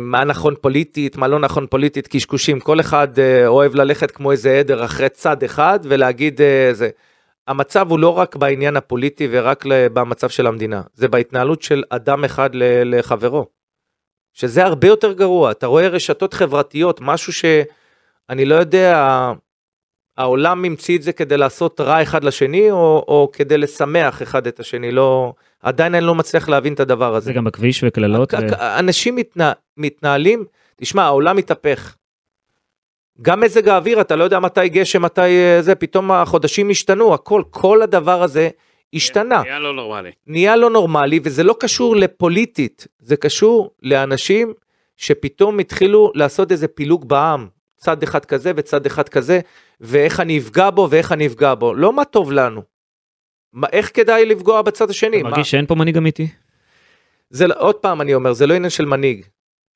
[0.00, 2.60] מה נכון פוליטית, מה לא נכון פוליטית, קשקושים.
[2.60, 6.90] כל אחד אה, אוהב ללכת כמו איזה עדר אחרי צד אחד ולהגיד אה, זה.
[7.48, 12.50] המצב הוא לא רק בעניין הפוליטי ורק במצב של המדינה, זה בהתנהלות של אדם אחד
[12.84, 13.46] לחברו.
[14.32, 19.32] שזה הרבה יותר גרוע, אתה רואה רשתות חברתיות, משהו שאני לא יודע,
[20.16, 24.60] העולם המציא את זה כדי לעשות רע אחד לשני, או, או כדי לשמח אחד את
[24.60, 25.32] השני, לא,
[25.62, 27.26] עדיין אני לא מצליח להבין את הדבר הזה.
[27.26, 28.34] זה גם בכביש וקללות.
[28.34, 30.44] ו- אנשים מתנה, מתנהלים,
[30.76, 31.96] תשמע, העולם מתהפך.
[33.22, 37.42] גם מזג האוויר, אתה לא יודע מתי גשם, מתי אה, זה, פתאום החודשים השתנו, הכל,
[37.50, 38.48] כל הדבר הזה
[38.94, 39.42] השתנה.
[39.42, 40.10] נהיה לא נורמלי.
[40.26, 44.52] נהיה לא נורמלי, וזה לא קשור לפוליטית, זה קשור לאנשים
[44.96, 49.40] שפתאום התחילו לעשות איזה פילוג בעם, צד אחד כזה וצד אחד כזה,
[49.80, 51.74] ואיך אני אפגע בו ואיך אני אפגע בו.
[51.74, 52.71] לא מה טוב לנו.
[53.52, 55.16] מה, איך כדאי לפגוע בצד השני?
[55.16, 56.28] אתה מה, מרגיש שאין פה מנהיג אמיתי?
[57.30, 59.24] זה, לא- עוד פעם אני אומר, זה לא עניין של מנהיג.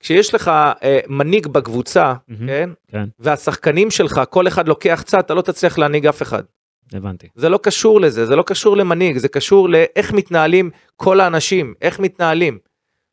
[0.01, 0.49] כשיש לך
[0.83, 2.47] אה, מנהיג בקבוצה, מהמם.
[2.47, 2.71] כן?
[2.89, 3.05] כן.
[3.19, 6.43] והשחקנים שלך, כל אחד לוקח צד, אתה לא תצליח להנהיג אף אחד.
[6.93, 7.29] הבנתי.
[7.35, 12.01] זה לא קשור לזה, זה לא קשור למנהיג, זה קשור לאיך מתנהלים כל האנשים, איך
[12.01, 12.59] מתנהלים.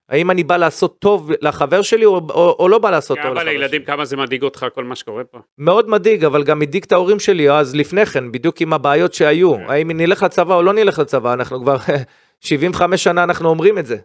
[0.09, 3.43] האם אני בא לעשות טוב לחבר שלי או, או, או לא בא לעשות טוב לחבר
[3.43, 3.85] לילדים, שלי?
[3.85, 5.37] כמה זה מדאיג אותך כל מה שקורה פה?
[5.57, 9.55] מאוד מדאיג, אבל גם הדאיג את ההורים שלי אז לפני כן, בדיוק עם הבעיות שהיו.
[9.55, 9.63] כן.
[9.67, 11.77] האם נלך לצבא או לא נלך לצבא, אנחנו כבר
[12.39, 13.97] 75 שנה אנחנו אומרים את זה.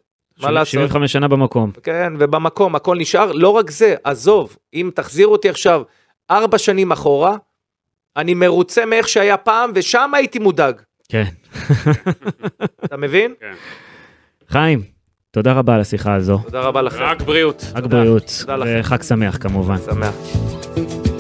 [0.43, 0.73] מה לעשות?
[0.73, 1.71] 75 שנה במקום.
[1.83, 3.33] כן, ובמקום הכל נשאר.
[3.33, 5.83] לא רק זה, עזוב, אם תחזיר אותי עכשיו
[6.31, 7.37] ארבע שנים אחורה,
[8.17, 10.81] אני מרוצה מאיך שהיה פעם, ושם הייתי מודאג.
[11.09, 11.25] כן.
[12.85, 13.35] אתה מבין?
[13.41, 13.53] כן.
[14.49, 14.83] חיים,
[15.39, 16.39] תודה רבה על השיחה הזו.
[16.45, 17.03] תודה רבה לכם.
[17.03, 17.65] רק בריאות.
[17.75, 18.45] רק בריאות.
[18.67, 19.77] וחג שמח כמובן.
[19.91, 21.18] שמח.